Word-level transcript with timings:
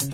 ¿Cómo 0.00 0.08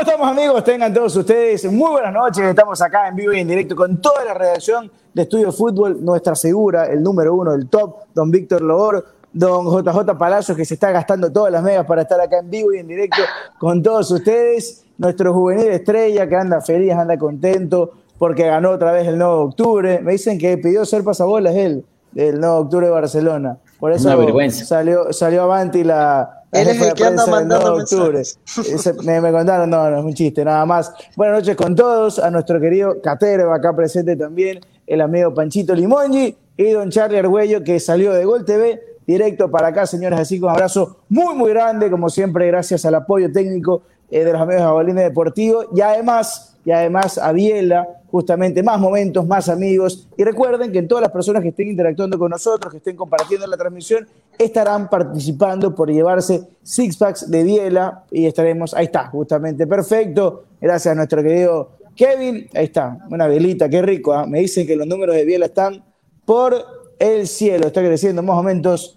estamos 0.00 0.28
amigos? 0.28 0.64
Tengan 0.64 0.92
todos 0.92 1.16
ustedes 1.16 1.64
muy 1.72 1.92
buenas 1.92 2.12
noches. 2.12 2.44
Estamos 2.44 2.82
acá 2.82 3.08
en 3.08 3.16
vivo 3.16 3.32
y 3.32 3.38
en 3.40 3.48
directo 3.48 3.74
con 3.74 4.02
toda 4.02 4.22
la 4.22 4.34
redacción 4.34 4.90
de 5.14 5.22
Estudio 5.22 5.50
Fútbol, 5.50 6.04
nuestra 6.04 6.34
segura, 6.34 6.84
el 6.84 7.02
número 7.02 7.34
uno 7.34 7.52
del 7.52 7.70
top, 7.70 8.00
don 8.14 8.30
Víctor 8.30 8.60
Lobor, 8.60 9.06
don 9.32 9.64
JJ 9.64 10.18
Palacios, 10.18 10.58
que 10.58 10.66
se 10.66 10.74
está 10.74 10.90
gastando 10.90 11.32
todas 11.32 11.50
las 11.50 11.62
megas 11.62 11.86
para 11.86 12.02
estar 12.02 12.20
acá 12.20 12.40
en 12.40 12.50
vivo 12.50 12.74
y 12.74 12.80
en 12.80 12.88
directo 12.88 13.22
con 13.58 13.82
todos 13.82 14.10
ustedes. 14.10 14.84
Nuestro 14.98 15.32
juvenil 15.32 15.68
estrella 15.68 16.28
que 16.28 16.36
anda 16.36 16.60
feliz, 16.60 16.92
anda 16.92 17.16
contento 17.16 18.03
porque 18.24 18.46
ganó 18.46 18.70
otra 18.70 18.90
vez 18.90 19.06
el 19.06 19.18
9 19.18 19.34
de 19.34 19.38
octubre. 19.44 20.00
Me 20.00 20.12
dicen 20.12 20.38
que 20.38 20.56
pidió 20.56 20.86
ser 20.86 21.04
pasabolas 21.04 21.54
él, 21.56 21.84
del 22.12 22.40
9 22.40 22.54
de 22.56 22.60
octubre 22.62 22.86
de 22.86 22.92
Barcelona. 22.92 23.58
Por 23.78 23.92
eso 23.92 24.08
Una 24.08 24.16
vergüenza. 24.16 24.64
Salió, 24.64 25.12
salió 25.12 25.42
avanti 25.42 25.84
la, 25.84 26.42
la 26.50 26.60
Él 26.62 26.68
es 26.68 26.80
el 26.80 26.94
que 26.94 27.04
anda 27.04 27.22
prensa 27.26 27.38
del 27.40 27.48
9 27.48 27.64
de 27.64 27.70
mandando 27.70 27.74
octubre. 27.82 28.20
Ese- 28.20 28.94
me, 29.02 29.20
me 29.20 29.30
contaron, 29.30 29.68
no, 29.68 29.90
no 29.90 29.98
es 29.98 30.04
un 30.06 30.14
chiste, 30.14 30.42
nada 30.42 30.64
más. 30.64 30.90
Buenas 31.16 31.40
noches 31.40 31.54
con 31.54 31.74
todos, 31.74 32.18
a 32.18 32.30
nuestro 32.30 32.58
querido 32.58 32.98
Catero, 33.02 33.52
acá 33.52 33.76
presente 33.76 34.16
también, 34.16 34.58
el 34.86 35.02
amigo 35.02 35.34
Panchito 35.34 35.74
Limongi 35.74 36.34
y 36.56 36.70
don 36.70 36.88
Charlie 36.90 37.18
Argüello, 37.18 37.62
que 37.62 37.78
salió 37.78 38.14
de 38.14 38.24
Gol 38.24 38.46
TV 38.46 38.80
directo 39.06 39.50
para 39.50 39.68
acá, 39.68 39.84
señores. 39.84 40.18
Así 40.18 40.38
que 40.38 40.46
un 40.46 40.50
abrazo 40.52 40.96
muy, 41.10 41.34
muy 41.34 41.50
grande, 41.50 41.90
como 41.90 42.08
siempre, 42.08 42.46
gracias 42.46 42.86
al 42.86 42.94
apoyo 42.94 43.30
técnico 43.30 43.82
eh, 44.10 44.24
de 44.24 44.32
los 44.32 44.40
amigos 44.40 44.62
de 44.62 44.66
Jabalina 44.66 45.02
Deportivo 45.02 45.64
y 45.76 45.82
además, 45.82 46.56
y 46.64 46.70
además 46.70 47.18
a 47.18 47.30
Biela, 47.32 47.86
justamente 48.14 48.62
más 48.62 48.78
momentos, 48.78 49.26
más 49.26 49.48
amigos. 49.48 50.06
Y 50.16 50.22
recuerden 50.22 50.70
que 50.70 50.80
todas 50.82 51.02
las 51.02 51.10
personas 51.10 51.42
que 51.42 51.48
estén 51.48 51.66
interactuando 51.66 52.16
con 52.16 52.30
nosotros, 52.30 52.70
que 52.70 52.76
estén 52.76 52.94
compartiendo 52.94 53.44
la 53.44 53.56
transmisión, 53.56 54.06
estarán 54.38 54.88
participando 54.88 55.74
por 55.74 55.90
llevarse 55.90 56.46
six 56.62 56.96
packs 56.96 57.28
de 57.28 57.42
Biela 57.42 58.04
y 58.12 58.26
estaremos, 58.26 58.72
ahí 58.72 58.84
está, 58.84 59.08
justamente, 59.08 59.66
perfecto. 59.66 60.44
Gracias 60.60 60.92
a 60.92 60.94
nuestro 60.94 61.24
querido 61.24 61.70
Kevin, 61.96 62.48
ahí 62.54 62.66
está, 62.66 62.98
una 63.10 63.26
velita, 63.26 63.68
qué 63.68 63.82
rico. 63.82 64.12
¿ah? 64.12 64.26
Me 64.26 64.38
dicen 64.38 64.64
que 64.64 64.76
los 64.76 64.86
números 64.86 65.16
de 65.16 65.24
Biela 65.24 65.46
están 65.46 65.82
por 66.24 66.54
el 67.00 67.26
cielo, 67.26 67.66
está 67.66 67.80
creciendo 67.80 68.22
más 68.22 68.36
momentos. 68.36 68.96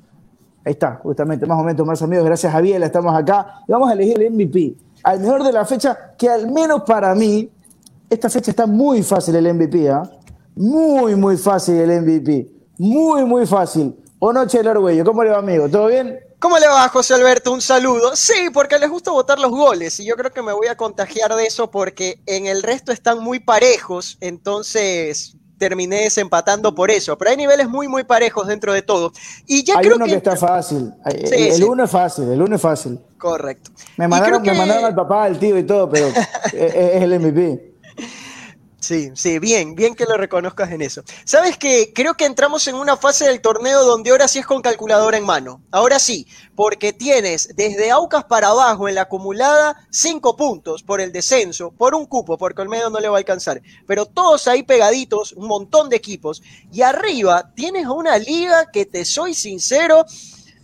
Ahí 0.63 0.73
está, 0.73 0.99
justamente, 1.01 1.47
más 1.47 1.57
momentos, 1.57 1.87
más 1.87 2.03
amigos. 2.03 2.23
Gracias 2.23 2.53
a 2.53 2.61
Biela, 2.61 2.85
estamos 2.85 3.15
acá. 3.15 3.63
Y 3.67 3.71
vamos 3.71 3.89
a 3.89 3.93
elegir 3.93 4.21
el 4.21 4.31
MVP, 4.31 4.75
al 5.01 5.21
mejor 5.21 5.43
de 5.43 5.53
la 5.53 5.65
fecha, 5.65 6.13
que 6.15 6.29
al 6.29 6.51
menos 6.51 6.83
para 6.83 7.15
mí, 7.15 7.49
esta 8.09 8.29
fecha 8.29 8.51
está 8.51 8.65
muy 8.65 9.03
fácil 9.03 9.35
el 9.35 9.53
MVP, 9.53 9.89
¿ah? 9.89 10.03
Muy, 10.55 11.15
muy 11.15 11.37
fácil 11.37 11.75
el 11.75 12.01
MVP. 12.01 12.47
Muy, 12.77 13.25
muy 13.25 13.45
fácil. 13.45 13.95
O 14.19 14.33
Noche 14.33 14.57
del 14.59 14.67
Argüello, 14.69 15.03
¿cómo 15.05 15.23
le 15.23 15.29
va, 15.29 15.37
amigo? 15.39 15.69
¿Todo 15.69 15.87
bien? 15.87 16.19
¿Cómo 16.39 16.57
le 16.59 16.67
va, 16.67 16.87
José 16.89 17.13
Alberto? 17.15 17.51
Un 17.51 17.61
saludo. 17.61 18.15
Sí, 18.15 18.49
porque 18.53 18.77
les 18.77 18.89
gusta 18.89 19.11
votar 19.11 19.39
los 19.39 19.51
goles 19.51 19.99
y 19.99 20.05
yo 20.05 20.15
creo 20.15 20.31
que 20.31 20.41
me 20.43 20.53
voy 20.53 20.67
a 20.67 20.77
contagiar 20.77 21.35
de 21.35 21.45
eso 21.45 21.69
porque 21.71 22.19
en 22.27 22.45
el 22.45 22.61
resto 22.63 22.91
están 22.91 23.19
muy 23.23 23.39
parejos, 23.39 24.17
entonces 24.21 25.35
terminé 25.57 26.01
desempatando 26.03 26.75
por 26.75 26.91
eso. 26.91 27.17
Pero 27.17 27.31
hay 27.31 27.37
niveles 27.37 27.67
muy, 27.67 27.87
muy 27.87 28.03
parejos 28.03 28.45
dentro 28.47 28.71
de 28.73 28.83
todo. 28.83 29.11
Y 29.47 29.63
ya 29.63 29.77
Hay 29.79 29.85
creo 29.85 29.95
uno 29.95 30.05
que, 30.05 30.11
que... 30.11 30.17
está 30.17 30.35
fácil. 30.35 30.93
Sí, 31.09 31.33
el 31.33 31.53
sí. 31.53 31.63
uno 31.63 31.83
es 31.85 31.89
fácil, 31.91 32.29
el 32.29 32.39
uno 32.41 32.55
es 32.55 32.61
fácil. 32.61 32.99
Correcto. 33.17 33.71
Me 33.97 34.07
mandaron, 34.07 34.41
creo 34.41 34.45
me 34.45 34.51
que- 34.51 34.57
mandaron 34.59 34.85
al 34.85 34.95
papá, 34.95 35.23
al 35.23 35.39
tío 35.39 35.57
y 35.57 35.63
todo, 35.63 35.89
pero 35.89 36.07
es 36.53 37.01
el 37.01 37.19
MVP. 37.19 37.76
Sí, 38.87 39.11
sí, 39.15 39.37
bien, 39.39 39.75
bien 39.75 39.95
que 39.95 40.05
lo 40.05 40.15
reconozcas 40.15 40.71
en 40.71 40.81
eso. 40.81 41.03
Sabes 41.25 41.57
que 41.57 41.91
creo 41.93 42.13
que 42.13 42.23
entramos 42.23 42.65
en 42.69 42.75
una 42.75 42.95
fase 42.95 43.25
del 43.27 43.41
torneo 43.41 43.83
donde 43.83 44.11
ahora 44.11 44.29
sí 44.29 44.39
es 44.39 44.45
con 44.45 44.61
calculadora 44.61 45.17
en 45.17 45.25
mano. 45.25 45.61
Ahora 45.71 45.99
sí, 45.99 46.25
porque 46.55 46.93
tienes 46.93 47.49
desde 47.53 47.91
Aucas 47.91 48.23
para 48.23 48.47
abajo 48.47 48.87
en 48.87 48.95
la 48.95 49.01
acumulada 49.01 49.75
cinco 49.89 50.37
puntos 50.37 50.83
por 50.83 51.01
el 51.01 51.11
descenso, 51.11 51.71
por 51.71 51.95
un 51.95 52.05
cupo, 52.05 52.37
porque 52.37 52.61
Olmedo 52.61 52.89
no 52.89 53.01
le 53.01 53.09
va 53.09 53.17
a 53.17 53.19
alcanzar. 53.19 53.61
Pero 53.85 54.05
todos 54.05 54.47
ahí 54.47 54.63
pegaditos, 54.63 55.33
un 55.33 55.49
montón 55.49 55.89
de 55.89 55.97
equipos. 55.97 56.41
Y 56.71 56.81
arriba 56.81 57.51
tienes 57.55 57.87
una 57.87 58.17
liga 58.17 58.71
que 58.71 58.85
te 58.85 59.03
soy 59.03 59.33
sincero, 59.33 60.05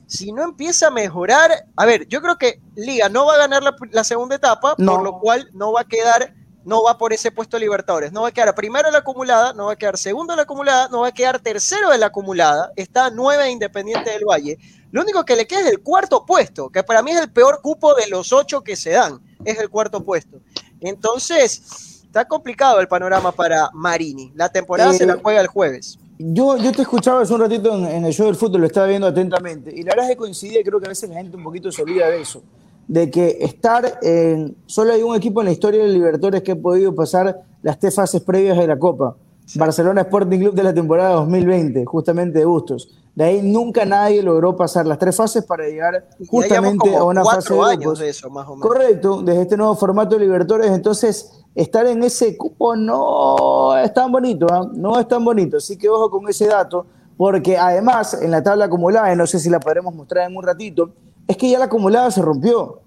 si 0.08 0.32
no 0.32 0.44
empieza 0.44 0.88
a 0.88 0.92
mejorar, 0.92 1.52
a 1.76 1.86
ver, 1.86 2.08
yo 2.08 2.22
creo 2.22 2.38
que 2.38 2.62
Liga 2.76 3.10
no 3.10 3.26
va 3.26 3.34
a 3.34 3.38
ganar 3.40 3.64
la, 3.64 3.76
la 3.92 4.04
segunda 4.06 4.36
etapa, 4.38 4.76
No. 4.78 4.94
por 4.94 5.04
lo 5.04 5.20
cual 5.20 5.50
no 5.54 5.74
va 5.74 5.82
a 5.82 5.88
quedar, 5.88 6.34
no 6.66 6.84
va 6.84 6.98
por 6.98 7.14
ese 7.14 7.32
puesto 7.32 7.58
de 7.58 7.62
Libertadores, 7.62 8.12
no 8.12 8.22
va 8.22 8.30
a 8.30 8.32
quedar 8.32 8.54
primero 8.56 8.88
en 8.88 8.94
la 8.94 9.00
acumulada, 9.00 9.54
no 9.54 9.66
va 9.66 9.74
a 9.74 9.76
quedar 9.76 9.98
segundo 9.98 10.34
en 10.34 10.38
la 10.38 10.44
acumulada, 10.44 10.88
no 10.90 11.02
va 11.02 11.08
a 11.08 11.12
quedar 11.12 11.40
tercero 11.40 11.94
en 11.94 12.00
la 12.00 12.08
acumulada, 12.08 12.72
está 12.76 13.10
nueve 13.10 13.50
Independiente 13.50 14.12
del 14.12 14.26
Valle. 14.26 14.58
Lo 14.92 15.02
único 15.02 15.26
que 15.26 15.36
le 15.36 15.48
queda 15.48 15.62
es 15.62 15.68
el 15.68 15.82
cuarto 15.82 16.26
puesto, 16.26 16.70
que 16.70 16.84
para 16.84 17.02
mí 17.02 17.12
es 17.12 17.22
el 17.22 17.32
peor 17.32 17.62
cupo 17.62 17.96
de 17.96 18.08
los 18.08 18.32
ocho 18.32 18.62
que 18.62 18.76
se 18.76 18.92
dan, 18.92 19.20
es 19.44 19.58
el 19.60 19.70
cuarto 19.70 20.04
puesto. 20.04 20.40
Entonces, 20.80 22.04
está 22.06 22.26
complicado 22.26 22.80
el 22.80 22.88
panorama 22.88 23.32
para 23.32 23.70
Marini. 23.74 24.32
La 24.36 24.50
temporada 24.50 24.92
Eh, 24.92 24.98
se 24.98 25.06
la 25.06 25.18
juega 25.22 25.42
el 25.42 25.48
jueves. 25.48 25.98
Yo, 26.20 26.58
yo 26.58 26.72
te 26.72 26.84
escuchaba 26.84 27.22
hace 27.22 27.34
un 27.34 27.42
ratito 27.42 27.76
en, 27.76 27.86
en 27.86 28.06
el 28.06 28.14
show 28.14 28.28
del 28.28 28.36
fútbol, 28.36 28.62
lo 28.62 28.68
estaba 28.68 28.86
viendo 28.86 29.08
atentamente, 29.08 29.72
y 29.76 29.82
la 29.82 29.90
verdad 29.90 30.06
es 30.06 30.12
que 30.12 30.18
coincidía, 30.18 30.62
creo 30.64 30.80
que 30.80 30.86
a 30.86 30.90
veces 30.90 31.10
la 31.10 31.16
gente 31.16 31.36
un 31.36 31.44
poquito 31.44 31.72
se 31.72 31.82
olvida 31.82 32.08
de 32.08 32.22
eso, 32.22 32.44
de 32.88 33.10
que 33.10 33.38
estar 33.42 34.00
en. 34.02 34.56
Solo 34.66 34.94
hay 34.94 35.04
un 35.04 35.16
equipo 35.16 35.42
en 35.42 35.46
la 35.46 35.52
historia 35.52 35.84
de 35.84 35.90
Libertadores 35.90 36.42
que 36.42 36.54
ha 36.54 36.56
podido 36.56 36.94
pasar 36.94 37.44
las 37.62 37.80
tres 37.80 37.96
fases 37.96 38.22
previas 38.22 38.58
de 38.58 38.68
la 38.68 38.78
Copa. 38.78 39.16
Barcelona 39.56 40.02
Sporting 40.02 40.40
Club 40.40 40.54
de 40.54 40.64
la 40.64 40.74
temporada 40.74 41.12
2020, 41.16 41.86
justamente 41.86 42.40
de 42.40 42.46
Bustos. 42.46 42.90
De 43.16 43.26
ahí 43.26 43.42
nunca 43.44 43.86
nadie 43.86 44.24
logró 44.24 44.56
pasar 44.56 44.88
las 44.88 44.98
tres 44.98 45.16
fases 45.16 45.46
para 45.46 45.66
llegar 45.68 46.08
justamente 46.28 46.96
a 46.96 47.04
una 47.04 47.24
fase 47.24 47.54
de 47.54 47.62
años 47.62 48.00
de 48.00 48.10
eso, 48.10 48.30
más 48.30 48.48
o 48.48 48.56
menos. 48.56 48.68
Correcto, 48.68 49.22
desde 49.22 49.42
este 49.44 49.58
nuevo 49.58 49.76
formato 49.76 50.16
de 50.16 50.22
Libertadores, 50.22 50.72
entonces 50.72 51.44
estar 51.54 51.86
en 51.86 52.04
ese 52.04 52.36
cupo 52.36 52.76
no 52.76 53.78
es 53.78 53.94
tan 53.94 54.12
bonito, 54.12 54.48
¿ah? 54.50 54.68
no 54.74 55.00
es 55.00 55.08
tan 55.08 55.24
bonito, 55.24 55.58
así 55.58 55.78
que 55.78 55.88
ojo 55.90 56.10
con 56.10 56.28
ese 56.28 56.48
dato, 56.48 56.88
porque 57.16 57.56
además 57.56 58.20
en 58.20 58.32
la 58.32 58.42
tabla 58.42 58.66
acumulada, 58.66 59.14
y 59.14 59.16
no 59.16 59.28
sé 59.28 59.38
si 59.38 59.50
la 59.50 59.60
podremos 59.60 59.94
mostrar 59.94 60.28
en 60.28 60.36
un 60.36 60.44
ratito, 60.44 60.90
es 61.28 61.38
que 61.38 61.50
ya 61.50 61.60
la 61.60 61.66
acumulada 61.66 62.12
se 62.12 62.22
rompió, 62.22 62.82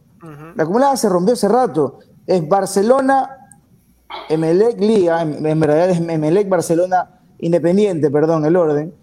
la 0.54 0.62
acumulada 0.62 0.97
se 0.97 1.08
rompió 1.08 1.34
hace 1.34 1.48
rato, 1.48 1.98
es 2.26 2.47
Barcelona, 2.48 3.30
Emelec 4.28 4.80
Liga, 4.80 5.22
en, 5.22 5.44
en 5.44 5.60
verdad 5.60 5.91
es 5.91 5.98
Emelec 6.00 6.48
Barcelona 6.48 7.16
Independiente, 7.38 8.10
perdón, 8.10 8.46
el 8.46 8.56
orden, 8.56 8.94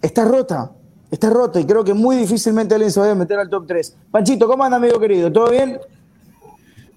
está 0.00 0.24
rota, 0.24 0.72
está 1.10 1.28
rota 1.28 1.60
y 1.60 1.64
creo 1.64 1.84
que 1.84 1.92
muy 1.92 2.16
difícilmente 2.16 2.74
alguien 2.74 2.90
se 2.90 2.98
vaya 2.98 3.12
a 3.12 3.16
meter 3.16 3.38
al 3.38 3.50
top 3.50 3.66
3. 3.66 3.96
Panchito, 4.10 4.46
¿cómo 4.46 4.64
anda, 4.64 4.78
amigo 4.78 4.98
querido? 4.98 5.30
¿Todo 5.30 5.50
bien? 5.50 5.78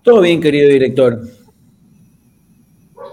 Todo 0.01 0.21
bien, 0.21 0.39
querido 0.39 0.69
director. 0.69 1.21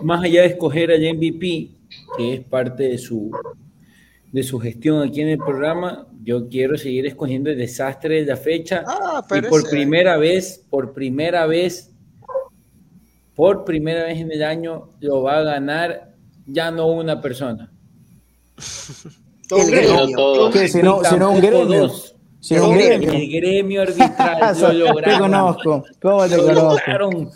Más 0.03 0.23
allá 0.23 0.43
de 0.43 0.49
escoger 0.49 0.93
al 0.93 1.01
MVP, 1.01 1.71
que 2.17 2.35
es 2.35 2.41
parte 2.45 2.85
de 2.85 2.99
su, 2.99 3.33
de 4.31 4.43
su 4.45 4.61
gestión 4.61 5.03
aquí 5.03 5.21
en 5.21 5.31
el 5.31 5.39
programa, 5.39 6.07
yo 6.25 6.49
quiero 6.49 6.77
seguir 6.79 7.07
escogiendo 7.07 7.51
el 7.51 7.59
desastre 7.59 8.21
de 8.21 8.27
la 8.27 8.37
fecha. 8.37 8.83
Ah, 8.87 9.23
y 9.25 9.43
por 9.43 9.61
ese- 9.61 9.69
primera 9.71 10.17
vez, 10.17 10.65
por 10.71 10.93
primera 10.95 11.47
vez, 11.47 11.93
por 13.35 13.65
primera 13.65 14.05
vez 14.05 14.19
en 14.19 14.33
el 14.33 14.43
año, 14.43 14.91
lo 15.01 15.23
va 15.23 15.39
a 15.39 15.43
ganar 15.43 16.15
ya 16.47 16.71
no 16.71 16.87
una 16.89 17.21
persona. 17.21 17.71
El 19.51 19.71
gremio. 19.71 20.51
¿Qué? 20.51 20.69
Si 20.69 20.83
no, 20.83 21.03
Ni 21.03 21.09
si 21.09 21.17
no 21.17 21.31
un 21.31 21.41
gremio. 21.41 21.65
dos. 21.81 22.17
Si 22.41 22.55
no 22.55 22.69
un 22.71 22.79
El 22.79 23.01
gremio. 23.01 23.41
gremio 23.41 23.83
arbitral 23.83 24.57
lo 24.61 24.69
Te 24.69 24.75
lograron. 24.75 25.19
conozco. 25.21 25.85
¿Cómo 26.01 26.27
te 26.29 26.37
Lo 26.37 26.45
conozco? 26.45 26.69
lograron. 26.71 27.31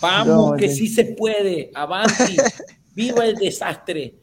Vamos, 0.00 0.50
No, 0.50 0.56
que 0.56 0.68
sí. 0.68 0.86
sí 0.88 0.94
se 0.94 1.04
puede. 1.06 1.70
Avanti. 1.74 2.36
Viva 2.94 3.24
el 3.26 3.36
desastre. 3.36 4.14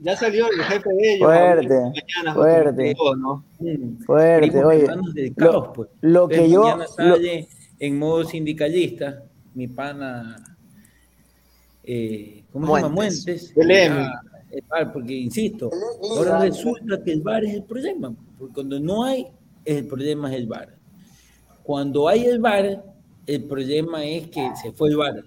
Ya 0.00 0.16
salió 0.16 0.46
el 0.50 0.62
jefe 0.62 0.88
de 0.90 1.14
ellos. 1.14 1.26
Fuerte, 1.26 1.74
Mañana, 1.74 2.34
fuerte. 2.34 2.96
¿no? 3.18 3.44
Mm. 3.58 3.98
Fuerte, 4.04 4.64
oye. 4.64 4.86
caos, 5.36 5.54
Lo, 5.54 5.72
pues. 5.72 5.88
lo 6.00 6.28
que 6.28 6.48
yo. 6.50 6.76
lo- 6.98 7.16
en 7.80 7.98
modo 7.98 8.24
sindicalista, 8.24 9.22
mi 9.54 9.68
pana. 9.68 10.36
eh, 11.84 12.44
¿Cómo 12.52 12.66
se 12.76 12.82
llama? 12.82 12.94
Muentes. 12.94 13.24
Muentes. 13.24 13.56
El 13.56 13.70
M. 13.70 14.00
Ah, 14.70 14.80
el 14.80 14.90
porque 14.92 15.14
insisto, 15.14 15.70
ahora 16.02 16.40
resulta 16.40 17.02
que 17.04 17.12
el 17.12 17.20
VAR 17.22 17.44
es 17.44 17.54
el 17.54 17.62
problema. 17.64 18.14
Porque 18.38 18.54
cuando 18.54 18.80
no 18.80 19.04
hay, 19.04 19.26
el 19.64 19.86
problema 19.86 20.30
es 20.30 20.36
el 20.40 20.46
VAR. 20.46 20.74
Cuando 21.62 22.08
hay 22.08 22.24
el 22.24 22.38
VAR, 22.38 22.82
el 23.26 23.44
problema 23.44 24.04
es 24.04 24.28
que 24.28 24.50
se 24.60 24.72
fue 24.72 24.88
el 24.90 24.96
VAR. 24.96 25.22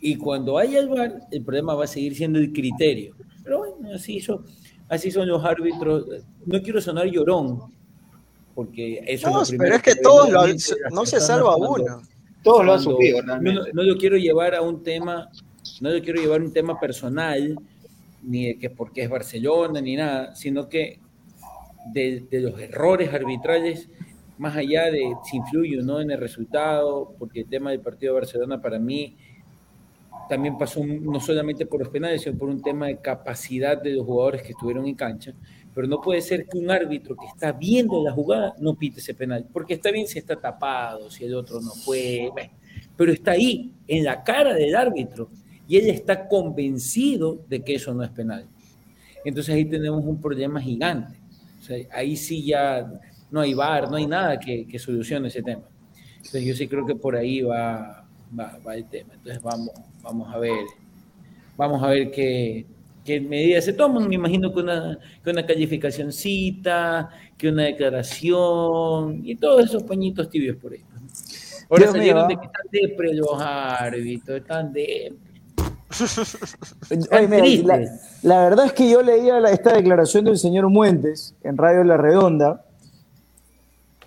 Y 0.00 0.16
cuando 0.16 0.56
haya 0.58 0.78
el 0.80 0.88
VAR, 0.88 1.20
el 1.30 1.42
problema 1.44 1.74
va 1.74 1.84
a 1.84 1.86
seguir 1.86 2.14
siendo 2.16 2.38
el 2.38 2.52
criterio. 2.52 3.14
Pero 3.44 3.58
bueno, 3.58 3.94
así 3.94 4.20
son, 4.20 4.44
así 4.88 5.10
son 5.10 5.28
los 5.28 5.44
árbitros. 5.44 6.06
No 6.46 6.62
quiero 6.62 6.80
sonar 6.80 7.06
llorón, 7.06 7.60
porque 8.54 9.02
eso 9.06 9.30
No, 9.30 9.42
es 9.42 9.52
lo 9.52 9.58
pero 9.58 9.76
es 9.76 9.82
que 9.82 9.94
todos 9.96 10.30
lo- 10.30 10.42
no 10.94 11.06
se 11.06 11.20
salva 11.20 11.54
cuando- 11.56 11.82
uno. 11.84 12.02
Todos 12.42 12.64
lo 12.64 12.72
han 12.72 12.80
sufrido, 12.80 13.20
no, 13.20 13.26
realmente. 13.38 13.70
no 13.74 13.82
lo 13.82 13.96
quiero 13.98 14.16
llevar 14.16 14.54
a 14.54 14.62
un 14.62 14.82
tema 14.82 15.28
no 15.82 15.94
yo 15.94 16.02
quiero 16.02 16.20
llevar 16.22 16.40
un 16.42 16.52
tema 16.54 16.80
personal, 16.80 17.54
ni 18.22 18.46
de 18.46 18.58
que 18.58 18.70
porque 18.70 19.02
es 19.02 19.10
Barcelona, 19.10 19.80
ni 19.82 19.94
nada, 19.96 20.34
sino 20.34 20.68
que 20.70 20.98
de, 21.92 22.24
de 22.30 22.40
los 22.40 22.58
errores 22.58 23.12
arbitrales, 23.12 23.88
más 24.38 24.56
allá 24.56 24.90
de 24.90 25.02
si 25.30 25.36
influye 25.36 25.78
o 25.78 25.82
no 25.82 26.00
en 26.00 26.10
el 26.10 26.18
resultado, 26.18 27.14
porque 27.18 27.40
el 27.40 27.46
tema 27.46 27.70
del 27.70 27.80
partido 27.80 28.14
de 28.14 28.20
Barcelona 28.20 28.60
para 28.60 28.78
mí 28.78 29.16
también 30.30 30.56
pasó 30.56 30.86
no 30.86 31.18
solamente 31.18 31.66
por 31.66 31.80
los 31.80 31.88
penales, 31.88 32.22
sino 32.22 32.38
por 32.38 32.48
un 32.48 32.62
tema 32.62 32.86
de 32.86 32.98
capacidad 32.98 33.82
de 33.82 33.94
los 33.94 34.06
jugadores 34.06 34.42
que 34.42 34.52
estuvieron 34.52 34.86
en 34.86 34.94
cancha. 34.94 35.34
Pero 35.74 35.88
no 35.88 36.00
puede 36.00 36.20
ser 36.20 36.46
que 36.46 36.56
un 36.56 36.70
árbitro 36.70 37.16
que 37.16 37.26
está 37.26 37.50
viendo 37.50 38.02
la 38.02 38.12
jugada 38.12 38.54
no 38.60 38.76
pite 38.76 39.00
ese 39.00 39.12
penal, 39.12 39.44
porque 39.52 39.74
está 39.74 39.90
bien 39.90 40.06
si 40.06 40.20
está 40.20 40.36
tapado, 40.36 41.10
si 41.10 41.24
el 41.24 41.34
otro 41.34 41.60
no 41.60 41.72
fue, 41.72 42.30
pero 42.96 43.12
está 43.12 43.32
ahí, 43.32 43.72
en 43.88 44.04
la 44.04 44.22
cara 44.22 44.54
del 44.54 44.76
árbitro, 44.76 45.28
y 45.66 45.76
él 45.76 45.90
está 45.90 46.28
convencido 46.28 47.40
de 47.48 47.62
que 47.62 47.74
eso 47.74 47.92
no 47.92 48.04
es 48.04 48.10
penal. 48.10 48.46
Entonces 49.24 49.54
ahí 49.54 49.64
tenemos 49.64 50.04
un 50.04 50.20
problema 50.20 50.60
gigante. 50.60 51.16
ahí 51.92 52.16
sí 52.16 52.44
ya 52.44 52.88
no 53.30 53.40
hay 53.40 53.52
bar, 53.54 53.90
no 53.90 53.96
hay 53.96 54.06
nada 54.06 54.38
que, 54.38 54.64
que 54.66 54.78
solucione 54.78 55.26
ese 55.26 55.42
tema. 55.42 55.62
Entonces 56.18 56.44
yo 56.44 56.54
sí 56.54 56.68
creo 56.68 56.86
que 56.86 56.94
por 56.94 57.16
ahí 57.16 57.42
va, 57.42 57.99
va, 58.38 58.74
el 58.74 58.84
tema. 58.86 59.14
Entonces 59.14 59.42
vamos, 59.42 59.70
vamos 60.02 60.34
a 60.34 60.38
ver, 60.38 60.64
vamos 61.56 61.82
a 61.82 61.88
ver 61.88 62.10
qué, 62.10 62.66
qué 63.04 63.20
medidas 63.20 63.64
se 63.64 63.72
toman. 63.72 64.08
Me 64.08 64.14
imagino 64.14 64.52
que 64.52 64.60
una, 64.60 64.98
que 65.22 65.30
una 65.30 65.44
calificacióncita, 65.44 67.10
que 67.36 67.48
una 67.48 67.64
declaración 67.64 69.20
y 69.24 69.36
todos 69.36 69.64
esos 69.64 69.82
pañitos 69.82 70.28
tibios 70.30 70.56
por 70.56 70.72
ahí. 70.72 70.84
Ahora 71.68 71.92
salieron 71.92 72.26
de 72.28 72.36
que 72.36 72.46
están 72.46 72.66
depre 72.72 73.14
los 73.14 73.40
árbitros, 73.40 74.38
están 74.38 74.72
depre. 74.72 75.30
la, 78.22 78.44
verdad 78.44 78.66
es 78.66 78.72
que 78.72 78.88
yo 78.88 79.02
leía 79.02 79.38
esta 79.50 79.74
declaración 79.74 80.24
del 80.24 80.38
señor 80.38 80.68
Muentes 80.68 81.34
en 81.42 81.56
Radio 81.56 81.82
La 81.82 81.96
Redonda 81.96 82.64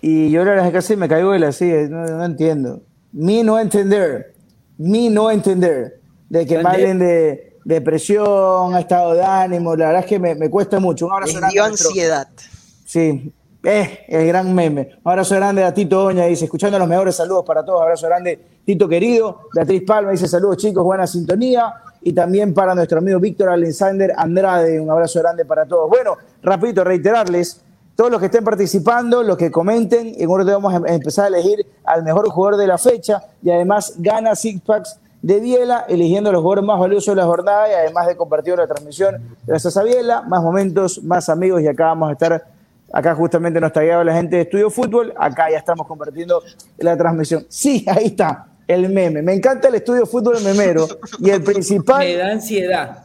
y 0.00 0.30
yo 0.30 0.44
la 0.46 0.52
verdad 0.52 0.74
es 0.74 0.86
que 0.86 0.96
me 0.96 1.08
caigo 1.08 1.32
de 1.32 1.40
la 1.40 1.52
silla, 1.52 1.86
no, 1.88 2.06
no 2.06 2.24
entiendo 2.24 2.80
mi 3.14 3.44
no 3.44 3.60
entender, 3.60 4.34
mi 4.76 5.08
no 5.08 5.30
entender, 5.30 6.00
de 6.28 6.44
que 6.44 6.58
me 6.58 6.68
hablen 6.68 6.98
de 6.98 7.58
depresión, 7.64 8.76
estado 8.76 9.14
de 9.14 9.22
ánimo, 9.22 9.76
la 9.76 9.86
verdad 9.86 10.00
es 10.00 10.06
que 10.06 10.18
me, 10.18 10.50
cuesta 10.50 10.80
mucho. 10.80 11.06
Un 11.06 11.12
abrazo 11.12 11.38
grande. 11.38 11.60
ansiedad. 11.60 12.28
Sí, 12.84 13.32
eh, 13.62 14.04
el 14.08 14.26
gran 14.26 14.52
meme. 14.52 14.98
Un 15.04 15.12
abrazo 15.12 15.36
grande 15.36 15.62
a 15.62 15.72
Tito 15.72 16.02
Doña, 16.02 16.24
dice, 16.24 16.46
escuchando 16.46 16.76
los 16.76 16.88
mejores 16.88 17.14
saludos 17.14 17.44
para 17.46 17.64
todos. 17.64 17.82
Abrazo 17.82 18.08
grande, 18.08 18.38
Tito 18.64 18.88
querido. 18.88 19.42
Beatriz 19.54 19.84
Palma 19.86 20.10
dice, 20.10 20.26
saludos 20.26 20.56
chicos, 20.56 20.82
buena 20.82 21.06
sintonía. 21.06 21.72
Y 22.02 22.12
también 22.12 22.52
para 22.52 22.74
nuestro 22.74 22.98
amigo 22.98 23.20
Víctor 23.20 23.48
Alexander 23.48 24.12
Andrade, 24.16 24.80
un 24.80 24.90
abrazo 24.90 25.20
grande 25.20 25.44
para 25.44 25.66
todos. 25.66 25.88
Bueno, 25.88 26.16
rapidito, 26.42 26.82
reiterarles 26.82 27.62
todos 27.96 28.10
los 28.10 28.20
que 28.20 28.26
estén 28.26 28.44
participando, 28.44 29.22
los 29.22 29.36
que 29.36 29.50
comenten, 29.50 30.14
en 30.16 30.28
un 30.28 30.44
vamos 30.44 30.74
a 30.74 30.92
empezar 30.92 31.26
a 31.26 31.28
elegir 31.28 31.66
al 31.84 32.02
mejor 32.02 32.28
jugador 32.28 32.58
de 32.58 32.66
la 32.66 32.78
fecha 32.78 33.22
y 33.42 33.50
además 33.50 33.94
gana 33.98 34.34
Six 34.34 34.62
Packs 34.62 34.98
de 35.22 35.40
Biela, 35.40 35.86
eligiendo 35.88 36.30
los 36.32 36.42
jugadores 36.42 36.64
más 36.64 36.78
valiosos 36.78 37.14
de 37.14 37.20
la 37.20 37.26
jornada 37.26 37.68
y 37.70 37.72
además 37.72 38.06
de 38.08 38.16
compartir 38.16 38.56
la 38.56 38.66
transmisión 38.66 39.36
gracias 39.46 39.76
a 39.76 39.82
Biela, 39.82 40.22
más 40.22 40.42
momentos, 40.42 41.02
más 41.02 41.28
amigos 41.28 41.62
y 41.62 41.68
acá 41.68 41.86
vamos 41.86 42.10
a 42.10 42.12
estar, 42.12 42.44
acá 42.92 43.14
justamente 43.14 43.60
nos 43.60 43.72
tagueaba 43.72 44.04
la 44.04 44.14
gente 44.14 44.36
de 44.36 44.42
Estudio 44.42 44.70
Fútbol, 44.70 45.14
acá 45.16 45.50
ya 45.50 45.58
estamos 45.58 45.86
compartiendo 45.86 46.42
la 46.78 46.96
transmisión. 46.96 47.46
Sí, 47.48 47.86
ahí 47.88 48.06
está, 48.06 48.48
el 48.66 48.88
meme. 48.90 49.22
Me 49.22 49.34
encanta 49.34 49.68
el 49.68 49.76
Estudio 49.76 50.04
Fútbol 50.04 50.42
memero 50.42 50.86
y 51.20 51.30
el 51.30 51.42
principal... 51.42 52.00
Me 52.00 52.16
da 52.16 52.32
ansiedad. 52.32 53.04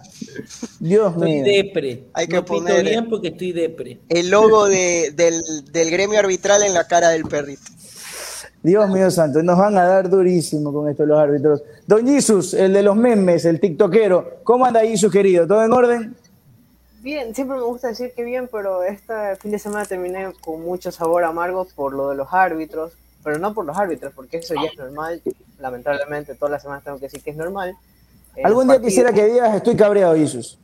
Dios 0.80 1.14
estoy 1.14 1.42
depre. 1.42 2.04
Hay 2.14 2.28
que 2.28 2.42
poner 2.42 2.84
bien 2.84 3.10
porque 3.10 3.30
estoy 3.30 3.52
depre. 3.52 4.00
El 4.10 4.30
logo 4.30 4.66
del, 4.68 5.44
gremio 5.74 6.20
arbitral 6.20 6.64
en 6.64 6.74
la 6.74 6.88
cara 6.88 7.10
del 7.10 7.24
perrito. 7.24 7.62
Dios 8.62 8.90
mío 8.90 9.10
santo, 9.10 9.42
nos 9.42 9.58
van 9.58 9.78
a 9.78 9.86
dar 9.86 10.10
durísimo 10.10 10.74
con 10.74 10.90
esto 10.90 11.06
los 11.06 11.18
árbitros. 11.18 11.64
Don 11.88 12.06
Jesus, 12.06 12.54
el 12.54 12.74
de 12.74 12.84
los 12.84 12.96
memes, 12.96 13.46
el 13.46 13.60
tiktokero, 13.60 14.40
¿cómo 14.44 14.66
anda 14.66 14.82
Jesus 14.82 15.12
querido? 15.12 15.48
¿Todo 15.48 15.64
en 15.64 15.72
orden? 15.72 16.16
Bien, 17.02 17.34
siempre 17.34 17.56
me 17.56 17.64
gusta 17.64 17.88
decir 17.88 18.12
que 18.14 18.26
bien, 18.26 18.50
pero 18.52 18.84
este 18.84 19.38
fin 19.38 19.52
de 19.52 19.60
semana 19.60 19.86
terminé 19.86 20.34
con 20.42 20.62
mucho 20.62 20.92
sabor 20.92 21.24
amargo 21.24 21.66
por 21.74 21.94
lo 21.94 22.10
de 22.10 22.16
los 22.18 22.28
árbitros, 22.34 22.92
pero 23.24 23.40
no 23.40 23.54
por 23.54 23.66
los 23.66 23.78
árbitros, 23.78 24.12
porque 24.14 24.38
eso 24.38 24.54
ya 24.56 24.70
es 24.70 24.78
normal. 24.78 25.22
Lamentablemente, 25.60 26.36
todas 26.36 26.52
las 26.52 26.62
semanas 26.62 26.84
tengo 26.84 26.98
que 26.98 27.06
decir 27.06 27.24
que 27.24 27.30
es 27.30 27.38
normal. 27.38 27.78
Algún 28.44 28.68
día 28.68 28.82
quisiera 28.82 29.14
que 29.14 29.26
digas 29.26 29.56
estoy 29.56 29.76
cabreado, 29.76 30.16
Jesús. 30.16 30.60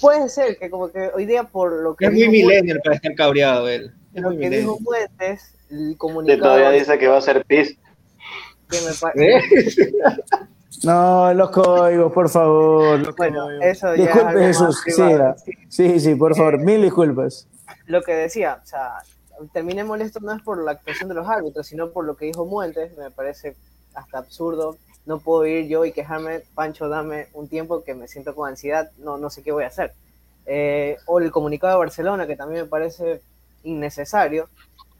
Puede 0.00 0.28
ser 0.28 0.58
que 0.58 0.70
como 0.70 0.90
que 0.90 1.10
hoy 1.14 1.26
día 1.26 1.44
por 1.44 1.72
lo 1.72 1.96
que... 1.96 2.06
Es 2.06 2.12
muy 2.12 2.28
millennial 2.28 2.80
para 2.84 2.96
estar 2.96 3.14
cabreado 3.14 3.68
él. 3.68 3.92
lo 4.12 4.30
que 4.30 4.50
dijo 4.50 4.78
Fuentes, 4.78 5.54
el 5.70 5.96
comunicado... 5.96 6.42
todavía 6.42 6.70
dice 6.70 6.98
que 6.98 7.08
va 7.08 7.18
a 7.18 7.22
ser 7.22 7.44
pis. 7.44 7.76
Que 8.68 8.78
me 9.16 9.24
¿Eh? 9.24 9.40
No, 10.84 11.34
los 11.34 11.50
códigos, 11.50 12.12
por 12.12 12.28
favor. 12.28 13.16
bueno, 13.16 13.50
eso 13.60 13.96
ya 13.96 14.02
Disculpe, 14.04 14.38
Jesús. 14.38 14.84
Sí, 15.68 15.98
sí, 15.98 16.14
por 16.14 16.36
favor, 16.36 16.58
mil 16.58 16.82
disculpas. 16.82 17.48
Lo 17.86 18.02
que 18.02 18.14
decía, 18.14 18.60
o 18.62 18.66
sea, 18.66 18.98
terminé 19.52 19.82
molesto 19.82 20.20
no 20.20 20.32
es 20.32 20.42
por 20.42 20.62
la 20.62 20.72
actuación 20.72 21.08
de 21.08 21.16
los 21.16 21.26
árbitros, 21.26 21.66
sino 21.66 21.90
por 21.90 22.04
lo 22.04 22.16
que 22.16 22.26
dijo 22.26 22.44
Muentes, 22.44 22.96
me 22.96 23.10
parece 23.10 23.56
hasta 23.94 24.18
absurdo 24.18 24.76
no 25.08 25.20
puedo 25.20 25.46
ir 25.46 25.66
yo 25.68 25.86
y 25.86 25.92
quejarme, 25.92 26.42
Pancho, 26.54 26.86
dame 26.90 27.28
un 27.32 27.48
tiempo 27.48 27.82
que 27.82 27.94
me 27.94 28.06
siento 28.06 28.34
con 28.34 28.46
ansiedad, 28.46 28.90
no, 28.98 29.16
no 29.16 29.30
sé 29.30 29.42
qué 29.42 29.52
voy 29.52 29.64
a 29.64 29.68
hacer. 29.68 29.94
Eh, 30.44 30.98
o 31.06 31.18
el 31.18 31.32
comunicado 31.32 31.72
de 31.72 31.78
Barcelona, 31.78 32.26
que 32.26 32.36
también 32.36 32.64
me 32.64 32.68
parece 32.68 33.22
innecesario, 33.64 34.50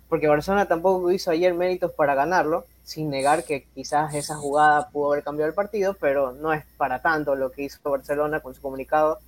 porque 0.09 0.27
Barcelona 0.27 0.67
tampoco 0.67 1.11
hizo 1.11 1.31
ayer 1.31 1.53
méritos 1.53 1.93
para 1.93 2.15
ganarlo, 2.15 2.65
sin 2.85 3.11
negar 3.11 3.45
que 3.45 3.67
quizás 3.75 4.15
esa 4.15 4.35
jugada 4.37 4.89
pudo 4.89 5.13
haber 5.13 5.23
cambiado 5.23 5.51
el 5.51 5.55
partido, 5.55 5.95
pero 6.01 6.33
no 6.33 6.55
es 6.55 6.65
para 6.79 7.03
tanto 7.03 7.35
lo 7.37 7.53
que 7.53 7.65
hizo 7.65 7.79
Barcelona 7.91 8.41
con 8.41 8.55
su 8.55 8.63
comunicado. 8.63 9.19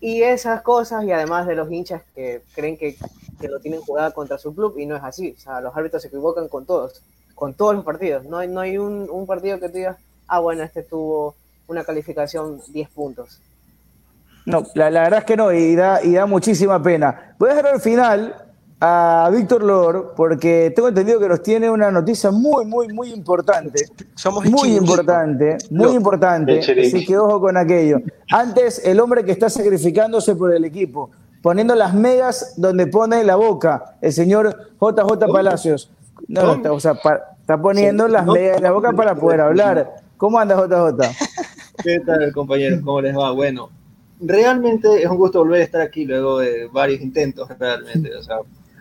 Y 0.00 0.22
esas 0.22 0.62
cosas, 0.62 1.02
y 1.02 1.10
además 1.10 1.48
de 1.48 1.56
los 1.56 1.72
hinchas 1.72 2.02
que 2.14 2.42
creen 2.54 2.76
que, 2.76 2.96
que 3.40 3.48
lo 3.48 3.58
tienen 3.58 3.80
jugada 3.80 4.12
contra 4.12 4.38
su 4.38 4.54
club, 4.54 4.78
y 4.78 4.86
no 4.86 4.94
es 4.94 5.02
así. 5.02 5.34
O 5.36 5.40
sea, 5.40 5.60
los 5.60 5.76
árbitros 5.76 6.02
se 6.02 6.06
equivocan 6.06 6.46
con 6.46 6.66
todos 6.66 7.02
con 7.38 7.54
todos 7.54 7.74
los 7.74 7.84
partidos. 7.84 8.24
No 8.24 8.38
hay, 8.38 8.48
no 8.48 8.60
hay 8.60 8.78
un, 8.78 9.08
un 9.10 9.26
partido 9.26 9.60
que 9.60 9.68
tú 9.68 9.76
digas, 9.76 9.96
ah, 10.26 10.40
bueno, 10.40 10.64
este 10.64 10.82
tuvo 10.82 11.36
una 11.68 11.84
calificación 11.84 12.60
10 12.68 12.88
puntos. 12.90 13.40
No, 14.44 14.64
la, 14.74 14.90
la, 14.90 15.02
verdad 15.02 15.20
es 15.20 15.24
que 15.24 15.36
no, 15.36 15.52
y 15.52 15.76
da, 15.76 16.02
y 16.02 16.14
da 16.14 16.26
muchísima 16.26 16.82
pena. 16.82 17.36
Voy 17.38 17.50
a 17.50 17.54
dejar 17.54 17.74
al 17.74 17.80
final 17.80 18.34
a 18.80 19.30
Víctor 19.32 19.62
Lor, 19.62 20.14
porque 20.16 20.72
tengo 20.74 20.88
entendido 20.88 21.20
que 21.20 21.28
nos 21.28 21.42
tiene 21.42 21.70
una 21.70 21.90
noticia 21.90 22.30
muy, 22.30 22.64
muy, 22.64 22.88
muy 22.88 23.12
importante. 23.12 23.84
Somos 24.14 24.44
muy 24.46 24.76
importante, 24.76 25.58
muy 25.70 25.94
importante. 25.94 26.60
Así 26.60 27.04
que 27.04 27.18
ojo 27.18 27.40
con 27.40 27.56
aquello. 27.56 28.00
Antes, 28.30 28.84
el 28.84 28.98
hombre 29.00 29.24
que 29.24 29.32
está 29.32 29.50
sacrificándose 29.50 30.34
por 30.34 30.52
el 30.54 30.64
equipo, 30.64 31.10
poniendo 31.42 31.74
las 31.74 31.94
megas 31.94 32.54
donde 32.56 32.86
pone 32.86 33.22
la 33.24 33.36
boca, 33.36 33.96
el 34.00 34.12
señor 34.12 34.72
JJ 34.80 35.30
Palacios. 35.32 35.90
No, 36.26 36.54
está, 36.54 36.72
o 36.72 36.80
sea, 36.80 36.98
está 37.40 37.60
poniendo 37.60 38.08
las 38.08 38.26
medias 38.26 38.56
en 38.56 38.62
la 38.62 38.72
boca 38.72 38.92
para 38.92 39.14
poder 39.14 39.40
hablar. 39.40 39.96
¿Cómo 40.16 40.38
anda 40.38 40.56
JJ? 40.56 41.16
¿Qué 41.82 42.00
tal, 42.00 42.32
compañeros? 42.32 42.80
¿Cómo 42.84 43.00
les 43.00 43.16
va? 43.16 43.30
Bueno, 43.30 43.70
realmente 44.20 45.02
es 45.02 45.08
un 45.08 45.16
gusto 45.16 45.38
volver 45.40 45.60
a 45.60 45.64
estar 45.64 45.80
aquí 45.80 46.04
luego 46.04 46.40
de 46.40 46.66
varios 46.66 47.00
intentos, 47.00 47.48
realmente. 47.58 48.14
O 48.16 48.22
sea, 48.22 48.38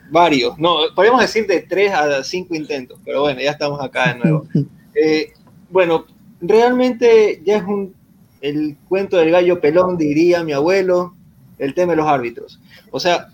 varios. 0.10 0.58
No, 0.58 0.78
podríamos 0.96 1.22
decir 1.22 1.46
de 1.48 1.62
tres 1.62 1.94
a 1.94 2.24
cinco 2.24 2.56
intentos, 2.56 3.00
pero 3.06 3.22
bueno, 3.22 3.40
ya 3.40 3.52
estamos 3.52 3.82
acá 3.82 4.14
de 4.14 4.20
nuevo. 4.20 4.48
Eh, 5.00 5.32
bueno, 5.70 6.08
realmente 6.42 7.40
ya 7.46 7.58
es 7.58 7.64
un, 7.66 7.94
el 8.42 8.76
cuento 8.90 9.18
del 9.18 9.30
gallo 9.30 9.62
pelón, 9.62 9.96
diría 9.96 10.44
mi 10.44 10.54
abuelo, 10.54 11.14
el 11.60 11.76
tema 11.76 11.92
de 11.92 11.98
los 11.98 12.08
árbitros. 12.08 12.60
O 12.90 13.00
sea, 13.00 13.28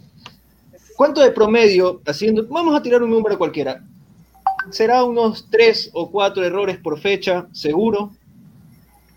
¿cuánto 0.98 1.22
de 1.22 1.31
promedio, 1.31 2.01
haciendo, 2.05 2.45
vamos 2.50 2.75
a 2.75 2.81
tirar 2.81 3.01
un 3.01 3.12
número 3.12 3.38
cualquiera, 3.38 3.81
será 4.72 5.03
unos 5.03 5.48
tres 5.50 5.89
o 5.93 6.10
cuatro 6.10 6.43
errores 6.43 6.77
por 6.77 7.00
fecha, 7.00 7.48
seguro. 7.51 8.12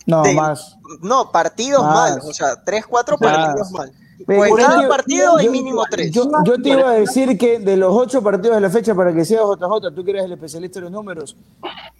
No, 0.06 0.22
más. 0.34 0.76
No, 1.02 1.32
partidos 1.32 1.82
mal, 1.82 2.20
o 2.22 2.32
sea, 2.32 2.62
tres, 2.64 2.86
cuatro 2.86 3.18
partidos 3.18 3.70
mal. 3.72 3.92
Pues 4.24 4.52
cada 4.56 4.88
partido 4.88 5.36
hay 5.36 5.48
mínimo 5.48 5.82
tres. 5.90 6.10
Yo, 6.10 6.28
te 6.62 6.70
iba 6.70 6.90
a 6.90 6.94
decir 6.94 7.36
que 7.36 7.58
de 7.58 7.76
los 7.76 7.94
ocho 7.94 8.22
partidos 8.22 8.56
de 8.56 8.60
la 8.60 8.70
fecha, 8.70 8.94
para 8.94 9.12
que 9.12 9.24
sea 9.24 9.40
JJ, 9.40 9.94
tú 9.94 10.04
que 10.04 10.10
eres 10.12 10.24
el 10.24 10.32
especialista 10.32 10.80
de 10.80 10.84
los 10.84 10.92
números, 10.92 11.36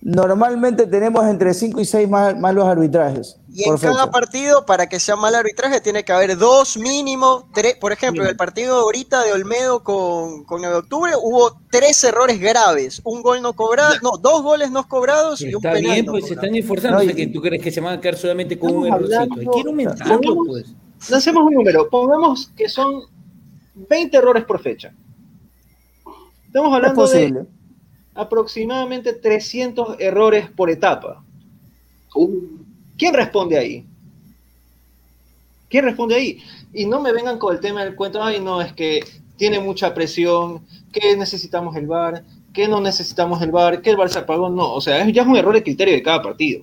normalmente 0.00 0.87
tenemos 0.87 1.26
entre 1.26 1.52
5 1.52 1.80
y 1.80 1.85
6 1.85 2.08
malos 2.08 2.66
arbitrajes. 2.66 3.37
Y 3.52 3.68
en 3.68 3.76
cada 3.78 4.11
partido, 4.11 4.66
para 4.66 4.87
que 4.87 5.00
sea 5.00 5.16
mal 5.16 5.35
arbitraje, 5.35 5.80
tiene 5.80 6.04
que 6.04 6.12
haber 6.12 6.37
dos 6.37 6.76
mínimo, 6.76 7.49
tres, 7.54 7.76
por 7.76 7.92
ejemplo, 7.92 8.23
en 8.23 8.30
el 8.30 8.37
partido 8.37 8.76
ahorita 8.76 9.23
de 9.25 9.32
Olmedo 9.32 9.82
con, 9.82 10.44
con 10.44 10.61
9 10.61 10.75
de 10.75 10.80
octubre 10.80 11.12
hubo 11.23 11.58
tres 11.70 12.02
errores 12.04 12.40
graves, 12.40 13.00
un 13.04 13.23
gol 13.23 13.42
no 13.42 13.54
cobrado, 13.54 13.94
no, 14.02 14.18
dos 14.18 14.42
goles 14.42 14.70
no 14.70 14.87
cobrados 14.87 15.40
y 15.40 15.54
un 15.54 15.62
penal. 15.62 15.78
Está 15.78 15.92
bien, 15.92 16.06
pues 16.06 16.26
se 16.26 16.35
están 16.35 16.54
esforzando, 16.54 17.02
no, 17.02 17.14
que 17.14 17.26
tú 17.28 17.40
crees 17.40 17.62
que 17.62 17.70
se 17.70 17.80
van 17.80 17.99
a 17.99 18.00
quedar 18.00 18.16
solamente 18.16 18.58
con 18.58 18.75
un 18.75 18.87
errorcito. 18.87 19.52
Quiero 19.52 19.70
aumentarlo, 19.70 20.37
pues. 20.46 20.66
Lancemos 21.09 21.45
un 21.45 21.55
número, 21.55 21.89
pongamos 21.89 22.49
que 22.57 22.69
son 22.69 23.03
20 23.75 24.17
errores 24.17 24.45
por 24.45 24.61
fecha. 24.61 24.93
Estamos 26.47 26.75
hablando 26.75 27.07
de 27.07 27.47
aproximadamente 28.15 29.13
300 29.13 30.01
errores 30.01 30.51
por 30.51 30.71
etapa. 30.71 31.23
¿Quién 32.97 33.15
responde 33.15 33.59
ahí? 33.59 33.87
¿Quién 35.69 35.85
responde 35.85 36.15
ahí? 36.15 36.43
Y 36.73 36.87
no 36.87 37.01
me 37.01 37.13
vengan 37.13 37.39
con 37.39 37.55
el 37.55 37.61
tema 37.61 37.85
del 37.85 37.95
cuento, 37.95 38.23
ay, 38.23 38.41
no, 38.41 38.61
es 38.63 38.73
que 38.73 39.01
tiene 39.37 39.61
mucha 39.61 39.93
presión, 39.93 40.65
que 40.93 41.17
necesitamos 41.17 41.77
el 41.77 41.87
VAR, 41.87 42.25
que 42.55 42.69
no 42.69 42.81
necesitamos 42.81 43.43
el 43.43 43.51
VAR, 43.51 43.83
que 43.83 43.91
el 43.91 43.97
VAR 43.97 44.09
se 44.09 44.21
apagó, 44.21 44.49
no, 44.49 44.73
o 44.73 44.81
sea, 44.81 45.07
ya 45.11 45.23
es 45.23 45.29
un 45.29 45.37
error 45.37 45.55
de 45.55 45.63
criterio 45.63 45.95
de 45.95 46.03
cada 46.03 46.23
partido. 46.23 46.63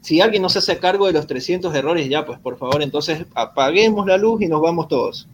Si 0.00 0.20
alguien 0.20 0.42
no 0.42 0.48
se 0.48 0.60
hace 0.60 0.78
cargo 0.78 1.06
de 1.06 1.12
los 1.12 1.26
300 1.26 1.74
errores, 1.74 2.08
ya, 2.08 2.24
pues 2.24 2.38
por 2.38 2.56
favor, 2.56 2.82
entonces 2.82 3.26
apaguemos 3.34 4.06
la 4.06 4.16
luz 4.16 4.42
y 4.42 4.46
nos 4.46 4.60
vamos 4.60 4.88
todos 4.88 5.28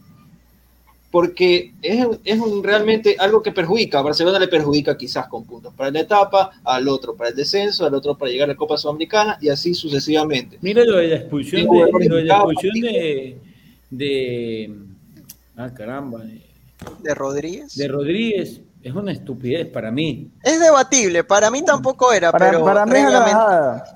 porque 1.15 1.73
es, 1.81 2.05
es 2.25 2.41
un, 2.41 2.65
realmente 2.65 3.15
algo 3.21 3.41
que 3.41 3.53
perjudica. 3.53 4.01
A 4.01 4.03
Barcelona 4.03 4.37
le 4.37 4.49
perjudica 4.49 4.97
quizás 4.97 5.29
con 5.29 5.45
puntos 5.45 5.73
para 5.73 5.93
la 5.93 6.01
etapa, 6.01 6.51
al 6.65 6.89
otro 6.89 7.15
para 7.15 7.31
el 7.31 7.37
descenso, 7.37 7.87
al 7.87 7.95
otro 7.95 8.19
para 8.19 8.33
llegar 8.33 8.51
a 8.51 8.55
la 8.55 8.57
Copa 8.57 8.77
Sudamericana 8.77 9.39
y 9.41 9.49
así 9.49 9.75
sucesivamente. 9.75 10.59
Mira 10.61 10.85
lo 10.85 10.97
de 10.97 11.07
la 11.07 11.15
expulsión, 11.15 11.71
de, 11.71 12.09
lo 12.09 12.17
de, 12.17 12.25
la 12.25 12.35
expulsión 12.35 12.81
de, 12.81 13.39
de, 13.91 14.75
Ah, 15.57 15.73
caramba. 15.73 16.25
¿De 17.01 17.15
Rodríguez? 17.15 17.77
De 17.77 17.87
Rodríguez. 17.87 18.61
Es 18.85 18.95
una 18.95 19.13
estupidez 19.13 19.67
para 19.67 19.91
mí. 19.91 20.31
Es 20.43 20.61
debatible, 20.61 21.25
para 21.25 21.51
mí 21.51 21.63
tampoco 21.63 22.13
era, 22.13 22.31
pero 22.31 22.63
para 22.65 22.85
mí 22.85 22.93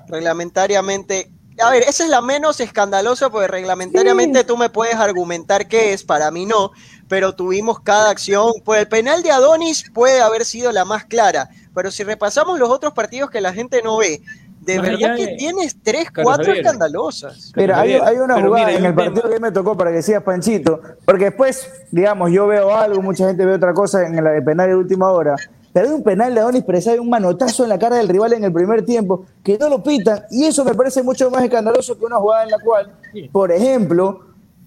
reglamentariamente 0.07 1.31
a 1.61 1.71
ver, 1.71 1.83
esa 1.83 2.03
es 2.03 2.09
la 2.09 2.21
menos 2.21 2.59
escandalosa 2.59 3.29
porque 3.29 3.47
reglamentariamente 3.47 4.43
tú 4.43 4.57
me 4.57 4.69
puedes 4.69 4.95
argumentar 4.95 5.67
que 5.67 5.93
es, 5.93 6.03
para 6.03 6.31
mí 6.31 6.45
no, 6.45 6.71
pero 7.07 7.35
tuvimos 7.35 7.81
cada 7.81 8.09
acción. 8.09 8.53
Pues 8.63 8.79
el 8.79 8.87
penal 8.87 9.23
de 9.23 9.31
Adonis 9.31 9.91
puede 9.93 10.21
haber 10.21 10.45
sido 10.45 10.71
la 10.71 10.85
más 10.85 11.05
clara, 11.05 11.49
pero 11.75 11.91
si 11.91 12.03
repasamos 12.03 12.59
los 12.59 12.69
otros 12.69 12.93
partidos 12.93 13.29
que 13.29 13.41
la 13.41 13.53
gente 13.53 13.81
no 13.83 13.97
ve, 13.97 14.21
de 14.61 14.79
verdad 14.79 15.15
que 15.15 15.35
tienes 15.37 15.77
tres, 15.81 16.07
cuatro 16.11 16.53
escandalosas. 16.53 17.51
Mira, 17.55 17.79
hay, 17.79 18.17
una 18.17 18.41
jugada 18.41 18.71
en 18.71 18.85
el 18.85 18.93
partido 18.93 19.29
que 19.29 19.39
me 19.39 19.51
tocó 19.51 19.75
para 19.75 19.91
que 19.91 19.97
decías 19.97 20.21
Panchito, 20.23 20.81
porque 21.05 21.25
después, 21.25 21.69
digamos, 21.91 22.31
yo 22.31 22.47
veo 22.47 22.75
algo, 22.75 23.01
mucha 23.01 23.27
gente 23.27 23.45
ve 23.45 23.53
otra 23.53 23.73
cosa 23.73 24.05
en 24.05 24.17
el 24.17 24.43
penal 24.43 24.69
de 24.69 24.75
última 24.75 25.11
hora. 25.11 25.35
Pero 25.71 25.87
hay 25.87 25.93
un 25.93 26.03
penal 26.03 26.33
de 26.33 26.41
Adonis 26.41 26.63
Pérez, 26.63 26.87
hay 26.87 26.97
un 26.97 27.09
manotazo 27.09 27.63
en 27.63 27.69
la 27.69 27.77
cara 27.77 27.97
del 27.97 28.07
rival 28.07 28.33
en 28.33 28.43
el 28.43 28.51
primer 28.51 28.83
tiempo 28.83 29.25
que 29.43 29.57
no 29.57 29.69
lo 29.69 29.83
pitan 29.83 30.23
y 30.31 30.45
eso 30.45 30.65
me 30.65 30.73
parece 30.73 31.03
mucho 31.03 31.29
más 31.29 31.43
escandaloso 31.43 31.97
que 31.97 32.05
una 32.05 32.17
jugada 32.17 32.43
en 32.43 32.49
la 32.49 32.59
cual, 32.59 32.91
por 33.31 33.51
ejemplo, 33.51 34.21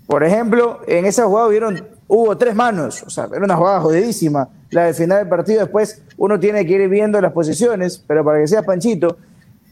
por 0.07 0.23
ejemplo, 0.23 0.81
en 0.87 1.05
esa 1.07 1.25
jugada 1.25 1.49
hubieron, 1.49 1.89
hubo 2.07 2.37
tres 2.37 2.55
manos, 2.55 3.03
o 3.03 3.11
sea, 3.11 3.29
era 3.33 3.45
una 3.45 3.57
jugada 3.57 3.81
jodidísima. 3.81 4.49
La 4.71 4.85
de 4.85 4.95
final 4.95 5.19
del 5.19 5.29
partido, 5.29 5.61
después 5.61 6.03
uno 6.17 6.39
tiene 6.39 6.65
que 6.65 6.73
ir 6.73 6.89
viendo 6.89 7.21
las 7.21 7.33
posiciones, 7.33 8.03
pero 8.07 8.25
para 8.25 8.39
que 8.39 8.47
sea 8.47 8.63
Panchito, 8.63 9.17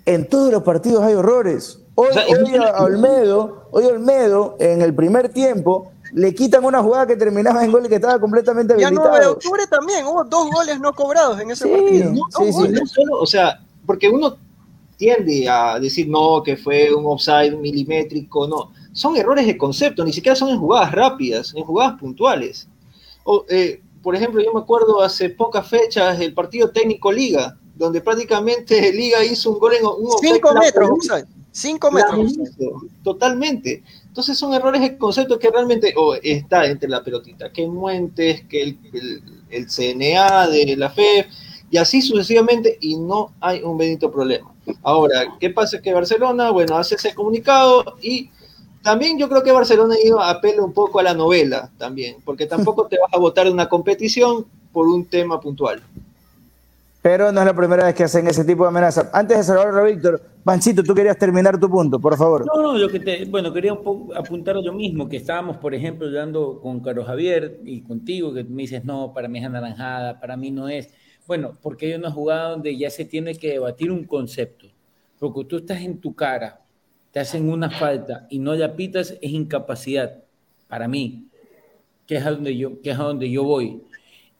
en 0.06 0.28
todos 0.28 0.52
los 0.52 0.62
partidos 0.62 1.02
hay 1.02 1.14
horrores. 1.14 1.78
Hoy, 1.94 2.08
hoy 2.08 2.54
a 2.56 2.82
Olmedo, 2.82 3.68
hoy 3.70 3.84
Olmedo, 3.84 4.56
en 4.58 4.80
el 4.80 4.94
primer 4.94 5.28
tiempo, 5.30 5.92
le 6.12 6.34
quitan 6.34 6.64
una 6.64 6.82
jugada 6.82 7.06
que 7.06 7.16
terminaba 7.16 7.64
en 7.64 7.70
gol 7.70 7.86
y 7.86 7.88
que 7.88 7.96
estaba 7.96 8.18
completamente 8.18 8.72
habilitado. 8.72 9.04
Ya 9.04 9.10
9 9.10 9.20
de 9.20 9.26
octubre 9.26 9.66
también, 9.68 10.06
hubo 10.06 10.24
dos 10.24 10.50
goles 10.50 10.80
no 10.80 10.92
cobrados 10.92 11.40
en 11.40 11.50
ese 11.50 11.68
partido. 11.68 12.14
sí, 12.38 12.52
sí. 12.52 13.02
o 13.12 13.26
sea, 13.26 13.60
porque 13.86 14.08
uno 14.08 14.36
tiende 14.96 15.48
a 15.48 15.78
decir 15.78 16.08
no, 16.08 16.42
que 16.42 16.56
fue 16.56 16.92
un 16.94 17.06
offside 17.06 17.56
milimétrico, 17.56 18.46
no. 18.46 18.72
Son 18.92 19.16
errores 19.16 19.46
de 19.46 19.56
concepto, 19.56 20.04
ni 20.04 20.12
siquiera 20.12 20.36
son 20.36 20.50
en 20.50 20.58
jugadas 20.58 20.92
rápidas, 20.92 21.54
en 21.54 21.64
jugadas 21.64 21.98
puntuales. 21.98 22.68
O, 23.24 23.44
eh, 23.48 23.80
por 24.02 24.14
ejemplo, 24.16 24.42
yo 24.42 24.52
me 24.52 24.60
acuerdo 24.60 25.02
hace 25.02 25.30
pocas 25.30 25.66
fechas 25.68 26.20
el 26.20 26.34
partido 26.34 26.70
técnico 26.70 27.12
Liga, 27.12 27.56
donde 27.80 28.02
prácticamente 28.02 28.92
Liga 28.92 29.24
hizo 29.24 29.52
un 29.52 29.58
gol 29.58 29.72
en 29.74 29.86
un 29.86 30.10
Cinco 30.20 30.52
metros, 30.52 30.90
Cinco 31.50 31.90
metros. 31.90 32.34
Totalmente. 33.02 33.82
Entonces 34.06 34.36
son 34.38 34.52
errores 34.52 34.82
de 34.82 34.98
concepto 34.98 35.38
que 35.38 35.50
realmente 35.50 35.94
está 36.22 36.66
entre 36.66 36.90
la 36.90 37.02
pelotita, 37.02 37.50
que 37.50 37.66
Muentes, 37.66 38.42
que 38.46 38.62
el, 38.62 39.22
el, 39.48 39.66
CNA 39.66 40.48
de 40.48 40.76
la 40.76 40.90
FEF, 40.90 41.26
y 41.70 41.78
así 41.78 42.02
sucesivamente, 42.02 42.76
y 42.80 42.96
no 42.96 43.32
hay 43.40 43.62
un 43.62 43.78
bendito 43.78 44.12
problema. 44.12 44.52
Ahora, 44.82 45.38
¿qué 45.40 45.48
pasa? 45.50 45.80
Que 45.80 45.94
Barcelona, 45.94 46.50
bueno, 46.50 46.76
hace 46.76 46.96
ese 46.96 47.14
comunicado 47.14 47.96
y 48.02 48.30
también 48.82 49.18
yo 49.18 49.28
creo 49.28 49.42
que 49.42 49.52
Barcelona 49.52 49.94
ha 49.94 50.06
ido 50.06 50.20
apela 50.20 50.62
un 50.62 50.72
poco 50.72 51.00
a 51.00 51.02
la 51.02 51.14
novela 51.14 51.70
también, 51.78 52.16
porque 52.24 52.46
tampoco 52.46 52.86
te 52.86 52.98
vas 53.00 53.12
a 53.12 53.18
votar 53.18 53.46
en 53.46 53.54
una 53.54 53.68
competición 53.68 54.46
por 54.72 54.86
un 54.86 55.06
tema 55.06 55.40
puntual. 55.40 55.82
Pero 57.02 57.32
no 57.32 57.40
es 57.40 57.46
la 57.46 57.54
primera 57.54 57.86
vez 57.86 57.94
que 57.94 58.04
hacen 58.04 58.26
ese 58.26 58.44
tipo 58.44 58.64
de 58.64 58.68
amenazas. 58.68 59.08
Antes 59.14 59.38
de 59.38 59.44
saludar 59.44 59.86
Víctor, 59.86 60.20
Panchito, 60.44 60.82
tú 60.82 60.94
querías 60.94 61.16
terminar 61.16 61.58
tu 61.58 61.70
punto, 61.70 61.98
por 61.98 62.14
favor. 62.16 62.44
No, 62.44 62.60
no, 62.60 62.78
yo 62.78 62.88
que 62.88 63.00
te, 63.00 63.24
bueno, 63.24 63.52
quería 63.54 63.72
un 63.72 63.82
poco 63.82 64.14
apuntar 64.14 64.56
a 64.58 64.60
yo 64.62 64.74
mismo, 64.74 65.08
que 65.08 65.16
estábamos, 65.16 65.56
por 65.56 65.74
ejemplo, 65.74 66.06
hablando 66.06 66.60
con 66.60 66.80
Carlos 66.80 67.06
Javier 67.06 67.58
y 67.64 67.80
contigo, 67.80 68.34
que 68.34 68.44
me 68.44 68.62
dices, 68.62 68.84
no, 68.84 69.14
para 69.14 69.28
mí 69.28 69.38
es 69.38 69.46
anaranjada, 69.46 70.20
para 70.20 70.36
mí 70.36 70.50
no 70.50 70.68
es. 70.68 70.90
Bueno, 71.26 71.56
porque 71.62 71.86
hay 71.86 71.94
una 71.94 72.10
jugada 72.10 72.50
donde 72.50 72.76
ya 72.76 72.90
se 72.90 73.06
tiene 73.06 73.34
que 73.34 73.52
debatir 73.52 73.90
un 73.90 74.04
concepto. 74.04 74.66
Porque 75.18 75.44
tú 75.44 75.56
estás 75.56 75.80
en 75.80 75.98
tu 76.00 76.14
cara, 76.14 76.60
te 77.12 77.20
hacen 77.20 77.48
una 77.48 77.70
falta 77.70 78.26
y 78.28 78.38
no 78.40 78.54
la 78.54 78.76
pitas, 78.76 79.16
es 79.22 79.30
incapacidad, 79.30 80.22
para 80.68 80.86
mí, 80.86 81.28
que 82.06 82.16
es 82.16 82.26
a 82.26 82.30
donde 82.32 82.56
yo, 82.58 82.82
que 82.82 82.90
es 82.90 82.98
a 82.98 83.04
donde 83.04 83.30
yo 83.30 83.42
voy. 83.42 83.82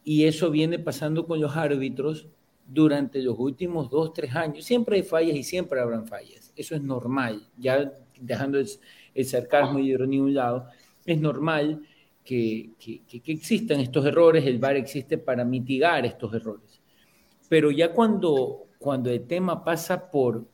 Y 0.04 0.24
eso 0.24 0.50
viene 0.50 0.78
pasando 0.78 1.26
con 1.26 1.40
los 1.40 1.56
árbitros 1.56 2.26
durante 2.72 3.20
los 3.20 3.36
últimos 3.38 3.90
dos, 3.90 4.12
tres 4.12 4.34
años. 4.34 4.64
Siempre 4.64 4.96
hay 4.96 5.02
fallas 5.02 5.36
y 5.36 5.42
siempre 5.42 5.80
habrán 5.80 6.06
fallas. 6.06 6.52
Eso 6.54 6.76
es 6.76 6.82
normal. 6.82 7.48
Ya 7.58 7.92
dejando 8.18 8.58
el, 8.58 9.24
sarcasmo 9.24 9.80
y 9.80 9.90
ironía 9.90 10.20
a 10.20 10.22
un 10.22 10.34
lado, 10.34 10.66
es 11.04 11.20
normal 11.20 11.82
que, 12.24 12.70
que, 12.78 13.02
que, 13.04 13.32
existan 13.32 13.80
estos 13.80 14.06
errores. 14.06 14.46
El 14.46 14.58
VAR 14.58 14.76
existe 14.76 15.18
para 15.18 15.44
mitigar 15.44 16.06
estos 16.06 16.32
errores. 16.32 16.80
Pero 17.48 17.72
ya 17.72 17.92
cuando, 17.92 18.68
cuando 18.78 19.10
el 19.10 19.26
tema 19.26 19.64
pasa 19.64 20.08
por, 20.08 20.46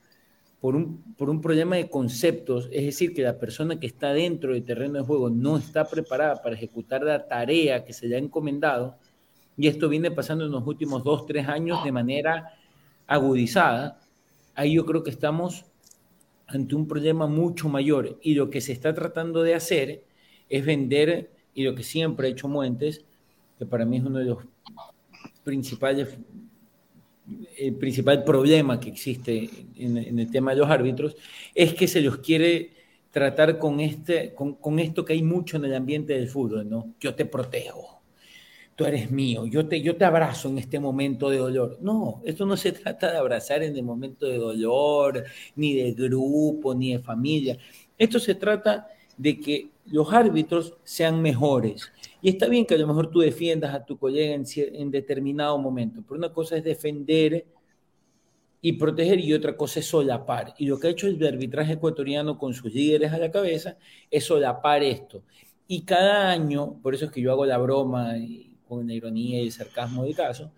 por, 0.58 0.74
un, 0.74 1.14
por 1.14 1.28
un 1.28 1.42
problema 1.42 1.76
de 1.76 1.90
conceptos, 1.90 2.70
es 2.72 2.86
decir, 2.86 3.12
que 3.12 3.22
la 3.22 3.38
persona 3.38 3.78
que 3.78 3.88
está 3.88 4.14
dentro 4.14 4.54
del 4.54 4.64
terreno 4.64 5.00
de 5.00 5.04
juego 5.04 5.28
no 5.28 5.58
está 5.58 5.86
preparada 5.86 6.40
para 6.40 6.54
ejecutar 6.54 7.02
la 7.02 7.28
tarea 7.28 7.84
que 7.84 7.92
se 7.92 8.06
le 8.06 8.16
ha 8.16 8.18
encomendado, 8.18 8.96
y 9.56 9.68
esto 9.68 9.88
viene 9.88 10.10
pasando 10.10 10.44
en 10.44 10.50
los 10.50 10.66
últimos 10.66 11.02
dos, 11.02 11.26
tres 11.26 11.48
años 11.48 11.82
de 11.82 11.92
manera 11.92 12.54
agudizada, 13.06 14.00
ahí 14.54 14.74
yo 14.74 14.84
creo 14.84 15.02
que 15.02 15.10
estamos 15.10 15.64
ante 16.46 16.74
un 16.74 16.86
problema 16.86 17.26
mucho 17.26 17.68
mayor. 17.68 18.18
Y 18.22 18.34
lo 18.34 18.50
que 18.50 18.60
se 18.60 18.72
está 18.72 18.94
tratando 18.94 19.42
de 19.42 19.54
hacer 19.54 20.04
es 20.48 20.64
vender, 20.64 21.30
y 21.54 21.64
lo 21.64 21.74
que 21.74 21.82
siempre 21.82 22.28
ha 22.28 22.30
hecho 22.30 22.48
Muentes, 22.48 23.04
que 23.58 23.66
para 23.66 23.84
mí 23.84 23.96
es 23.96 24.04
uno 24.04 24.18
de 24.18 24.26
los 24.26 24.38
principales, 25.42 26.18
el 27.58 27.74
principal 27.74 28.24
problema 28.24 28.78
que 28.78 28.90
existe 28.90 29.48
en, 29.76 30.18
el 30.18 30.30
tema 30.30 30.52
de 30.52 30.58
los 30.58 30.70
árbitros, 30.70 31.16
es 31.54 31.72
que 31.72 31.88
se 31.88 32.02
los 32.02 32.18
quiere 32.18 32.72
tratar 33.10 33.58
con, 33.58 33.80
este, 33.80 34.34
con, 34.34 34.54
con 34.54 34.78
esto 34.78 35.04
que 35.04 35.14
hay 35.14 35.22
mucho 35.22 35.56
en 35.56 35.64
el 35.64 35.74
ambiente 35.74 36.12
del 36.12 36.28
fútbol, 36.28 36.68
¿no? 36.68 36.94
Yo 37.00 37.14
te 37.14 37.24
protejo 37.24 37.95
tú 38.76 38.84
eres 38.84 39.10
mío, 39.10 39.46
yo 39.46 39.66
te, 39.66 39.80
yo 39.80 39.96
te 39.96 40.04
abrazo 40.04 40.50
en 40.50 40.58
este 40.58 40.78
momento 40.78 41.30
de 41.30 41.38
dolor. 41.38 41.78
No, 41.80 42.20
esto 42.24 42.44
no 42.44 42.56
se 42.56 42.72
trata 42.72 43.10
de 43.10 43.18
abrazar 43.18 43.62
en 43.62 43.74
el 43.74 43.82
momento 43.82 44.26
de 44.26 44.36
dolor, 44.36 45.24
ni 45.56 45.74
de 45.74 45.92
grupo, 45.92 46.74
ni 46.74 46.92
de 46.92 47.00
familia. 47.00 47.58
Esto 47.98 48.20
se 48.20 48.34
trata 48.34 48.86
de 49.16 49.40
que 49.40 49.70
los 49.86 50.12
árbitros 50.12 50.74
sean 50.84 51.22
mejores. 51.22 51.90
Y 52.20 52.28
está 52.28 52.48
bien 52.48 52.66
que 52.66 52.74
a 52.74 52.78
lo 52.78 52.86
mejor 52.86 53.10
tú 53.10 53.20
defiendas 53.20 53.74
a 53.74 53.84
tu 53.84 53.98
colega 53.98 54.34
en, 54.34 54.44
en 54.54 54.90
determinado 54.90 55.56
momento, 55.58 56.02
pero 56.06 56.18
una 56.18 56.32
cosa 56.32 56.56
es 56.56 56.64
defender 56.64 57.46
y 58.60 58.72
proteger 58.72 59.20
y 59.20 59.32
otra 59.32 59.56
cosa 59.56 59.80
es 59.80 59.86
solapar. 59.86 60.54
Y 60.58 60.66
lo 60.66 60.78
que 60.78 60.88
ha 60.88 60.90
hecho 60.90 61.06
el 61.06 61.24
arbitraje 61.26 61.74
ecuatoriano 61.74 62.38
con 62.38 62.52
sus 62.52 62.74
líderes 62.74 63.12
a 63.12 63.18
la 63.18 63.30
cabeza 63.30 63.78
es 64.10 64.24
solapar 64.24 64.82
esto. 64.82 65.22
Y 65.66 65.82
cada 65.82 66.30
año, 66.30 66.78
por 66.82 66.94
eso 66.94 67.06
es 67.06 67.10
que 67.10 67.20
yo 67.20 67.32
hago 67.32 67.46
la 67.46 67.58
broma 67.58 68.18
y 68.18 68.55
con 68.68 68.86
la 68.86 68.94
ironía 68.94 69.40
y 69.40 69.46
el 69.46 69.52
sarcasmo 69.52 70.04
del 70.04 70.14
caso, 70.14 70.52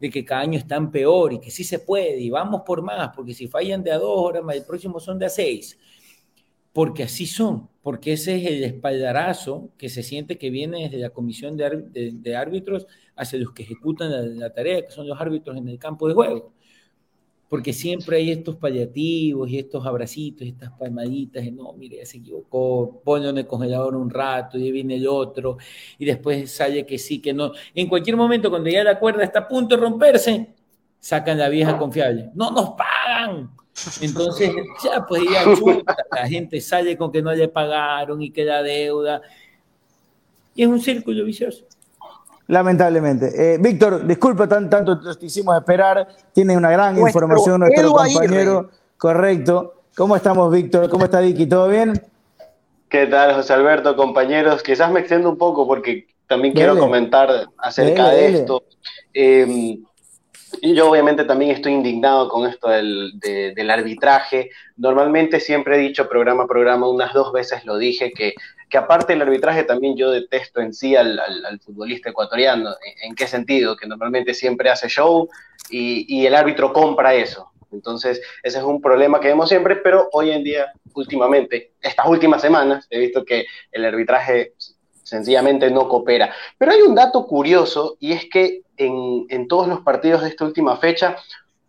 de 0.00 0.10
que 0.10 0.24
cada 0.24 0.42
año 0.42 0.58
están 0.58 0.90
peor 0.90 1.32
y 1.32 1.40
que 1.40 1.50
sí 1.50 1.64
se 1.64 1.78
puede 1.78 2.20
y 2.20 2.30
vamos 2.30 2.62
por 2.66 2.82
más, 2.82 3.10
porque 3.14 3.34
si 3.34 3.46
fallan 3.48 3.82
de 3.82 3.92
a 3.92 3.98
dos 3.98 4.14
horas, 4.16 4.42
el 4.52 4.64
próximo 4.64 5.00
son 5.00 5.18
de 5.18 5.26
a 5.26 5.28
seis, 5.28 5.78
porque 6.72 7.04
así 7.04 7.26
son, 7.26 7.68
porque 7.82 8.14
ese 8.14 8.36
es 8.36 8.46
el 8.46 8.64
espaldarazo 8.64 9.70
que 9.78 9.88
se 9.88 10.02
siente 10.02 10.38
que 10.38 10.50
viene 10.50 10.84
desde 10.84 10.98
la 10.98 11.10
comisión 11.10 11.56
de, 11.56 12.36
árbitros 12.36 12.86
hacia 13.16 13.38
los 13.38 13.52
que 13.52 13.62
ejecutan 13.62 14.38
la 14.38 14.52
tarea, 14.52 14.84
que 14.84 14.90
son 14.90 15.06
los 15.06 15.20
árbitros 15.20 15.56
en 15.56 15.68
el 15.68 15.78
campo 15.78 16.08
de 16.08 16.14
juego 16.14 16.52
porque 17.52 17.74
siempre 17.74 18.16
hay 18.16 18.30
estos 18.30 18.56
paliativos 18.56 19.50
y 19.50 19.58
estos 19.58 19.84
abracitos, 19.84 20.48
estas 20.48 20.70
palmaditas, 20.70 21.44
de 21.44 21.52
no, 21.52 21.74
mire, 21.74 21.98
ya 21.98 22.06
se 22.06 22.16
equivocó, 22.16 23.02
ponlo 23.04 23.28
en 23.28 23.36
el 23.36 23.46
congelador 23.46 23.94
un 23.94 24.08
rato, 24.08 24.56
y 24.56 24.72
viene 24.72 24.94
el 24.94 25.06
otro, 25.06 25.58
y 25.98 26.06
después 26.06 26.50
sale 26.50 26.86
que 26.86 26.96
sí, 26.96 27.20
que 27.20 27.34
no. 27.34 27.52
En 27.74 27.88
cualquier 27.88 28.16
momento, 28.16 28.48
cuando 28.48 28.70
ya 28.70 28.82
la 28.82 28.98
cuerda 28.98 29.22
está 29.22 29.40
a 29.40 29.48
punto 29.48 29.76
de 29.76 29.82
romperse, 29.82 30.54
sacan 30.98 31.36
la 31.36 31.50
vieja 31.50 31.76
confiable. 31.76 32.30
¡No 32.34 32.50
nos 32.52 32.70
pagan! 32.70 33.50
Entonces, 34.00 34.50
ya, 34.82 35.04
pues 35.06 35.22
ya 35.30 35.44
la 36.10 36.26
gente 36.26 36.58
sale 36.58 36.96
con 36.96 37.12
que 37.12 37.20
no 37.20 37.34
le 37.34 37.48
pagaron 37.48 38.22
y 38.22 38.30
queda 38.30 38.62
deuda. 38.62 39.20
Y 40.54 40.62
es 40.62 40.68
un 40.68 40.80
círculo 40.80 41.22
vicioso. 41.22 41.66
Lamentablemente. 42.52 43.54
Eh, 43.54 43.56
Víctor, 43.58 44.06
disculpa 44.06 44.46
tan, 44.46 44.68
tanto 44.68 45.00
te 45.00 45.24
hicimos 45.24 45.56
esperar. 45.56 46.06
Tiene 46.34 46.54
una 46.54 46.70
gran 46.70 46.98
información 46.98 47.60
nuestro 47.60 47.92
compañero. 47.92 48.68
Correcto. 48.98 49.84
¿Cómo 49.96 50.16
estamos, 50.16 50.52
Víctor? 50.52 50.90
¿Cómo 50.90 51.06
está 51.06 51.20
Vicky? 51.20 51.46
¿Todo 51.46 51.68
bien? 51.68 51.94
¿Qué 52.90 53.06
tal, 53.06 53.34
José 53.36 53.54
Alberto, 53.54 53.96
compañeros? 53.96 54.62
Quizás 54.62 54.92
me 54.92 55.00
extiendo 55.00 55.30
un 55.30 55.38
poco 55.38 55.66
porque 55.66 56.08
también 56.26 56.52
quiero 56.52 56.76
comentar 56.76 57.30
acerca 57.56 58.10
de 58.10 58.34
esto. 58.34 58.64
Eh, 59.14 59.78
yo 60.60 60.90
obviamente 60.90 61.24
también 61.24 61.52
estoy 61.52 61.72
indignado 61.72 62.28
con 62.28 62.46
esto 62.46 62.68
del, 62.68 63.18
del, 63.18 63.70
arbitraje. 63.70 64.50
Normalmente 64.76 65.40
siempre 65.40 65.76
he 65.76 65.80
dicho 65.80 66.06
programa 66.06 66.44
a 66.44 66.46
programa, 66.46 66.86
unas 66.86 67.14
dos 67.14 67.32
veces 67.32 67.64
lo 67.64 67.78
dije, 67.78 68.12
que 68.12 68.34
que 68.72 68.78
aparte 68.78 69.12
del 69.12 69.20
arbitraje 69.20 69.64
también 69.64 69.98
yo 69.98 70.10
detesto 70.10 70.62
en 70.62 70.72
sí 70.72 70.96
al, 70.96 71.20
futbolista 71.62 72.08
ecuatoriano. 72.08 72.70
¿En, 73.02 73.14
qué 73.14 73.26
sentido? 73.26 73.76
Que 73.76 73.86
normalmente 73.86 74.32
siempre 74.32 74.70
hace 74.70 74.88
show 74.88 75.28
y, 75.68 76.24
el 76.24 76.34
árbitro 76.34 76.72
compra 76.72 77.14
eso. 77.14 77.52
Entonces, 77.70 78.22
ese 78.42 78.58
es 78.58 78.64
un 78.64 78.80
problema 78.80 79.20
que 79.20 79.28
vemos 79.28 79.50
siempre, 79.50 79.76
pero 79.76 80.08
hoy 80.12 80.30
en 80.30 80.42
día, 80.42 80.72
últimamente, 80.94 81.72
estas 81.82 82.06
últimas 82.06 82.40
semanas, 82.40 82.86
he 82.88 82.98
visto 82.98 83.26
que 83.26 83.44
el 83.72 83.84
arbitraje 83.84 84.54
sencillamente 85.02 85.70
no 85.70 85.86
coopera. 85.86 86.34
Pero 86.56 86.72
hay 86.72 86.80
un 86.80 86.94
dato 86.94 87.26
curioso 87.26 87.98
y 88.00 88.12
es 88.12 88.24
que 88.30 88.62
en, 88.78 89.26
en 89.28 89.48
todos 89.48 89.68
los 89.68 89.80
partidos 89.80 90.22
de 90.22 90.30
esta 90.30 90.46
última 90.46 90.78
fecha 90.78 91.18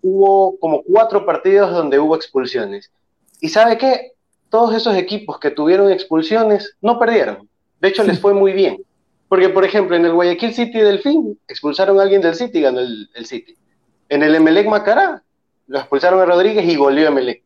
hubo 0.02 0.58
como 0.58 0.84
cuatro 0.84 1.26
partidos 1.26 1.70
donde 1.74 2.00
hubo 2.00 2.16
expulsiones. 2.16 2.94
¿Y 3.42 3.50
sabe 3.50 3.78
qué? 3.78 4.13
Todos 4.54 4.76
esos 4.76 4.96
equipos 4.96 5.40
que 5.40 5.50
tuvieron 5.50 5.92
expulsiones 5.92 6.78
no 6.80 7.00
perdieron. 7.00 7.50
De 7.82 7.88
hecho, 7.88 8.04
les 8.04 8.20
fue 8.20 8.36
muy 8.36 8.54
bien. 8.54 8.84
Porque, 9.28 9.50
por 9.50 9.66
ejemplo, 9.66 9.96
en 9.96 10.06
el 10.06 10.14
Guayaquil 10.14 10.54
City 10.54 10.78
Delfín 10.80 11.40
expulsaron 11.48 12.00
a 12.00 12.04
alguien 12.04 12.22
del 12.22 12.36
City 12.36 12.60
y 12.60 12.62
ganó 12.62 12.80
el, 12.80 13.26
City. 13.26 13.58
En 14.10 14.22
el 14.22 14.36
Emelec 14.36 14.68
Macará 14.68 15.24
lo 15.66 15.80
expulsaron 15.80 16.22
a 16.22 16.26
Rodríguez 16.26 16.70
y 16.70 16.76
goleó 16.76 17.08
Emelec. 17.08 17.42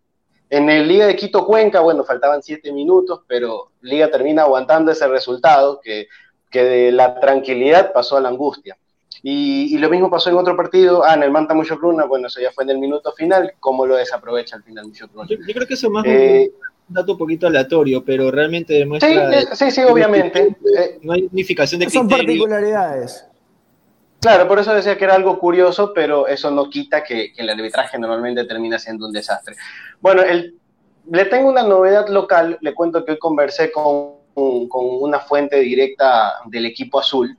En 0.50 0.70
el 0.70 0.86
Liga 0.86 1.08
de 1.08 1.16
Quito 1.16 1.46
Cuenca, 1.46 1.80
bueno, 1.80 2.04
faltaban 2.04 2.44
siete 2.44 2.74
minutos, 2.74 3.22
pero 3.26 3.72
Liga 3.80 4.12
termina 4.12 4.42
aguantando 4.42 4.92
ese 4.92 5.08
resultado 5.08 5.80
que, 5.82 6.10
que 6.52 6.62
de 6.62 6.92
la 6.92 7.22
tranquilidad 7.22 7.94
pasó 7.94 8.18
a 8.18 8.20
la 8.20 8.28
angustia. 8.28 8.78
Y, 9.24 9.78
lo 9.78 9.90
mismo 9.90 10.10
pasó 10.10 10.30
en 10.30 10.36
otro 10.36 10.58
partido, 10.58 11.06
ah, 11.06 11.14
en 11.14 11.24
el 11.24 11.32
Manta 11.32 11.54
Mucho 11.54 11.80
Cruna, 11.80 12.04
bueno, 12.04 12.28
eso 12.28 12.42
ya 12.42 12.52
fue 12.52 12.66
en 12.66 12.72
el 12.72 12.80
minuto 12.80 13.14
final, 13.14 13.54
cómo 13.62 13.86
lo 13.86 13.96
desaprovecha 13.96 14.58
al 14.58 14.64
final 14.64 14.88
Mucho 14.88 15.08
Cruna. 15.08 15.26
Yo, 15.30 15.38
creo 15.38 15.66
que 15.66 15.74
eso 15.76 15.90
más 15.90 16.06
eh, 16.06 16.52
dato 16.88 17.14
un 17.14 17.18
poquito 17.18 17.48
aleatorio, 17.48 18.04
pero 18.04 18.32
realmente 18.32 18.74
demuestra... 18.74 19.42
Sí, 19.42 19.48
sí, 19.54 19.72
sí, 19.72 19.82
obviamente. 19.82 20.56
No 21.02 21.14
hay 21.14 21.28
unificación 21.32 21.80
de 21.80 21.90
Son 21.90 22.08
particularidades. 22.08 23.26
Claro, 24.20 24.48
por 24.48 24.60
eso 24.60 24.74
decía 24.74 24.98
que 24.98 25.04
era 25.04 25.16
algo 25.16 25.38
curioso, 25.38 25.94
pero 25.94 26.28
eso 26.28 26.50
no 26.50 26.70
quita 26.70 27.04
que, 27.04 27.34
el 27.38 27.50
arbitraje 27.50 28.00
normalmente 28.00 28.46
termina 28.46 28.80
siendo 28.80 29.06
un 29.06 29.14
desastre. 29.14 29.56
Bueno, 30.02 30.22
el, 30.24 30.56
le 31.12 31.26
tengo 31.26 31.50
una 31.50 31.64
novedad 31.64 32.08
local, 32.10 32.58
le 32.62 32.74
cuento 32.74 33.06
que 33.06 33.12
hoy 33.12 33.20
conversé 33.20 33.72
con, 33.72 34.16
con 34.34 34.86
una 35.02 35.20
fuente 35.20 35.60
directa 35.60 36.34
del 36.46 36.66
equipo 36.66 37.00
azul 37.00 37.38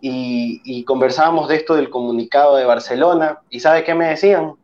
y, 0.00 0.60
y, 0.64 0.84
conversábamos 0.84 1.48
de 1.48 1.56
esto 1.56 1.74
del 1.74 1.90
comunicado 1.90 2.56
de 2.56 2.64
Barcelona 2.64 3.40
y 3.50 3.60
¿sabe 3.60 3.84
qué 3.84 3.94
me 3.94 4.08
decían? 4.08 4.54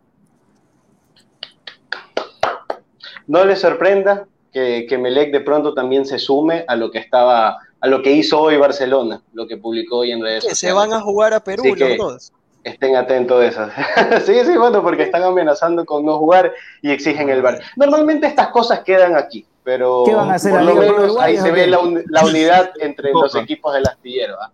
No 3.27 3.45
les 3.45 3.61
sorprenda 3.61 4.27
que, 4.53 4.87
que 4.89 4.99
Melec 4.99 5.33
de 5.33 5.41
pronto 5.41 5.75
también 5.75 6.07
se 6.07 6.19
sume 6.19 6.65
a 6.69 6.77
lo 6.77 6.91
que 6.91 6.99
estaba, 6.99 7.59
a 7.81 7.87
lo 7.87 8.03
que 8.03 8.12
hizo 8.12 8.41
hoy 8.41 8.57
Barcelona, 8.57 9.21
lo 9.33 9.47
que 9.47 9.57
publicó 9.57 9.99
hoy 9.99 10.12
en 10.12 10.23
redes 10.23 10.47
que 10.47 10.55
Se 10.55 10.73
van 10.73 10.93
a 10.93 11.01
jugar 11.01 11.35
a 11.35 11.41
Perú 11.41 11.75
los 11.75 11.97
dos. 11.97 12.33
Estén 12.65 12.97
atentos 12.97 13.41
de 13.41 13.47
eso. 13.47 13.69
sí, 14.27 14.35
sí, 14.45 14.57
bueno, 14.57 14.83
porque 14.83 15.05
están 15.05 15.23
amenazando 15.23 15.85
con 15.85 16.05
no 16.05 16.19
jugar 16.19 16.53
y 16.83 16.91
exigen 16.91 17.31
el 17.31 17.41
bar. 17.41 17.61
Normalmente 17.77 18.27
estas 18.27 18.49
cosas 18.49 18.81
quedan 18.81 19.15
aquí, 19.15 19.47
pero 19.62 20.03
¿Qué 20.05 20.15
van 20.15 20.31
a 20.31 20.35
hacer 20.35 20.53
por 20.53 20.62
lo 20.62 20.75
menos 20.75 21.17
ahí 21.21 21.37
se 21.37 21.53
ve 21.53 21.69
la, 21.69 21.79
unidad 22.25 22.71
entre 22.81 23.12
los 23.12 23.37
equipos 23.37 23.73
del 23.73 23.87
astillero. 23.87 24.35
¿ah? 24.41 24.51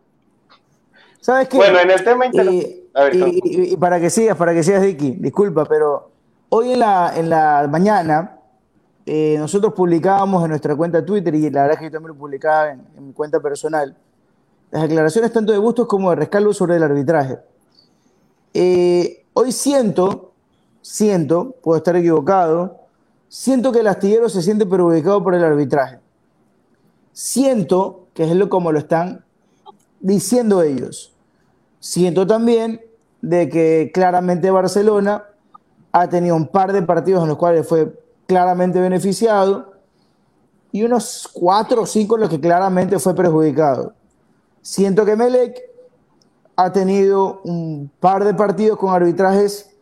¿Sabes 1.21 1.49
qué? 1.49 1.57
Bueno, 1.57 1.79
en 1.79 1.91
el 1.91 2.05
tema 2.05 2.27
y, 2.27 2.91
y, 3.45 3.77
para 3.77 3.99
que 3.99 4.11
sigas, 4.11 4.37
para 4.37 4.53
que 4.53 4.63
sigas, 4.63 4.83
Vicky, 4.83 5.13
disculpa, 5.13 5.65
pero 5.65 6.11
hoy 6.51 6.73
en 6.73 6.81
la, 6.81 7.13
en 7.17 7.31
la 7.31 7.67
mañana 7.71 8.42
eh, 9.05 9.37
nosotros 9.39 9.75
publicábamos 9.75 10.43
en 10.45 10.51
nuestra 10.51 10.77
cuenta 10.77 11.05
Twitter 11.05 11.35
y 11.35 11.51
la 11.51 11.63
verdad 11.63 11.79
que 11.79 11.85
yo 11.87 11.91
también 11.91 12.09
lo 12.09 12.15
publicaba 12.15 12.71
en, 12.71 13.07
mi 13.07 13.13
cuenta 13.13 13.41
personal, 13.41 13.97
las 14.71 14.83
declaraciones 14.83 15.33
tanto 15.33 15.53
de 15.53 15.59
Bustos 15.59 15.87
como 15.87 16.11
de 16.11 16.17
Rescalvo 16.17 16.55
sobre 16.55 16.77
el 16.77 16.83
arbitraje. 16.83 17.39
Eh, 18.55 19.25
hoy 19.35 19.51
siento, 19.51 20.33
siento, 20.81 21.57
puedo 21.63 21.79
estar 21.79 21.97
equivocado, 21.97 22.79
siento 23.29 23.73
que 23.73 23.81
el 23.81 23.89
astillero 23.89 24.29
se 24.29 24.41
siente 24.41 24.67
perjudicado 24.67 25.23
por 25.23 25.35
el 25.35 25.43
arbitraje. 25.43 25.99
Siento 27.13 28.07
que 28.15 28.25
es 28.25 28.37
lo 28.37 28.49
como 28.49 28.71
lo 28.73 28.79
están 28.79 29.25
diciendo 30.01 30.63
ellos. 30.63 31.13
Siento 31.81 32.27
también 32.27 32.81
de 33.21 33.49
que 33.49 33.91
claramente 33.93 34.51
Barcelona 34.51 35.25
ha 35.91 36.09
tenido 36.09 36.37
un 36.37 36.47
par 36.47 36.73
de 36.73 36.83
partidos 36.83 37.23
en 37.23 37.29
los 37.29 37.37
cuales 37.37 37.67
fue 37.67 37.93
claramente 38.33 38.81
beneficiado 38.81 39.75
y 40.73 40.83
unos 40.83 41.29
cuatro 41.31 41.83
o 41.83 41.87
cinco 41.87 42.15
en 42.15 42.23
los 42.23 42.31
que 42.31 42.41
claramente 42.41 42.99
fue 42.99 43.15
perjudicado. 43.15 43.93
Siento 44.63 45.05
que 45.05 45.17
Melec 45.17 45.61
ha 46.57 46.73
tenido 46.73 47.43
un 47.45 47.91
par 48.01 48.25
de 48.25 48.33
partidos 48.33 48.79
con 48.79 48.95
arbitrajes 48.95 49.77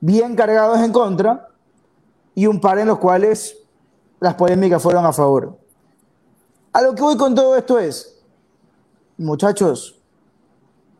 bien 0.00 0.36
cargados 0.36 0.80
en 0.80 0.92
contra 0.92 1.48
y 2.34 2.46
un 2.46 2.60
par 2.60 2.78
en 2.78 2.88
los 2.88 2.98
cuales 2.98 3.56
las 4.20 4.34
polémicas 4.34 4.82
fueron 4.82 5.06
a 5.06 5.12
favor. 5.12 5.56
A 6.74 6.82
lo 6.82 6.94
que 6.94 7.00
voy 7.00 7.16
con 7.16 7.34
todo 7.34 7.56
esto 7.56 7.78
es, 7.78 8.22
muchachos, 9.16 9.98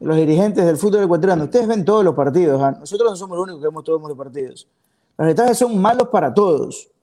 los 0.01 0.17
dirigentes 0.17 0.64
del 0.64 0.79
fútbol 0.79 1.03
ecuatoriano, 1.03 1.45
ustedes 1.45 1.67
ven 1.67 1.85
todos 1.85 2.03
los 2.03 2.14
partidos, 2.14 2.62
¿ah? 2.62 2.71
nosotros 2.71 3.11
no 3.11 3.17
somos 3.17 3.37
los 3.37 3.45
únicos 3.45 3.61
que 3.61 3.69
vemos 3.69 3.85
todos 3.85 4.01
los 4.01 4.17
partidos. 4.17 4.67
Los 5.19 5.25
arbitrajes 5.27 5.59
son 5.59 5.79
malos 5.79 6.09
para 6.09 6.33
todos 6.33 6.94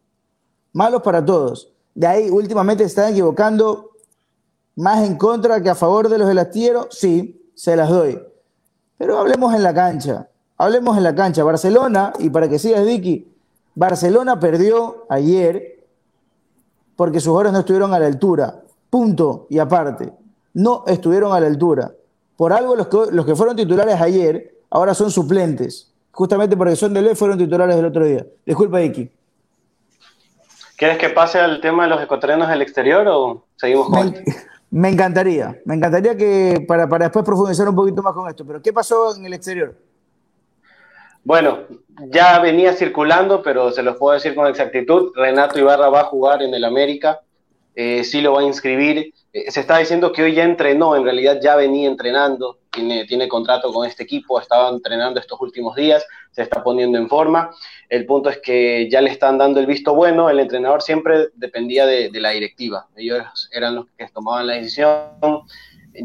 malos 0.74 1.02
para 1.02 1.24
todos. 1.24 1.72
De 1.94 2.08
ahí, 2.08 2.30
últimamente 2.30 2.84
se 2.84 2.90
están 2.90 3.12
equivocando 3.12 3.92
más 4.76 5.06
en 5.06 5.18
contra 5.18 5.62
que 5.62 5.70
a 5.70 5.76
favor 5.76 6.10
de 6.10 6.18
los 6.18 6.28
del 6.28 6.40
astillero, 6.40 6.88
sí, 6.90 7.52
se 7.56 7.76
las 7.76 7.90
doy. 7.90 8.22
Pero 8.98 9.18
hablemos 9.18 9.54
en 9.54 9.64
la 9.64 9.74
cancha, 9.74 10.30
hablemos 10.58 10.98
en 10.98 11.04
la 11.04 11.14
cancha. 11.14 11.44
Barcelona, 11.44 12.14
y 12.20 12.30
para 12.30 12.48
que 12.48 12.60
sigas, 12.60 12.86
Vicky, 12.86 13.28
Barcelona 13.76 14.40
perdió 14.40 15.06
ayer 15.10 15.84
porque 16.96 17.20
sus 17.20 17.30
jugadores 17.30 17.54
no 17.54 17.60
estuvieron 17.60 17.94
a 17.94 18.00
la 18.00 18.06
altura. 18.06 18.62
Punto 18.90 19.48
y 19.50 19.60
aparte. 19.60 20.14
No 20.54 20.84
estuvieron 20.86 21.34
a 21.34 21.40
la 21.40 21.48
altura. 21.48 21.92
Por 22.36 22.54
algo 22.54 22.76
los 22.76 22.88
que, 22.88 22.98
los 23.12 23.26
que 23.26 23.36
fueron 23.36 23.56
titulares 23.56 24.00
ayer 24.00 24.56
ahora 24.70 24.94
son 24.94 25.10
suplentes. 25.10 25.92
Justamente 26.12 26.58
porque 26.58 26.76
son 26.76 26.94
de 26.94 27.02
ley 27.02 27.16
fueron 27.16 27.38
titulares 27.38 27.76
el 27.76 27.86
otro 27.86 28.06
día. 28.06 28.26
Disculpa, 28.46 28.80
Vicky. 28.80 29.10
¿Quieres 30.82 30.98
que 30.98 31.10
pase 31.10 31.38
al 31.40 31.62
tema 31.62 31.84
de 31.84 31.90
los 31.90 32.02
ecuatorianos 32.02 32.50
del 32.50 32.64
exterior 32.64 33.08
o 33.08 33.46
seguimos 33.56 33.88
con 33.88 34.10
me, 34.10 34.24
me 34.72 34.90
encantaría, 34.90 35.62
me 35.64 35.76
encantaría 35.76 36.18
que 36.18 36.66
para, 36.68 36.90
para 36.90 37.06
después 37.06 37.24
profundizar 37.24 37.70
un 37.70 37.76
poquito 37.76 38.02
más 38.02 38.16
con 38.16 38.28
esto, 38.28 38.44
pero 38.48 38.64
¿qué 38.64 38.74
pasó 38.74 39.16
en 39.16 39.24
el 39.24 39.34
exterior? 39.34 39.76
Bueno, 41.24 41.60
ya 42.08 42.40
venía 42.40 42.74
circulando, 42.74 43.44
pero 43.44 43.70
se 43.70 43.84
los 43.84 43.96
puedo 43.98 44.16
decir 44.16 44.34
con 44.34 44.48
exactitud. 44.48 45.12
Renato 45.14 45.60
Ibarra 45.60 45.88
va 45.90 46.00
a 46.00 46.06
jugar 46.06 46.42
en 46.42 46.52
el 46.52 46.64
América. 46.64 47.20
eh, 47.76 48.04
sí 48.04 48.20
lo 48.20 48.34
va 48.34 48.42
a 48.42 48.46
inscribir. 48.46 49.14
Eh, 49.34 49.52
se 49.52 49.60
está 49.60 49.78
diciendo 49.78 50.12
que 50.12 50.24
hoy 50.24 50.34
ya 50.34 50.46
entrenó, 50.46 50.96
en 50.96 51.04
realidad 51.04 51.40
ya 51.44 51.56
venía 51.56 51.88
entrenando, 51.88 52.58
tiene, 52.72 53.06
tiene 53.06 53.28
contrato 53.28 53.72
con 53.72 53.88
este 53.88 54.02
equipo, 54.02 54.42
estaba 54.42 54.70
entrenando 54.70 55.20
estos 55.20 55.40
últimos 55.42 55.76
días, 55.76 56.04
se 56.32 56.44
está 56.44 56.64
poniendo 56.64 56.98
en 56.98 57.10
forma. 57.10 57.52
El 57.90 58.06
punto 58.06 58.30
es 58.30 58.40
que 58.40 58.90
ya 58.90 59.02
le 59.02 59.10
están 59.10 59.38
dando 59.38 59.60
el 59.60 59.66
visto 59.66 59.94
bueno, 59.94 60.30
el 60.30 60.40
entrenador 60.40 60.82
siempre 60.82 61.28
dependía 61.36 61.86
de, 61.86 62.10
de 62.10 62.20
la 62.20 62.32
directiva, 62.32 62.88
ellos 62.96 63.50
eran 63.52 63.76
los 63.76 63.86
que 63.98 64.08
tomaban 64.08 64.48
la 64.48 64.54
decisión. 64.54 65.10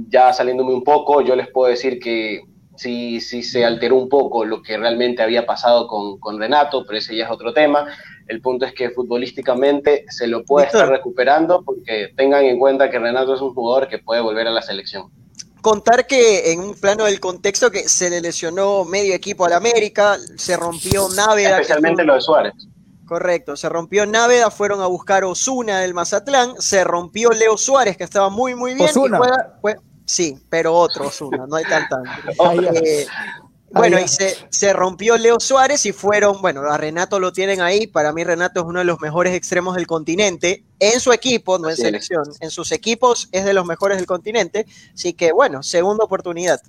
Ya 0.09 0.33
saliéndome 0.33 0.75
un 0.75 0.83
poco, 0.83 1.21
yo 1.23 1.37
les 1.37 1.49
puedo 1.49 1.71
decir 1.71 2.01
que 2.01 2.43
sí, 2.77 3.21
sí 3.21 3.43
se 3.43 3.65
alteró 3.65 3.97
un 3.97 4.09
poco 4.09 4.45
lo 4.45 4.63
que 4.63 4.77
realmente 4.77 5.23
había 5.23 5.47
pasado 5.47 5.87
con, 5.89 6.19
con 6.19 6.39
Renato, 6.39 6.85
pero 6.87 6.99
ese 6.99 7.17
ya 7.17 7.25
es 7.25 7.31
otro 7.31 7.53
tema. 7.53 7.87
El 8.29 8.41
punto 8.41 8.67
es 8.67 8.73
que 8.73 8.91
futbolísticamente 8.91 10.05
se 10.09 10.27
lo 10.27 10.45
puede 10.45 10.67
estar 10.67 10.89
recuperando 10.89 11.63
porque 11.65 12.13
tengan 12.17 12.45
en 12.45 12.59
cuenta 12.59 12.91
que 12.91 12.99
Renato 12.99 13.35
es 13.35 13.41
un 13.41 13.55
jugador 13.55 13.89
que 13.89 13.99
puede 13.99 14.21
volver 14.21 14.47
a 14.49 14.53
la 14.53 14.63
selección. 14.63 15.11
Contar 15.67 16.07
que 16.07 16.53
en 16.53 16.61
un 16.61 16.75
plano 16.77 17.07
del 17.07 17.19
contexto 17.19 17.73
que 17.73 17.89
se 17.89 18.09
le 18.09 18.21
lesionó 18.21 18.85
medio 18.85 19.13
equipo 19.13 19.47
al 19.47 19.53
América, 19.53 20.17
se 20.37 20.57
rompió 20.57 21.09
Náveda. 21.09 21.57
Especialmente 21.57 22.05
lo 22.05 22.15
de 22.15 22.21
Suárez. 22.21 22.55
Correcto, 23.05 23.57
se 23.57 23.69
rompió 23.69 24.07
Náveda, 24.07 24.53
fueron 24.53 24.81
a 24.81 24.87
buscar 24.87 25.25
Osuna 25.25 25.81
del 25.81 25.93
Mazatlán, 25.93 26.55
se 26.61 26.85
rompió 26.85 27.31
Leo 27.31 27.57
Suárez, 27.57 27.97
que 27.97 28.05
estaba 28.05 28.29
muy, 28.29 28.55
muy 28.55 28.75
bien. 28.75 28.89
Osuna. 28.89 29.19
sí, 30.05 30.39
pero 30.49 30.73
otro 30.73 31.09
Osuna, 31.09 31.49
no 31.49 31.57
hay 31.57 31.65
tal 31.65 31.89
tanto. 31.89 32.11
Eh, 32.73 33.05
bueno, 33.77 33.99
y 33.99 34.09
se, 34.09 34.35
se, 34.51 34.73
rompió 34.73 35.17
Leo 35.17 35.41
Suárez 35.41 35.87
y 35.87 35.93
fueron, 35.93 36.41
bueno, 36.41 36.63
a 36.63 36.77
Renato 36.77 37.21
lo 37.21 37.33
tienen 37.33 37.61
ahí. 37.61 37.87
Para 37.87 38.13
mí, 38.13 38.25
Renato 38.25 38.61
es 38.61 38.67
uno 38.67 38.81
de 38.81 38.85
los 38.85 39.01
mejores 39.01 39.35
extremos 39.35 39.77
del 39.77 39.87
continente. 39.87 40.65
En 40.79 41.01
su 41.01 41.13
equipo, 41.13 41.59
no 41.59 41.71
en 41.71 41.77
selección, 41.77 42.25
en 42.41 42.51
sus 42.51 42.73
equipos 42.73 43.29
es 43.33 43.45
de 43.45 43.55
los 43.55 43.67
mejores 43.67 43.99
del 43.99 44.07
continente. 44.07 44.67
Así 44.95 45.13
que, 45.13 45.33
bueno, 45.33 45.63
segunda 45.63 46.05
oportunidad. 46.05 46.61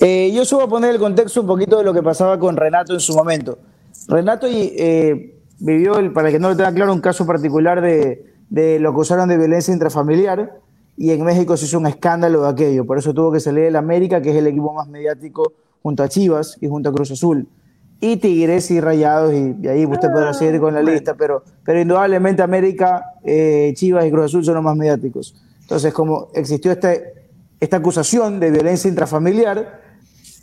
Eh, 0.00 0.30
yo 0.32 0.44
subo 0.44 0.62
a 0.62 0.68
poner 0.68 0.90
el 0.90 0.98
contexto 0.98 1.40
un 1.40 1.46
poquito 1.46 1.78
de 1.78 1.84
lo 1.84 1.92
que 1.92 2.02
pasaba 2.02 2.38
con 2.38 2.56
Renato 2.56 2.94
en 2.94 3.00
su 3.00 3.14
momento. 3.14 3.58
Renato 4.06 4.46
eh, 4.50 5.34
vivió, 5.58 5.98
el, 5.98 6.12
para 6.12 6.30
que 6.30 6.38
no 6.38 6.50
lo 6.50 6.56
tenga 6.56 6.72
claro, 6.72 6.92
un 6.92 7.00
caso 7.00 7.26
particular 7.26 7.80
de, 7.80 8.24
de 8.48 8.78
lo 8.78 8.92
que 8.92 9.00
usaron 9.00 9.28
de 9.28 9.36
violencia 9.36 9.72
intrafamiliar 9.72 10.60
y 10.96 11.12
en 11.12 11.24
México 11.24 11.56
se 11.56 11.66
hizo 11.66 11.78
un 11.78 11.86
escándalo 11.86 12.42
de 12.42 12.48
aquello. 12.48 12.84
Por 12.84 12.98
eso 12.98 13.14
tuvo 13.14 13.30
que 13.32 13.40
salir 13.40 13.64
el 13.64 13.76
América, 13.76 14.20
que 14.20 14.30
es 14.30 14.36
el 14.36 14.48
equipo 14.48 14.72
más 14.72 14.88
mediático 14.88 15.52
junto 15.82 16.02
a 16.02 16.08
Chivas 16.08 16.56
y 16.60 16.68
junto 16.68 16.88
a 16.88 16.92
Cruz 16.92 17.10
Azul. 17.10 17.46
Y 18.00 18.16
Tigres 18.18 18.70
y 18.70 18.80
Rayados, 18.80 19.34
y, 19.34 19.66
ahí 19.66 19.84
usted 19.84 20.10
podrá 20.12 20.32
seguir 20.32 20.60
con 20.60 20.72
la 20.72 20.82
lista, 20.82 21.14
pero, 21.14 21.42
pero 21.64 21.80
indudablemente 21.80 22.42
América, 22.42 23.14
eh, 23.24 23.72
Chivas 23.74 24.06
y 24.06 24.10
Cruz 24.10 24.26
Azul 24.26 24.44
son 24.44 24.54
los 24.54 24.62
más 24.62 24.76
mediáticos. 24.76 25.34
Entonces, 25.62 25.92
como 25.92 26.28
existió 26.34 26.70
este, 26.72 27.26
esta 27.60 27.78
acusación 27.78 28.38
de 28.38 28.50
violencia 28.50 28.88
intrafamiliar, 28.88 29.80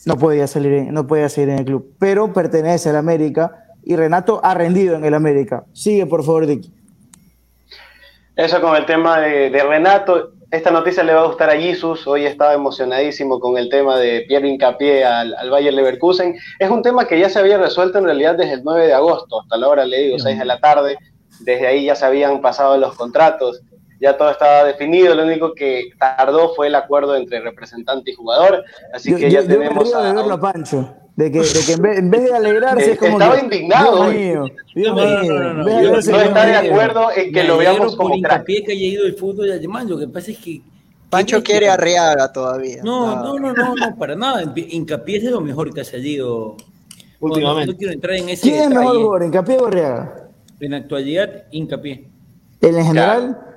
no 0.06 0.18
podía, 0.18 0.48
salir 0.48 0.92
no 0.92 1.08
podía 1.08 1.30
seguir 1.30 1.50
en 1.50 1.60
el 1.60 1.66
club, 1.66 1.94
pero 1.98 2.32
pertenece 2.34 2.90
al 2.90 2.98
América 2.98 3.66
y 3.84 3.96
Renato 3.96 4.40
ha 4.44 4.54
rendido 4.54 4.96
en 4.96 5.06
el 5.06 5.14
América. 5.14 5.64
Sigue, 5.74 6.06
por 6.06 6.24
favor, 6.24 6.46
Dicky. 6.46 6.72
Eso 8.36 8.62
con 8.62 8.76
el 8.76 8.86
tema 8.86 9.20
de, 9.20 9.50
de 9.50 9.64
Renato 9.64 10.34
esta 10.56 10.72
noticia 10.72 11.04
le 11.04 11.14
va 11.14 11.22
a 11.22 11.28
gustar 11.28 11.50
a 11.50 11.58
Jesus. 11.58 12.08
Hoy 12.08 12.26
estaba 12.26 12.54
emocionadísimo 12.54 13.40
con 13.40 13.58
el 13.58 13.70
tema 13.70 13.98
de 13.98 14.22
Pierre 14.28 14.48
Hincapié 14.48 15.04
al, 15.04 15.36
al 15.36 15.50
Bayer 15.50 15.74
Leverkusen. 15.74 16.36
Es 16.60 16.70
un 16.70 16.82
tema 16.82 17.06
que 17.06 17.20
ya 17.20 17.30
se 17.30 17.40
había 17.40 17.58
resuelto 17.58 17.98
en 17.98 18.06
realidad 18.06 18.36
desde 18.36 18.54
el 18.54 18.64
9 18.64 18.88
de 18.88 18.94
agosto, 18.94 19.42
hasta 19.42 19.58
la 19.58 19.68
hora, 19.68 19.86
le 19.86 20.04
digo, 20.04 20.20
6 20.20 20.40
de 20.40 20.46
la 20.46 20.60
tarde. 20.60 20.98
Desde 21.42 21.68
ahí 21.68 21.86
ya 21.86 21.96
se 21.96 22.06
habían 22.06 22.42
pasado 22.42 22.78
los 22.78 22.96
contratos, 22.96 23.62
ya 24.00 24.18
todo 24.18 24.32
estaba 24.32 24.64
definido. 24.64 25.14
Lo 25.14 25.24
único 25.24 25.54
que 25.54 25.90
tardó 26.00 26.56
fue 26.56 26.68
el 26.68 26.76
acuerdo 26.76 27.16
entre 27.16 27.42
representante 27.42 28.12
y 28.12 28.14
jugador. 28.14 28.64
Así 28.94 29.12
yo, 29.12 29.18
que 29.18 29.30
ya 29.30 29.42
yo, 29.42 29.48
tenemos. 29.48 29.92
Yo 29.92 30.00
a, 30.00 30.34
a 30.34 30.40
Pancho. 30.40 30.96
De 31.16 31.32
que, 31.32 31.40
de 31.40 31.66
que 31.66 31.72
en, 31.74 31.82
vez, 31.82 31.98
en, 31.98 32.12
vez, 32.12 32.24
de 32.24 32.34
alegrarse 32.34 32.92
es 32.92 33.00
como 33.00 33.14
estaba 33.14 33.38
que, 33.38 33.46
indignado 33.46 34.10
Dios 34.10 34.14
mío, 34.14 34.46
Dios 34.76 34.96
no, 34.96 34.96
mío, 34.96 35.34
no, 35.34 35.40
no, 35.40 35.54
no, 35.54 35.66
de 35.66 35.92
no 35.92 35.98
está 35.98 36.46
de 36.46 36.56
acuerdo 36.56 37.08
en 37.16 37.32
que 37.32 37.42
Me 37.42 37.48
lo 37.48 37.58
veamos 37.58 37.96
como 37.96 38.10
crack. 38.10 38.18
hincapié 38.18 38.64
que 38.64 38.72
haya 38.74 38.86
ido 38.86 39.06
el 39.06 39.16
fútbol 39.16 39.52
alemán. 39.52 39.90
Lo 39.90 39.98
que 39.98 40.08
pasa 40.10 40.32
es 40.32 40.38
que 40.38 40.62
Pancho 41.10 41.42
quiere 41.42 41.70
a 41.70 41.78
Reaga 41.78 42.34
todavía. 42.34 42.84
No, 42.84 43.16
no, 43.16 43.40
no, 43.40 43.54
no, 43.54 43.76
no, 43.76 43.96
para 43.96 44.16
nada. 44.16 44.54
Hincapié 44.56 45.18
es 45.18 45.24
de 45.24 45.32
lo 45.32 45.40
mejor 45.40 45.74
que 45.74 45.82
ha 45.82 45.86
salido 45.86 46.58
últimamente. 47.22 47.68
No, 47.68 47.72
no 47.72 47.78
quiero 47.78 47.94
entrar 47.94 48.16
en 48.18 48.30
ese 48.30 48.42
¿Quién 48.42 48.64
es 48.64 48.70
mejor 48.70 48.98
jugador, 48.98 49.24
Hincapié 49.24 49.58
o 49.58 49.60
Gorriaga? 49.62 50.30
En 50.60 50.72
la 50.72 50.78
actualidad, 50.78 51.44
Hincapié. 51.52 52.08
¿En 52.60 52.86
general? 52.86 53.55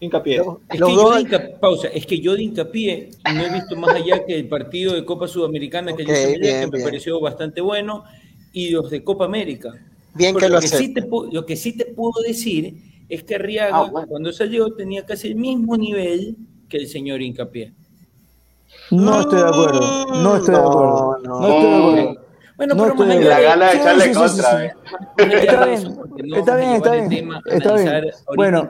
Hincapié. 0.00 0.36
Es 0.70 0.78
Los 0.80 0.90
que, 0.90 0.94
dos- 0.96 1.22
yo 1.24 1.38
de 1.38 1.38
pausa, 1.60 1.88
es 1.88 2.06
que 2.06 2.20
yo 2.20 2.36
de 2.36 2.42
hincapié 2.44 3.10
no 3.34 3.40
he 3.42 3.52
visto 3.52 3.74
más 3.76 3.94
allá 3.96 4.24
que 4.24 4.36
el 4.36 4.48
partido 4.48 4.94
de 4.94 5.04
Copa 5.04 5.26
Sudamericana 5.26 5.94
que, 5.96 6.04
Ok, 6.04 6.08
yo 6.08 6.14
bien, 6.14 6.40
que 6.40 6.66
me 6.66 6.70
bien. 6.72 6.84
pareció 6.84 7.20
bastante 7.20 7.60
bueno 7.60 8.04
y 8.52 8.70
los 8.70 8.90
de 8.90 9.02
Copa 9.02 9.24
América. 9.24 9.72
Bien 10.14 10.36
que 10.36 10.48
lo 10.48 10.60
que 10.60 10.68
sí 10.68 10.94
te 10.94 11.00
Lo 11.32 11.44
que 11.44 11.56
sí 11.56 11.76
te 11.76 11.84
puedo 11.86 12.22
decir 12.26 12.74
es 13.08 13.24
que 13.24 13.34
Arriaga, 13.34 13.76
Ah, 13.76 13.88
bueno. 13.90 14.06
cuando 14.08 14.32
salió, 14.32 14.72
tenía 14.74 15.04
casi 15.04 15.28
el 15.28 15.34
mismo 15.36 15.76
nivel 15.76 16.36
que 16.68 16.76
el 16.76 16.86
señor 16.86 17.20
Hincapié. 17.22 17.72
No 18.90 19.20
estoy 19.20 19.38
de 19.40 19.48
acuerdo. 19.48 20.06
No 20.22 20.36
estoy 20.36 20.54
de 20.54 20.60
acuerdo. 20.60 21.18
No, 21.24 21.40
No 21.40 21.48
estoy 21.48 21.70
de 21.70 21.76
acuerdo. 21.76 22.27
Bueno, 22.58 22.74
No 22.74 22.94
pero 22.96 23.04
La 23.20 23.40
gana 23.40 23.70
de 23.70 23.76
echarle 23.76 24.02
sí, 24.02 24.08
sí, 24.10 24.14
contra. 24.14 24.50
sí, 24.50 24.64
¿eh? 24.64 24.72
Está 25.16 25.64
bien, 25.64 25.98
está 26.34 26.56
bien, 26.56 26.72
está 26.72 26.92
bien, 26.92 27.30
está 27.46 27.74
bien. 27.76 28.04
Bueno. 28.36 28.68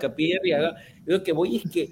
Lo 1.06 1.22
que 1.22 1.32
voy 1.32 1.56
es 1.56 1.70
que 1.70 1.90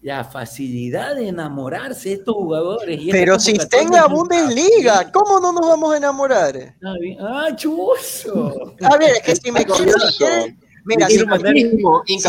la 0.00 0.22
facilidad 0.24 1.16
de 1.16 1.28
enamorarse 1.28 2.10
de 2.10 2.14
estos 2.16 2.34
jugadores. 2.34 3.00
y 3.00 3.10
Pero 3.10 3.38
si 3.40 3.52
está 3.52 3.80
en 3.80 3.90
la 3.90 4.06
Bundesliga, 4.06 5.10
¿cómo 5.12 5.40
no 5.40 5.52
nos 5.52 5.66
vamos 5.66 5.92
a 5.92 5.96
enamorar? 5.96 6.76
¡Ah, 7.20 7.48
chuzo! 7.56 8.74
A 8.82 8.96
ver, 8.96 9.10
es 9.16 9.22
que 9.22 9.36
si 9.36 9.50
me 9.50 9.64
quieres- 9.64 10.54
mira, 10.84 11.06
si, 11.08 11.18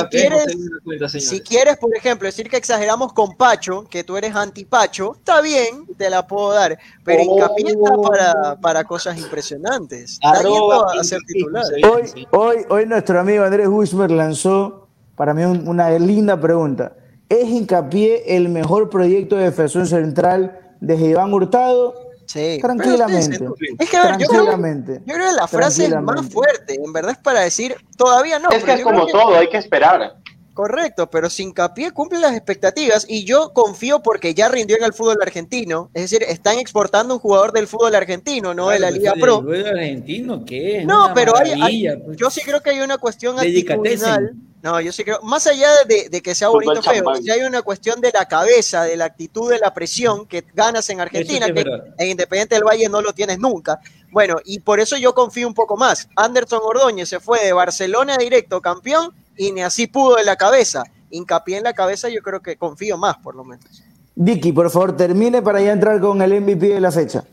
quieres- 0.10 0.58
cuenta, 0.84 1.10
si 1.10 1.40
quieres, 1.42 1.78
por 1.78 1.96
ejemplo, 1.96 2.26
decir 2.28 2.50
que 2.50 2.58
exageramos 2.58 3.14
con 3.14 3.36
Pacho, 3.36 3.86
que 3.90 4.04
tú 4.04 4.18
eres 4.18 4.36
anti-Pacho, 4.36 5.16
está 5.16 5.42
bien, 5.42 5.86
te 5.98 6.10
la 6.10 6.26
puedo 6.28 6.52
dar. 6.54 6.78
Pero 7.04 7.24
Oh. 7.28 7.36
hincapié 7.36 7.68
está 7.70 7.92
para, 8.02 8.56
para 8.62 8.84
cosas 8.84 9.18
impresionantes. 9.18 10.14
Está 10.14 10.32
Arroba 10.32 10.86
a 11.00 11.04
ser 11.04 11.20
titular. 11.28 11.64
Hoy, 11.92 12.28
hoy, 12.32 12.58
hoy 12.70 12.86
nuestro 12.86 13.20
amigo 13.20 13.44
Andrés 13.44 13.68
Wismer 13.70 14.12
lanzó 14.12 14.88
para 15.16 15.34
mí 15.34 15.44
un- 15.44 15.68
una 15.68 15.90
linda 16.00 16.40
pregunta. 16.40 16.96
¿Es 17.30 17.48
Hincapié 17.50 18.36
el 18.36 18.50
mejor 18.50 18.90
proyecto 18.90 19.36
de 19.38 19.46
defensión 19.46 19.88
central 19.88 20.60
desde 20.82 21.08
Iván 21.10 21.34
Hurtado? 21.34 21.96
Sí, 22.26 22.60
Tranquilamente. 22.62 23.40
Es 23.80 23.90
que 23.90 23.98
a 23.98 24.04
ver, 24.04 24.18
yo 24.18 24.28
creo, 24.28 24.46
Tranquilamente. 24.46 25.02
yo 25.06 25.14
creo 25.16 25.30
que 25.30 25.36
la 25.36 25.48
frase 25.48 25.86
es 25.86 26.02
más 26.02 26.30
fuerte. 26.30 26.80
En 26.84 26.94
verdad 26.94 27.12
es 27.12 27.18
para 27.18 27.42
decir, 27.42 27.76
todavía 27.98 28.40
no. 28.40 28.50
Es 28.50 28.64
que 28.64 28.74
es 28.74 28.82
como 28.82 29.06
que- 29.06 29.12
todo, 29.12 29.36
hay 29.38 29.50
que 29.50 29.58
esperar. 29.58 30.18
Correcto, 30.54 31.10
pero 31.10 31.32
sin 31.32 31.50
hincapié 31.50 31.92
cumple 31.92 32.20
las 32.20 32.34
expectativas 32.34 33.06
y 33.10 33.26
yo 33.26 33.54
confío 33.54 34.02
porque 34.02 34.36
ya 34.36 34.50
rindió 34.50 34.78
en 34.78 34.84
el 34.84 34.94
fútbol 34.94 35.18
argentino. 35.22 35.90
Es 35.96 36.04
decir, 36.04 36.24
están 36.24 36.60
exportando 36.60 37.16
un 37.16 37.20
jugador 37.20 37.52
del 37.54 37.68
fútbol 37.68 37.96
argentino, 37.96 38.54
no 38.54 38.70
de 38.70 38.80
la 38.80 38.92
Liga 38.92 39.14
Pro. 39.20 39.40
¿El 39.40 39.46
juego 39.46 39.68
argentino 39.70 40.46
qué 40.46 40.80
es? 40.80 40.86
No, 40.86 41.06
Una 41.06 41.14
pero 41.16 41.34
hay, 41.36 41.88
pues. 42.06 42.18
yo 42.18 42.30
sí 42.30 42.42
creo 42.46 42.62
que 42.62 42.70
hay 42.70 42.82
una 42.82 43.00
cuestión 43.00 43.40
actitudinal. 43.40 44.34
No, 44.62 44.80
yo 44.80 44.94
sí 44.94 45.04
creo, 45.04 45.22
más 45.24 45.46
allá 45.48 45.70
de, 45.88 46.08
de 46.08 46.22
que 46.22 46.34
sea 46.34 46.48
Fútbol 46.48 46.66
bonito 46.66 46.90
o 46.90 46.94
feo, 46.94 47.16
sí 47.16 47.30
hay 47.30 47.42
una 47.42 47.64
cuestión 47.64 48.00
de 48.00 48.12
la 48.14 48.28
cabeza, 48.28 48.84
de 48.84 48.96
la 48.96 49.06
actitud, 49.06 49.52
de 49.52 49.60
la 49.60 49.74
presión 49.74 50.26
que 50.26 50.46
ganas 50.54 50.90
en 50.90 51.02
Argentina, 51.02 51.48
sí 51.48 51.54
que 51.54 51.66
en 51.98 52.10
Independiente 52.12 52.56
del 52.56 52.64
Valle 52.64 52.88
no 52.88 53.02
lo 53.02 53.12
tienes 53.12 53.40
nunca. 53.40 53.80
Bueno, 54.12 54.38
y 54.46 54.60
por 54.60 54.80
eso 54.80 54.96
yo 54.96 55.14
confío 55.14 55.48
un 55.48 55.54
poco 55.54 55.76
más. 55.76 56.08
Anderson 56.16 56.62
Ordóñez 56.64 57.10
se 57.10 57.20
fue 57.20 57.44
de 57.44 57.52
Barcelona 57.52 58.16
directo 58.18 58.62
campeón 58.62 59.14
y 59.38 59.52
ni 59.52 59.62
así 59.62 59.88
pudo 59.88 60.16
de 60.16 60.24
la 60.24 60.36
cabeza. 60.36 60.84
Hincapié 61.10 61.58
en 61.58 61.64
la 61.64 61.74
cabeza, 61.74 62.10
yo 62.10 62.22
creo 62.22 62.42
que 62.42 62.56
confío 62.56 62.98
más, 62.98 63.18
por 63.18 63.36
lo 63.36 63.44
menos. 63.44 63.84
Dicky, 64.16 64.52
por 64.52 64.70
favor, 64.70 64.96
termine 64.96 65.42
para 65.42 65.62
ya 65.62 65.72
entrar 65.72 66.00
con 66.00 66.22
el 66.22 66.42
MVP 66.42 66.68
de 66.68 66.82
la 66.82 66.92
fecha. 66.92 67.24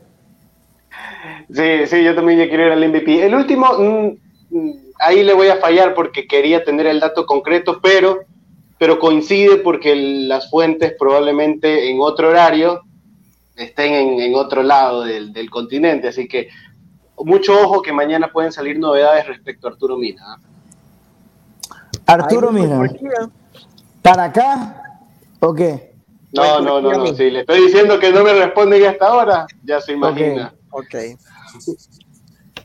Sí, 1.53 1.85
sí, 1.87 2.03
yo 2.03 2.15
también 2.15 2.39
ya 2.39 2.47
quiero 2.47 2.67
ir 2.67 2.71
al 2.71 2.89
MVP. 2.89 3.25
El 3.25 3.35
último, 3.35 3.67
mm, 3.77 4.57
mm, 4.57 4.71
ahí 4.99 5.23
le 5.23 5.33
voy 5.33 5.49
a 5.49 5.57
fallar 5.57 5.93
porque 5.93 6.27
quería 6.27 6.63
tener 6.63 6.87
el 6.87 6.99
dato 6.99 7.25
concreto, 7.25 7.79
pero, 7.81 8.21
pero 8.79 8.99
coincide 8.99 9.57
porque 9.57 9.95
las 9.95 10.49
fuentes 10.49 10.93
probablemente 10.97 11.89
en 11.89 11.99
otro 11.99 12.29
horario 12.29 12.81
estén 13.55 13.93
en, 13.93 14.21
en 14.21 14.35
otro 14.35 14.63
lado 14.63 15.03
del, 15.03 15.33
del 15.33 15.49
continente, 15.49 16.07
así 16.07 16.27
que 16.27 16.49
mucho 17.17 17.53
ojo 17.61 17.81
que 17.81 17.93
mañana 17.93 18.31
pueden 18.31 18.51
salir 18.51 18.79
novedades 18.79 19.27
respecto 19.27 19.67
a 19.67 19.71
Arturo 19.71 19.97
Mina. 19.97 20.23
¿ah? 20.25 20.39
Arturo 22.05 22.51
Mina. 22.51 22.89
¿para 24.01 24.25
acá 24.25 24.81
o 25.39 25.53
qué? 25.53 25.93
No, 26.33 26.61
no, 26.61 26.81
no, 26.81 26.91
no, 26.91 27.07
si 27.13 27.29
le 27.29 27.41
estoy 27.41 27.61
diciendo 27.63 27.99
que 27.99 28.11
no 28.11 28.23
me 28.23 28.33
responden 28.33 28.85
hasta 28.85 29.07
ahora, 29.07 29.45
ya 29.63 29.81
se 29.81 29.93
imagina. 29.93 30.53
Ok. 30.71 30.95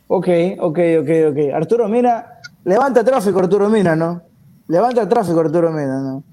Ok, 0.08 0.28
ok, 0.60 0.78
ok, 1.00 1.10
ok. 1.30 1.38
Arturo 1.54 1.88
Mina, 1.88 2.26
levanta 2.64 3.02
tráfico 3.02 3.40
Arturo 3.40 3.68
Mina, 3.68 3.96
¿no? 3.96 4.22
Levanta 4.68 5.08
tráfico, 5.08 5.40
Arturo 5.40 5.70
Mena, 5.70 6.00
¿no? 6.00 6.24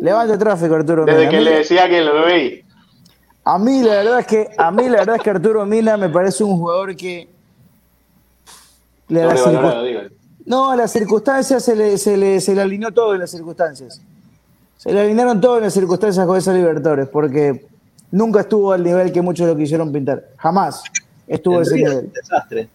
Levanta 0.00 0.38
tráfico, 0.38 0.74
Arturo 0.74 1.04
Desde 1.04 1.18
Mena. 1.18 1.30
que 1.30 1.40
le 1.40 1.50
decía 1.58 1.88
que 1.88 2.00
lo 2.00 2.24
veí. 2.24 2.62
A 3.44 3.58
mí 3.58 3.82
la 3.82 3.94
verdad 3.94 4.18
es 4.20 4.26
que 4.26 4.48
a 4.58 4.70
mí 4.72 4.88
la 4.88 4.98
verdad 4.98 5.16
es 5.16 5.22
que 5.22 5.30
Arturo 5.30 5.64
Mina 5.66 5.96
me 5.96 6.08
parece 6.08 6.42
un 6.42 6.58
jugador 6.58 6.96
que 6.96 7.28
le 9.08 9.20
da 9.20 9.36
Sobrevalorado, 9.36 9.84
digo. 9.84 10.00
No, 10.46 10.70
a 10.70 10.76
las 10.76 10.92
circunstancias 10.92 11.64
se 11.64 11.74
le, 11.74 11.98
se, 11.98 12.16
le, 12.16 12.40
se 12.40 12.54
le 12.54 12.62
alineó 12.62 12.92
todo 12.92 13.14
en 13.14 13.20
las 13.20 13.30
circunstancias. 13.30 14.00
Se 14.76 14.92
le 14.92 15.00
alinearon 15.00 15.40
todo 15.40 15.56
en 15.58 15.64
las 15.64 15.74
circunstancias 15.74 16.24
con 16.26 16.36
esa 16.36 16.52
Libertadores, 16.52 17.08
porque 17.08 17.66
nunca 18.12 18.40
estuvo 18.40 18.72
al 18.72 18.82
nivel 18.84 19.10
que 19.12 19.20
muchos 19.22 19.46
lo 19.48 19.56
quisieron 19.56 19.92
pintar. 19.92 20.24
Jamás 20.36 20.82
estuvo 21.26 21.60
ese 21.60 21.74
Es 21.74 21.80
nivel. 21.82 21.98
un 22.06 22.12
desastre. 22.12 22.68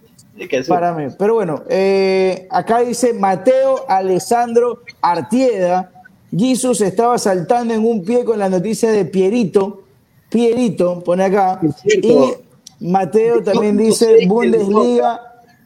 Que. 0.49 0.63
Para 0.63 0.93
mí. 0.93 1.07
Pero 1.17 1.35
bueno, 1.35 1.63
eh, 1.69 2.47
acá 2.49 2.79
dice 2.79 3.13
Mateo 3.13 3.85
Alessandro 3.87 4.81
Artieda. 5.01 5.91
Jesus 6.35 6.81
estaba 6.81 7.17
saltando 7.17 7.73
en 7.73 7.85
un 7.85 8.03
pie 8.03 8.23
con 8.25 8.39
la 8.39 8.49
noticia 8.49 8.91
de 8.91 9.05
Pierito. 9.05 9.83
Pierito, 10.29 11.01
pone 11.03 11.25
acá. 11.25 11.59
Y 11.85 12.33
Mateo 12.79 13.43
también 13.43 13.77
dice 13.77 14.17
qué 14.19 14.61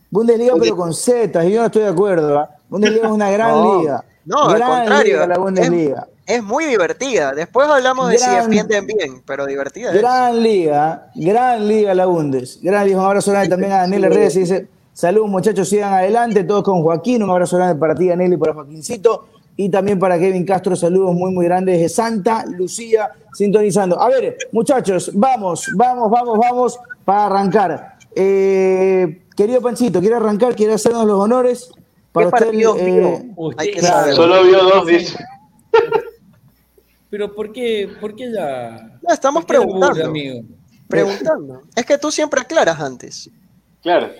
Bundesliga. 0.09 0.53
Pero 0.59 0.75
con 0.75 0.93
Z. 0.93 1.45
Y 1.45 1.51
yo 1.53 1.59
no 1.61 1.65
estoy 1.67 1.83
de 1.83 1.89
acuerdo. 1.89 2.39
¿ah? 2.39 2.49
Bundesliga 2.69 3.05
es 3.07 3.11
una 3.11 3.29
gran 3.31 3.51
No, 3.55 3.79
liga. 3.81 4.03
no, 4.25 4.43
al 4.43 4.61
contrario. 4.61 5.03
liga 5.13 5.27
la 5.27 5.37
Bundesliga. 5.37 6.07
Es 6.25 6.41
muy 6.43 6.65
divertida. 6.65 7.33
Después 7.33 7.67
hablamos 7.69 8.09
de 8.09 8.17
si 8.17 8.29
defienden 8.29 8.87
bien, 8.87 9.21
pero 9.27 9.45
divertida 9.45 9.91
es. 9.91 9.97
Gran 10.01 10.41
liga, 10.41 11.11
gran 11.13 11.67
liga 11.67 11.93
la 11.93 12.07
Bundes. 12.07 12.59
Gran 12.63 12.87
liga. 12.87 12.97
Un 12.99 13.05
abrazo 13.05 13.29
grande 13.31 13.49
también 13.49 13.71
a 13.71 13.77
Daniel 13.81 14.05
Herrera. 14.05 14.29
que 14.31 14.39
dice: 14.39 14.67
Saludos 14.91 15.29
muchachos, 15.29 15.69
sigan 15.69 15.93
adelante. 15.93 16.43
Todos 16.43 16.63
con 16.63 16.81
Joaquín. 16.81 17.21
Un 17.21 17.29
abrazo 17.29 17.57
grande 17.57 17.75
para 17.79 17.93
ti, 17.93 18.07
Daniel, 18.07 18.33
y 18.33 18.37
para 18.37 18.53
Joaquincito. 18.55 19.27
Y 19.57 19.69
también 19.69 19.99
para 19.99 20.17
Kevin 20.17 20.45
Castro. 20.45 20.75
Saludos 20.75 21.13
muy, 21.13 21.31
muy 21.31 21.45
grandes 21.45 21.79
de 21.79 21.87
Santa 21.89 22.43
Lucía, 22.47 23.11
sintonizando. 23.33 24.01
A 24.01 24.09
ver, 24.09 24.35
muchachos, 24.51 25.11
vamos, 25.13 25.69
vamos, 25.75 26.09
vamos, 26.09 26.39
vamos 26.39 26.79
para 27.05 27.27
arrancar. 27.27 27.97
Eh, 28.15 29.21
querido 29.35 29.61
Panchito, 29.61 29.99
¿quiere 29.99 30.15
arrancar? 30.15 30.55
¿Quiere 30.55 30.73
hacernos 30.73 31.05
los 31.05 31.19
honores? 31.19 31.69
¿Qué 32.13 32.19
usted, 32.19 32.29
partidos 32.31 32.79
eh, 32.79 32.85
vio? 32.85 33.21
Usted- 33.35 33.61
Hay 33.61 33.71
que 33.71 33.79
claro. 33.79 33.99
saber. 33.99 34.15
Solo 34.15 34.43
vio 34.43 34.63
dos, 34.63 34.87
dice. 34.87 35.17
Pero 37.09 37.33
¿por 37.33 37.51
qué, 37.51 37.89
por 38.01 38.15
qué 38.15 38.27
la... 38.27 38.99
No, 39.01 39.13
estamos 39.13 39.43
qué 39.43 39.49
preguntando. 39.49 39.87
burla, 39.87 40.05
amigo? 40.05 40.41
Preguntando. 40.87 41.61
Es 41.75 41.85
que 41.85 41.97
tú 41.97 42.11
siempre 42.11 42.41
aclaras 42.41 42.79
antes. 42.79 43.29
Claro. 43.81 44.11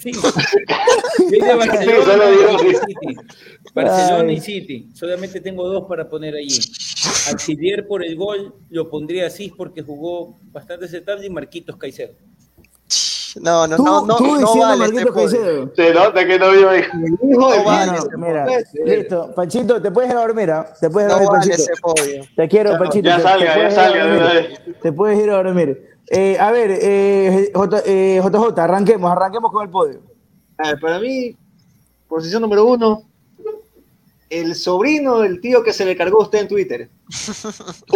Sí. 0.00 0.12
De 1.30 1.54
Barcelona, 1.54 2.24
y. 2.30 2.74
City. 2.74 3.16
Barcelona 3.74 4.32
y 4.32 4.40
City. 4.40 4.88
Solamente 4.94 5.40
tengo 5.40 5.68
dos 5.68 5.88
para 5.88 6.08
poner 6.08 6.34
allí. 6.36 6.58
Auxiliar 7.30 7.86
por 7.86 8.04
el 8.04 8.16
gol 8.16 8.54
lo 8.70 8.88
pondría 8.88 9.26
así 9.26 9.52
porque 9.56 9.82
jugó 9.82 10.38
bastante 10.52 10.84
aceptable 10.86 11.26
y 11.26 11.30
Marquitos 11.30 11.76
Caicedo. 11.76 12.14
No, 13.36 13.66
no, 13.66 13.76
Tú, 13.76 13.84
no, 13.84 14.06
no, 14.06 14.16
tú 14.16 14.24
no 14.26 14.38
diciendo 14.38 14.66
vale 14.66 14.84
este 14.86 15.06
podio. 15.06 15.14
Caicedo. 15.14 15.72
Se 15.76 15.94
nota 15.94 16.26
que 16.26 16.38
no 16.38 16.50
vio 16.50 16.70
ahí. 16.70 16.80
Hijo 16.80 17.50
de 17.52 17.58
No 17.58 17.64
vale 17.64 17.98
ese 17.98 18.16
Mira, 18.16 18.46
listo. 18.84 19.34
Panchito, 19.34 19.82
te 19.82 19.90
puedes 19.90 20.10
ir 20.10 20.16
a 20.16 20.20
dormir, 20.20 20.50
¿ah? 20.50 20.72
Te 20.80 20.88
puedes 20.90 21.08
ir 21.10 21.14
a 21.14 21.18
No 21.18 21.24
dormir, 21.24 21.40
vale 21.40 21.50
Panchito. 21.56 21.72
ese 21.72 21.82
podio. 21.82 22.24
Te 22.36 22.48
quiero, 22.48 22.70
Ya, 22.72 22.78
Panchito. 22.78 23.08
ya 23.08 23.16
te- 23.16 23.22
salga, 23.22 23.54
te 23.54 23.60
ya 23.62 23.70
salga 23.70 24.06
de 24.06 24.16
una 24.16 24.32
dormir. 24.34 24.58
vez. 24.66 24.80
Te 24.80 24.92
puedes 24.92 25.18
ir 25.22 25.30
a 25.30 25.42
dormir. 25.42 25.88
Eh, 26.10 26.36
a 26.38 26.50
ver, 26.52 26.70
eh, 26.80 27.50
J- 27.54 27.82
eh, 27.84 28.20
JJ, 28.22 28.58
arranquemos, 28.62 29.10
arranquemos 29.12 29.52
con 29.52 29.62
el 29.64 29.70
podio. 29.70 30.00
A 30.56 30.68
ver, 30.68 30.80
para 30.80 30.98
mí, 30.98 31.36
posición 32.08 32.40
número 32.42 32.64
uno, 32.64 33.02
el 34.30 34.54
sobrino 34.54 35.18
del 35.20 35.40
tío 35.40 35.62
que 35.62 35.72
se 35.72 35.84
le 35.84 35.96
cargó 35.96 36.20
a 36.20 36.24
usted 36.24 36.40
en 36.40 36.48
Twitter. 36.48 36.88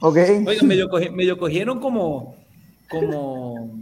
¿Ok? 0.00 0.16
Oiga, 0.46 0.62
me 0.62 0.76
lo, 0.76 0.88
cogi- 0.88 1.10
me 1.10 1.24
lo 1.24 1.38
cogieron 1.38 1.80
como, 1.80 2.34
como 2.88 3.78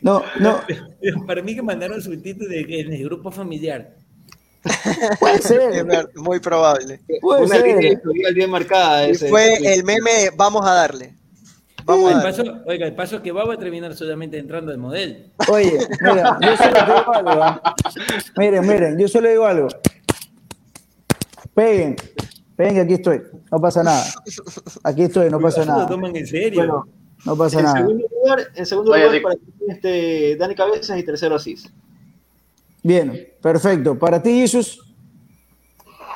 No, 0.00 0.22
no, 0.40 0.60
para 1.26 1.42
mí 1.42 1.54
que 1.54 1.62
mandaron 1.62 2.00
su 2.02 2.20
título 2.20 2.48
de, 2.48 2.60
en 2.80 2.92
el 2.92 3.04
grupo 3.04 3.30
familiar. 3.30 3.94
puede 5.20 5.38
ser. 5.42 5.86
muy 6.16 6.40
probable. 6.40 7.00
Puede 7.20 7.44
Una 7.44 7.58
línea 7.58 7.76
ser. 7.76 7.84
editorial 7.86 8.34
bien 8.34 8.50
marcada. 8.50 9.06
Ese. 9.06 9.28
fue 9.28 9.54
el 9.74 9.84
meme, 9.84 10.30
vamos 10.36 10.66
a 10.66 10.72
darle. 10.74 11.14
Vamos 11.84 12.12
a 12.12 12.16
El 12.16 12.22
darle. 12.22 12.44
paso, 12.44 12.62
oiga, 12.66 12.86
el 12.86 12.94
paso 12.94 13.22
que 13.22 13.32
va 13.32 13.44
va 13.44 13.54
a 13.54 13.58
terminar 13.58 13.94
solamente 13.96 14.38
entrando 14.38 14.70
al 14.70 14.78
modelo. 14.78 15.16
Oye, 15.48 15.78
mira, 16.00 16.38
yo 16.40 16.56
solo 16.56 16.80
digo 16.86 17.12
algo. 17.14 17.42
¿ah? 17.42 17.74
Miren, 18.36 18.66
miren, 18.66 18.98
yo 18.98 19.08
solo 19.08 19.28
digo 19.28 19.46
algo. 19.46 19.68
Peguen, 21.54 21.96
peguen 22.56 22.74
que 22.74 22.80
aquí 22.82 22.94
estoy. 22.94 23.22
No 23.50 23.60
pasa 23.60 23.82
nada. 23.82 24.04
Aquí 24.84 25.02
estoy, 25.02 25.30
no 25.30 25.40
pasa 25.40 25.60
Lo 25.60 25.66
nada. 25.72 25.86
toman 25.86 26.14
en 26.16 26.26
serio. 26.26 26.58
Bueno, 26.60 26.86
No 27.24 27.36
pasa 27.36 27.58
en 27.58 27.64
nada. 27.64 27.78
segundo 27.78 28.06
lugar, 28.10 28.38
en 28.54 28.66
segundo 28.66 28.92
Oye, 28.92 29.04
lugar 29.04 29.22
para 29.22 29.34
mí, 29.36 29.42
este, 29.68 30.36
Dani 30.36 30.54
Cabezas 30.54 30.98
y 30.98 31.02
tercero 31.02 31.36
Asís. 31.36 31.70
Bien, 32.82 33.28
perfecto. 33.40 33.98
Para 33.98 34.22
ti, 34.22 34.40
Jesús. 34.40 34.80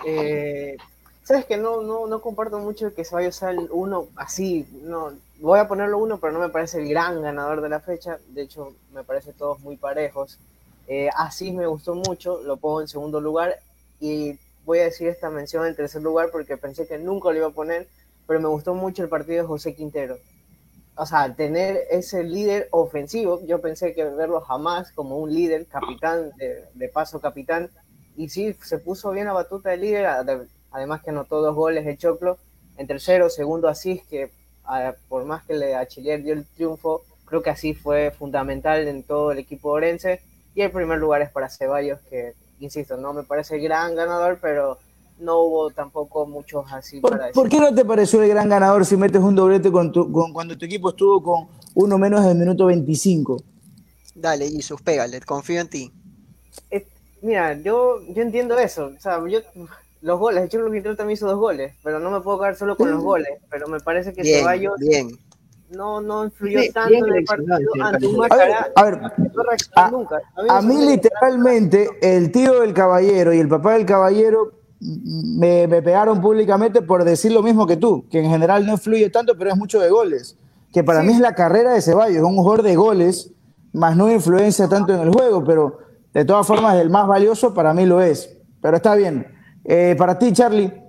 Eh, 0.07 0.77
Sabes 1.23 1.45
que 1.45 1.57
no, 1.57 1.83
no, 1.83 2.07
no 2.07 2.21
comparto 2.21 2.61
mucho 2.61 2.95
que 2.95 3.05
Ceballos 3.05 3.35
sea 3.35 3.51
el 3.51 3.67
uno 3.73 4.07
así, 4.15 4.65
no, 4.85 5.11
voy 5.41 5.59
a 5.59 5.67
ponerlo 5.67 5.99
uno, 5.99 6.19
pero 6.21 6.33
no 6.33 6.39
me 6.39 6.51
parece 6.51 6.81
el 6.81 6.89
gran 6.89 7.21
ganador 7.21 7.61
de 7.63 7.69
la 7.69 7.81
fecha, 7.81 8.21
de 8.29 8.43
hecho 8.43 8.75
me 8.95 9.03
parece 9.03 9.33
todos 9.33 9.59
muy 9.59 9.77
parejos. 9.77 10.39
Eh, 10.87 11.09
así 11.17 11.51
me 11.51 11.67
gustó 11.67 11.97
mucho, 11.97 12.41
lo 12.45 12.59
pongo 12.59 12.81
en 12.81 12.87
segundo 12.87 13.21
lugar 13.21 13.57
y 14.01 14.39
voy 14.67 14.81
a 14.81 14.85
decir 14.85 15.09
esta 15.09 15.31
mención 15.31 15.67
en 15.67 15.77
tercer 15.77 16.03
lugar 16.03 16.31
porque 16.31 16.59
pensé 16.59 16.87
que 16.87 16.99
nunca 16.99 17.31
lo 17.31 17.37
iba 17.39 17.47
a 17.49 17.51
poner, 17.51 17.89
pero 18.27 18.41
me 18.41 18.49
gustó 18.49 18.75
mucho 18.75 19.03
el 19.05 19.09
partido 19.09 19.43
de 19.43 19.49
José 19.49 19.75
Quintero. 19.75 20.19
O 20.97 21.07
sea, 21.07 21.35
tener 21.35 21.85
ese 21.91 22.25
líder 22.25 22.69
ofensivo, 22.73 23.41
yo 23.47 23.61
pensé 23.61 23.95
que 23.95 24.05
verlo 24.05 24.41
jamás 24.41 24.93
como 24.93 25.19
un 25.19 25.33
líder, 25.33 25.67
capitán, 25.67 26.31
de, 26.39 26.65
de 26.75 26.89
paso 26.89 27.21
capitán, 27.21 27.71
y 28.17 28.29
sí, 28.31 28.55
se 28.63 28.79
puso 28.79 29.11
bien 29.13 29.27
la 29.27 29.35
batuta 29.35 29.71
de 29.71 29.77
líder, 29.77 30.07
ade- 30.07 30.49
además 30.73 31.03
que 31.03 31.11
anotó 31.11 31.43
dos 31.43 31.55
goles 31.55 31.87
el 31.87 31.99
Choclo, 31.99 32.39
en 32.79 32.87
tercero, 32.87 33.29
segundo 33.31 33.69
Asís, 33.69 34.03
que 34.09 34.31
a- 34.65 34.95
por 35.09 35.25
más 35.27 35.45
que 35.45 35.55
le 35.55 35.75
a 35.77 35.85
dio 35.85 36.33
el 36.33 36.45
triunfo, 36.47 37.03
creo 37.27 37.43
que 37.43 37.51
así 37.51 37.75
fue 37.75 38.11
fundamental 38.11 38.89
en 38.89 39.03
todo 39.03 39.33
el 39.33 39.39
equipo 39.39 39.71
orense, 39.71 40.21
y 40.55 40.63
el 40.63 40.71
primer 40.71 40.99
lugar 40.99 41.21
es 41.23 41.31
para 41.31 41.51
Ceballos, 41.51 42.01
que, 42.09 42.33
insisto, 42.61 42.97
no 42.97 43.13
me 43.13 43.23
parece 43.23 43.59
gran 43.59 43.95
ganador, 43.95 44.39
pero 44.41 44.79
no 45.19 45.41
hubo 45.41 45.71
tampoco 45.71 46.27
muchos 46.27 46.71
así 46.73 47.01
¿Por, 47.01 47.13
para 47.13 47.33
por 47.33 47.49
qué 47.49 47.59
no 47.59 47.75
te 47.75 47.85
pareció 47.85 48.23
el 48.23 48.29
gran 48.29 48.49
ganador 48.49 48.85
si 48.85 48.97
metes 48.97 49.23
un 49.23 49.35
doblete 49.35 49.73
con 49.73 49.91
tu- 49.93 50.11
con- 50.13 50.33
cuando 50.33 50.57
tu 50.59 50.65
equipo 50.67 50.91
estuvo 50.91 51.23
con 51.23 51.49
uno 51.75 51.99
menos 51.99 52.25
del 52.25 52.37
minuto 52.37 52.67
25? 52.67 53.43
Dale, 54.15 54.49
Jesus, 54.51 54.81
pégale, 54.83 55.21
confío 55.21 55.61
en 55.61 55.69
ti. 55.69 55.93
Es- 56.71 56.85
mira, 57.23 57.55
yo, 57.61 58.01
yo 58.09 58.23
entiendo 58.23 58.59
eso. 58.59 58.93
O 58.97 59.01
sea, 59.01 59.21
yo, 59.29 59.41
los 60.03 60.19
goles, 60.19 60.43
el 60.45 60.49
Choclo 60.49 60.71
Quintero 60.71 60.97
también 60.97 61.15
hizo 61.17 61.27
dos 61.27 61.39
goles, 61.39 61.75
pero 61.83 61.99
no 61.99 62.11
me 62.11 62.21
puedo 62.21 62.39
quedar 62.39 62.57
solo 62.57 62.77
con 62.77 62.91
los 62.91 63.03
goles. 63.03 63.39
Pero 63.51 63.69
me 63.69 63.81
parece 63.81 64.13
que 64.15 64.23
Bien, 64.23 64.39
Ceballos 64.41 64.79
bien. 64.79 65.19
No, 65.71 66.01
no 66.01 66.25
influyó 66.25 66.61
tanto 66.73 66.95
en 66.95 67.15
el 67.15 67.25
partido 67.25 67.57
ante 67.83 68.07
un 68.07 68.25
A 68.25 68.37
ver, 68.37 69.01
a 69.75 69.91
no 69.91 70.07
a-. 70.49 70.59
A 70.59 70.63
mí 70.63 70.87
literalmente 70.87 71.89
el 72.01 72.31
tío 72.31 72.61
del 72.61 72.73
caballero 72.73 73.33
y 73.33 73.39
el 73.39 73.49
papá 73.49 73.75
del 73.75 73.87
caballero 73.87 74.53
me, 74.81 75.67
me 75.67 75.83
pegaron 75.83 76.21
públicamente 76.21 76.83
por 76.83 77.05
decir 77.05 77.33
lo 77.33 77.43
mismo 77.43 77.67
que 77.67 77.77
tú, 77.77 78.07
que 78.11 78.21
en 78.21 78.31
general 78.31 78.67
no 78.67 78.73
influye 78.73 79.11
tanto, 79.11 79.37
pero 79.37 79.51
es 79.51 79.57
mucho 79.57 79.81
de 79.81 79.91
goles. 79.91 80.37
Que 80.73 80.85
para 80.85 81.03
mí 81.03 81.13
es 81.13 81.21
la 81.21 81.35
carrera 81.35 81.73
de 81.73 81.81
Ceballos, 81.81 82.19
es 82.19 82.23
un 82.23 82.37
jugador 82.37 82.63
de 82.63 82.77
goles, 82.77 83.33
más 83.73 83.97
no 83.97 84.11
influencia 84.11 84.69
tanto 84.69 84.95
en 84.95 85.01
el 85.01 85.11
juego, 85.11 85.45
pero 85.45 85.79
de 86.13 86.25
todas 86.25 86.47
formas 86.47 86.77
el 86.77 86.91
más 86.91 87.07
valioso 87.07 87.55
para 87.55 87.75
mí 87.75 87.87
lo 87.87 88.01
es. 88.01 88.37
Pero 88.61 88.77
está 88.77 88.95
bien. 88.95 89.27
Eh, 89.65 89.95
para 89.99 90.19
ti, 90.19 90.33
Charlie. 90.33 90.86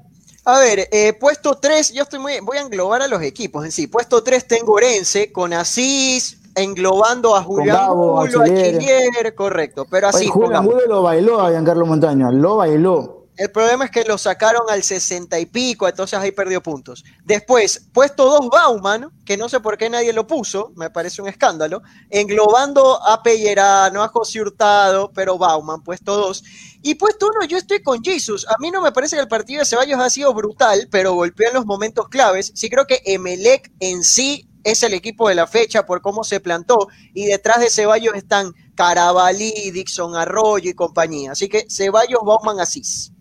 A 0.49 0.59
ver, 0.59 0.87
eh, 0.93 1.11
puesto 1.11 1.55
3, 1.55 1.91
yo 1.91 2.03
estoy 2.03 2.19
muy, 2.19 2.39
voy 2.39 2.55
a 2.55 2.61
englobar 2.61 3.01
a 3.01 3.09
los 3.09 3.21
equipos 3.21 3.65
en 3.65 3.71
sí. 3.73 3.87
Puesto 3.87 4.23
3 4.23 4.47
tengo 4.47 4.75
Orense, 4.75 5.29
con 5.29 5.51
Asís, 5.51 6.37
englobando 6.55 7.35
a 7.35 7.43
Julián 7.43 7.75
Gabo, 7.75 8.21
Angulo, 8.21 8.43
a. 8.43 8.45
Chilier, 8.45 9.35
correcto, 9.35 9.85
pero 9.91 10.07
así 10.07 10.19
Oye, 10.19 10.29
Julián. 10.29 10.55
Angulo 10.63 10.85
lo 10.87 11.01
bailó 11.01 11.41
a 11.41 11.49
Giancarlo 11.49 11.85
Montaño, 11.85 12.31
lo 12.31 12.55
bailó. 12.55 13.16
El 13.37 13.51
problema 13.51 13.85
es 13.85 13.91
que 13.91 14.03
lo 14.03 14.17
sacaron 14.17 14.63
al 14.67 14.81
60 14.81 15.39
y 15.39 15.45
pico, 15.45 15.87
entonces 15.87 16.17
ahí 16.17 16.31
perdió 16.31 16.61
puntos. 16.63 17.05
Después, 17.23 17.87
puesto 17.93 18.25
2 18.25 18.49
Bauman, 18.49 19.11
que 19.25 19.37
no 19.37 19.47
sé 19.47 19.59
por 19.59 19.77
qué 19.77 19.91
nadie 19.91 20.11
lo 20.11 20.25
puso, 20.25 20.71
me 20.75 20.89
parece 20.89 21.21
un 21.21 21.27
escándalo, 21.27 21.83
englobando 22.09 22.99
a 23.05 23.21
Pellerano, 23.21 24.01
a 24.01 24.07
José 24.07 24.41
Hurtado, 24.41 25.11
pero 25.13 25.37
Bauman, 25.37 25.83
puesto 25.83 26.17
2. 26.17 26.43
Y 26.81 26.95
puesto 26.95 27.27
1, 27.27 27.45
yo 27.45 27.57
estoy 27.59 27.83
con 27.83 28.03
Jesus. 28.03 28.47
A 28.47 28.55
mí 28.59 28.71
no 28.71 28.81
me 28.81 28.91
parece 28.91 29.15
que 29.15 29.21
el 29.21 29.27
partido 29.27 29.59
de 29.59 29.65
Ceballos 29.65 29.99
ha 29.99 30.09
sido 30.09 30.33
brutal, 30.33 30.87
pero 30.89 31.13
golpeó 31.13 31.49
en 31.49 31.53
los 31.53 31.65
momentos 31.67 32.09
claves. 32.09 32.51
Sí 32.55 32.71
creo 32.71 32.87
que 32.87 33.03
Emelec 33.05 33.71
en 33.79 34.03
sí 34.03 34.49
es 34.63 34.81
el 34.81 34.95
equipo 34.95 35.29
de 35.29 35.35
la 35.35 35.45
fecha 35.45 35.85
por 35.85 36.01
cómo 36.01 36.23
se 36.23 36.39
plantó 36.39 36.87
y 37.13 37.25
detrás 37.25 37.59
de 37.59 37.69
Ceballos 37.69 38.15
están 38.15 38.53
Carabalí, 38.75 39.71
Dixon 39.71 40.15
Arroyo 40.15 40.71
y 40.71 40.73
compañía. 40.73 41.33
Así 41.33 41.47
que 41.47 41.67
Ceballos, 41.69 42.21
Bauman, 42.25 42.59
Asís. 42.59 43.11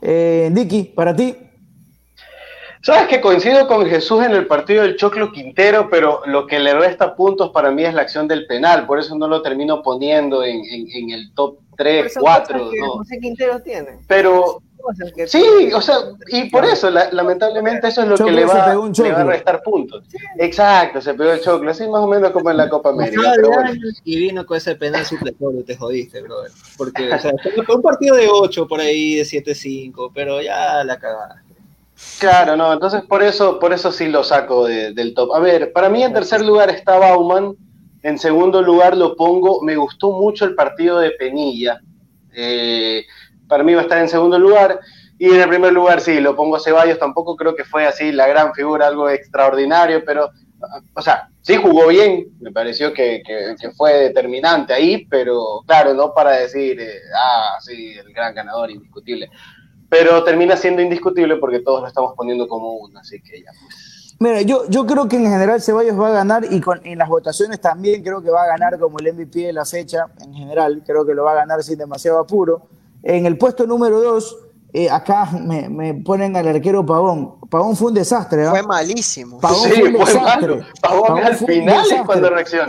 Eh, 0.00 0.50
Dicky, 0.52 0.84
para 0.84 1.14
ti. 1.14 1.36
Sabes 2.80 3.08
que 3.08 3.20
coincido 3.20 3.66
con 3.66 3.84
Jesús 3.86 4.24
en 4.24 4.32
el 4.32 4.46
partido 4.46 4.82
del 4.82 4.96
Choclo 4.96 5.32
Quintero, 5.32 5.88
pero 5.90 6.22
lo 6.26 6.46
que 6.46 6.60
le 6.60 6.74
resta 6.74 7.16
puntos 7.16 7.50
para 7.50 7.70
mí 7.72 7.82
es 7.84 7.92
la 7.92 8.02
acción 8.02 8.28
del 8.28 8.46
penal, 8.46 8.86
por 8.86 9.00
eso 9.00 9.16
no 9.16 9.26
lo 9.26 9.42
termino 9.42 9.82
poniendo 9.82 10.44
en, 10.44 10.62
el 11.10 11.32
top 11.34 11.58
3, 11.76 12.14
4. 12.18 12.58
¿no? 12.58 12.90
José 12.92 13.18
Quintero 13.20 13.60
tiene. 13.60 13.98
Pero 14.06 14.62
Sí, 15.26 15.70
o 15.74 15.80
sea, 15.80 15.96
y 16.28 16.48
por 16.50 16.64
eso, 16.64 16.90
lamentablemente, 16.90 17.88
eso 17.88 18.02
es 18.02 18.08
lo 18.08 18.16
que 18.16 18.30
le 18.30 18.44
va, 18.44 18.72
a 18.72 19.24
restar 19.24 19.62
puntos. 19.62 20.04
Exacto, 20.38 21.00
se 21.00 21.14
pegó 21.14 21.32
el 21.32 21.40
choclo, 21.40 21.70
así 21.70 21.86
más 21.88 22.00
o 22.00 22.06
menos 22.06 22.30
como 22.30 22.50
en 22.50 22.56
la 22.56 22.68
Copa 22.68 22.90
América. 22.90 23.34
Y 24.04 24.18
vino 24.18 24.46
con 24.46 24.56
ese 24.56 24.76
penal 24.76 25.04
supletorio, 25.04 25.64
te 25.64 25.76
jodiste, 25.76 26.22
brother. 26.22 26.50
Porque, 26.76 27.12
o 27.12 27.18
sea, 27.18 27.32
fue 27.66 27.76
un 27.76 27.82
partido 27.82 28.16
de 28.16 28.28
8 28.28 28.66
por 28.66 28.80
ahí, 28.80 29.16
de 29.16 29.22
7-5, 29.22 30.10
pero 30.14 30.40
ya 30.40 30.82
la 30.84 30.98
cagada. 30.98 31.42
Claro, 32.20 32.56
no, 32.56 32.72
entonces 32.72 33.02
por 33.02 33.22
eso, 33.22 33.58
por 33.58 33.72
eso 33.72 33.90
sí 33.90 34.06
lo 34.06 34.22
saco 34.22 34.66
del 34.66 35.14
top. 35.14 35.34
A 35.34 35.40
ver, 35.40 35.72
para 35.72 35.88
mí 35.88 36.02
en 36.02 36.12
tercer 36.12 36.42
lugar 36.42 36.70
está 36.70 36.96
Bauman, 36.96 37.56
en 38.02 38.18
segundo 38.18 38.62
lugar 38.62 38.96
lo 38.96 39.16
pongo, 39.16 39.60
me 39.62 39.76
gustó 39.76 40.12
mucho 40.12 40.44
el 40.44 40.54
partido 40.54 41.00
de 41.00 41.10
Penilla. 41.10 41.80
Eh, 42.32 43.04
para 43.48 43.64
mí 43.64 43.74
va 43.74 43.80
a 43.80 43.82
estar 43.84 43.98
en 43.98 44.08
segundo 44.08 44.38
lugar. 44.38 44.80
Y 45.18 45.26
en 45.30 45.40
el 45.40 45.48
primer 45.48 45.72
lugar, 45.72 46.00
sí, 46.00 46.20
lo 46.20 46.36
pongo 46.36 46.56
a 46.56 46.60
Ceballos, 46.60 46.98
tampoco 46.98 47.34
creo 47.36 47.56
que 47.56 47.64
fue 47.64 47.86
así 47.86 48.12
la 48.12 48.28
gran 48.28 48.54
figura, 48.54 48.86
algo 48.86 49.10
extraordinario, 49.10 50.04
pero, 50.04 50.30
o 50.94 51.02
sea, 51.02 51.28
sí 51.40 51.56
jugó 51.56 51.88
bien, 51.88 52.28
me 52.40 52.52
pareció 52.52 52.92
que, 52.92 53.22
fue 53.76 53.94
determinante 53.94 54.72
ahí, 54.72 55.06
pero 55.06 55.62
claro, 55.66 55.92
no 55.94 56.14
para 56.14 56.32
decir, 56.32 56.80
eh, 56.80 57.00
ah, 57.16 57.56
sí, 57.60 57.94
el 57.94 58.12
gran 58.12 58.32
ganador, 58.32 58.70
indiscutible. 58.70 59.28
Pero 59.88 60.22
termina 60.22 60.56
siendo 60.56 60.82
indiscutible 60.82 61.36
porque 61.36 61.60
todos 61.60 61.80
lo 61.80 61.88
estamos 61.88 62.12
poniendo 62.14 62.46
como 62.46 62.74
uno, 62.74 63.00
así 63.00 63.20
que 63.20 63.40
ya. 63.40 63.50
Mira, 64.20 64.42
yo, 64.42 64.68
yo 64.68 64.84
creo 64.84 65.08
que 65.08 65.16
en 65.16 65.24
general 65.24 65.62
Ceballos 65.62 65.98
va 65.98 66.08
a 66.08 66.12
ganar 66.12 66.44
y 66.50 66.60
con, 66.60 66.80
en 66.84 66.98
las 66.98 67.08
votaciones 67.08 67.60
también 67.60 68.02
creo 68.02 68.20
que 68.20 68.30
va 68.30 68.42
a 68.42 68.48
ganar 68.48 68.78
como 68.78 68.98
el 68.98 69.14
MVP 69.14 69.46
de 69.46 69.52
la 69.52 69.64
fecha, 69.64 70.06
en 70.20 70.34
general, 70.34 70.82
creo 70.86 71.06
que 71.06 71.14
lo 71.14 71.24
va 71.24 71.32
a 71.32 71.36
ganar 71.36 71.62
sin 71.62 71.78
demasiado 71.78 72.18
apuro. 72.18 72.68
En 73.02 73.26
el 73.26 73.38
puesto 73.38 73.66
número 73.66 74.00
dos, 74.00 74.36
eh, 74.72 74.90
acá 74.90 75.30
me, 75.32 75.94
ponen 75.94 76.36
al 76.36 76.48
arquero 76.48 76.84
Pavón. 76.84 77.40
Pavón 77.48 77.74
fue 77.76 77.88
un 77.88 77.94
desastre. 77.94 78.48
Fue 78.48 78.62
malísimo. 78.62 79.40
Pavón 79.40 79.70
fue 79.70 79.82
un 79.84 79.92
desastre. 79.94 80.60
Pavón, 80.82 81.18
al 81.24 81.36
final 81.36 81.86
es 81.90 82.02
cuando 82.02 82.30
reacciona. 82.30 82.66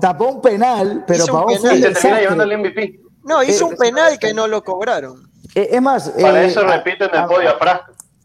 Tapó, 0.00 0.28
un 0.28 0.40
penal, 0.42 1.04
pero 1.06 1.26
Pavón 1.26 1.58
fue 1.58 1.74
un 1.74 1.80
desastre. 1.80 2.20
llevando 2.20 2.44
el 2.44 2.58
MVP. 2.58 3.00
No, 3.24 3.42
hizo 3.42 3.66
un 3.66 3.76
penal 3.76 4.18
que 4.18 4.34
no 4.34 4.46
lo 4.46 4.62
cobraron. 4.62 5.30
Eh, 5.54 5.68
es 5.72 5.82
más. 5.82 6.10
Para 6.10 6.42
eh, 6.42 6.46
eso 6.46 6.62
repiten 6.62 7.08
el 7.12 7.24
podio 7.26 7.50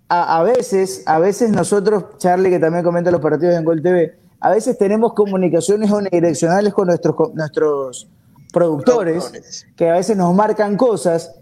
a, 0.10 0.38
a, 0.40 0.44
veces, 0.44 1.04
a 1.06 1.18
veces 1.18 1.50
nosotros, 1.50 2.18
Charlie, 2.18 2.50
que 2.50 2.60
también 2.60 2.84
comenta 2.84 3.10
los 3.10 3.22
partidos 3.22 3.56
en 3.56 3.64
Gol 3.64 3.82
TV, 3.82 4.16
a 4.40 4.52
veces 4.52 4.78
tenemos 4.78 5.14
comunicaciones 5.14 5.90
unidireccionales 5.90 6.74
con 6.74 6.88
nuestros, 6.88 7.16
nuestros 7.34 8.08
productores, 8.52 9.66
que 9.76 9.90
a 9.90 9.94
veces 9.94 10.18
nos 10.18 10.36
marcan 10.36 10.78
cosas 10.78 11.34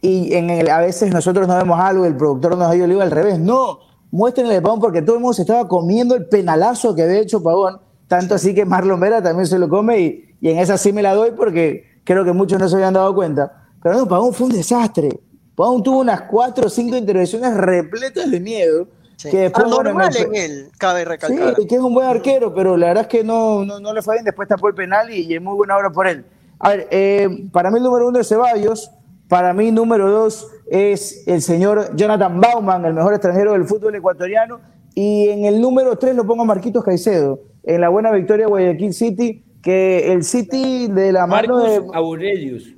y 0.00 0.34
en 0.34 0.50
el, 0.50 0.70
a 0.70 0.80
veces 0.80 1.12
nosotros 1.12 1.48
no 1.48 1.56
vemos 1.56 1.78
algo 1.80 2.04
y 2.04 2.08
el 2.08 2.16
productor 2.16 2.56
nos 2.56 2.68
ha 2.70 2.76
ido 2.76 3.00
al 3.00 3.10
revés. 3.10 3.38
No, 3.38 3.80
muéstrenle 4.10 4.56
el 4.56 4.62
Pavón 4.62 4.80
porque 4.80 5.02
todo 5.02 5.16
el 5.16 5.22
mundo 5.22 5.34
se 5.34 5.42
estaba 5.42 5.66
comiendo 5.66 6.14
el 6.14 6.26
penalazo 6.26 6.94
que 6.94 7.02
había 7.02 7.18
hecho 7.18 7.42
Pavón, 7.42 7.80
tanto 8.06 8.34
así 8.34 8.54
que 8.54 8.64
Marlon 8.64 9.00
Vera 9.00 9.22
también 9.22 9.46
se 9.46 9.58
lo 9.58 9.68
come 9.68 10.00
y, 10.00 10.36
y, 10.40 10.50
en 10.50 10.58
esa 10.58 10.78
sí 10.78 10.92
me 10.92 11.02
la 11.02 11.14
doy 11.14 11.32
porque 11.32 12.00
creo 12.04 12.24
que 12.24 12.32
muchos 12.32 12.58
no 12.58 12.68
se 12.68 12.76
habían 12.76 12.94
dado 12.94 13.14
cuenta. 13.14 13.66
Pero 13.82 13.96
no, 13.96 14.08
Pavón 14.08 14.32
fue 14.32 14.46
un 14.46 14.52
desastre. 14.52 15.20
Pavón 15.54 15.82
tuvo 15.82 16.00
unas 16.00 16.22
cuatro 16.22 16.66
o 16.66 16.70
cinco 16.70 16.96
intervenciones 16.96 17.54
repletas 17.54 18.30
de 18.30 18.40
miedo. 18.40 18.86
Que 19.20 19.36
después, 19.38 19.66
normal 19.66 20.16
en 20.16 20.34
él, 20.36 20.68
cabe 20.78 21.04
recalcar. 21.04 21.56
Sí, 21.56 21.66
que 21.66 21.74
es 21.74 21.80
un 21.80 21.92
buen 21.92 22.06
arquero, 22.06 22.54
pero 22.54 22.76
la 22.76 22.86
verdad 22.86 23.02
es 23.02 23.08
que 23.08 23.24
no, 23.24 23.64
no, 23.64 23.80
no 23.80 23.92
le 23.92 24.00
fue 24.00 24.14
bien. 24.14 24.24
Después 24.24 24.46
tapó 24.46 24.68
el 24.68 24.74
penal 24.76 25.10
y, 25.10 25.22
y 25.22 25.34
es 25.34 25.42
muy 25.42 25.56
buena 25.56 25.76
obra 25.76 25.90
por 25.90 26.06
él. 26.06 26.24
A 26.60 26.70
ver, 26.70 26.88
eh, 26.92 27.28
para 27.52 27.70
mí 27.70 27.78
el 27.78 27.82
número 27.82 28.06
uno 28.06 28.20
es 28.20 28.28
Ceballos, 28.28 28.92
para 29.28 29.52
mí, 29.52 29.70
número 29.70 30.10
dos 30.10 30.48
es 30.70 31.24
el 31.26 31.42
señor 31.42 31.94
Jonathan 31.96 32.40
Bauman, 32.40 32.84
el 32.84 32.94
mejor 32.94 33.12
extranjero 33.12 33.52
del 33.52 33.64
fútbol 33.64 33.94
ecuatoriano. 33.94 34.60
Y 34.94 35.28
en 35.28 35.44
el 35.44 35.60
número 35.60 35.96
tres 35.96 36.14
lo 36.16 36.26
pongo 36.26 36.42
a 36.42 36.46
Marquitos 36.46 36.82
Caicedo, 36.82 37.40
en 37.62 37.80
la 37.80 37.88
buena 37.88 38.10
victoria 38.10 38.46
de 38.46 38.50
Guayaquil 38.50 38.94
City, 38.94 39.44
que 39.62 40.12
el 40.12 40.24
City 40.24 40.88
de 40.88 41.12
la 41.12 41.26
mano 41.26 41.58
de. 41.58 41.82
Aurelius. 41.92 42.74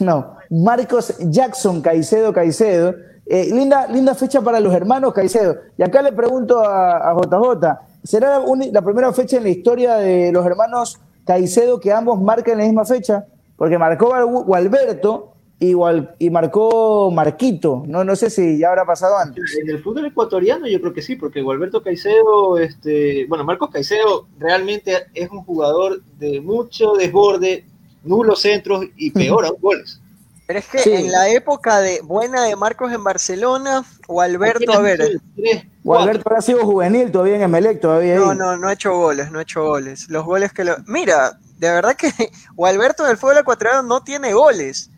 No, 0.00 0.36
Marcos 0.50 1.16
Jackson 1.18 1.80
Caicedo 1.80 2.32
Caicedo. 2.32 2.94
Eh, 3.28 3.48
linda, 3.52 3.88
linda 3.88 4.14
fecha 4.14 4.40
para 4.40 4.60
los 4.60 4.72
hermanos 4.74 5.12
Caicedo. 5.12 5.56
Y 5.76 5.82
acá 5.82 6.02
le 6.02 6.12
pregunto 6.12 6.60
a, 6.60 7.12
JJ, 7.14 7.78
¿será 8.04 8.40
la 8.70 8.82
primera 8.82 9.12
fecha 9.12 9.38
en 9.38 9.42
la 9.44 9.48
historia 9.48 9.96
de 9.96 10.30
los 10.30 10.46
hermanos 10.46 11.00
Caicedo 11.24 11.80
que 11.80 11.92
ambos 11.92 12.20
marcan 12.20 12.58
la 12.58 12.64
misma 12.64 12.84
fecha? 12.84 13.26
Porque 13.56 13.78
marcó 13.78 14.44
Gualberto 14.44 15.35
igual 15.58 16.14
y 16.18 16.30
marcó 16.30 17.10
Marquito. 17.10 17.82
No, 17.86 18.04
no 18.04 18.16
sé 18.16 18.30
si 18.30 18.58
ya 18.58 18.68
habrá 18.68 18.84
pasado 18.84 19.16
antes. 19.16 19.56
En 19.60 19.70
el 19.70 19.82
fútbol 19.82 20.06
ecuatoriano 20.06 20.66
yo 20.66 20.80
creo 20.80 20.92
que 20.92 21.02
sí, 21.02 21.16
porque 21.16 21.42
Gualberto 21.42 21.82
Caicedo, 21.82 22.58
este, 22.58 23.26
bueno, 23.26 23.44
Marcos 23.44 23.70
Caicedo 23.70 24.26
realmente 24.38 25.06
es 25.14 25.30
un 25.30 25.42
jugador 25.44 26.02
de 26.18 26.40
mucho 26.40 26.92
desborde, 26.92 27.64
nulos 28.04 28.40
centros 28.40 28.84
y 28.96 29.10
peor 29.10 29.46
aún 29.46 29.60
goles. 29.60 30.00
Pero 30.46 30.60
es 30.60 30.68
que 30.68 30.96
en 30.96 31.10
la 31.10 31.28
época 31.28 31.80
de 31.80 32.00
buena 32.02 32.44
de 32.44 32.54
Marcos 32.54 32.92
en 32.92 33.02
Barcelona, 33.02 33.84
o 34.06 34.20
Alberto, 34.20 34.72
a 34.72 34.80
ver. 34.80 35.20
o 35.84 35.98
Alberto 35.98 36.32
ha 36.36 36.40
sido 36.40 36.64
juvenil 36.64 37.10
todavía 37.10 37.34
en 37.34 37.42
Emelec, 37.42 37.80
todavía. 37.80 38.14
No, 38.14 38.32
no, 38.32 38.56
no 38.56 38.68
ha 38.68 38.72
hecho 38.72 38.94
goles, 38.96 39.32
no 39.32 39.40
ha 39.40 39.42
hecho 39.42 39.64
goles. 39.64 40.08
Los 40.08 40.24
goles 40.24 40.52
que 40.52 40.62
lo. 40.62 40.76
Mira, 40.86 41.40
de 41.58 41.68
verdad 41.68 41.96
que 41.96 42.12
Gualberto 42.54 43.04
en 43.04 43.10
el 43.10 43.16
fútbol 43.16 43.38
ecuatoriano 43.38 43.82
no 43.82 44.04
tiene 44.04 44.34
goles 44.34 44.92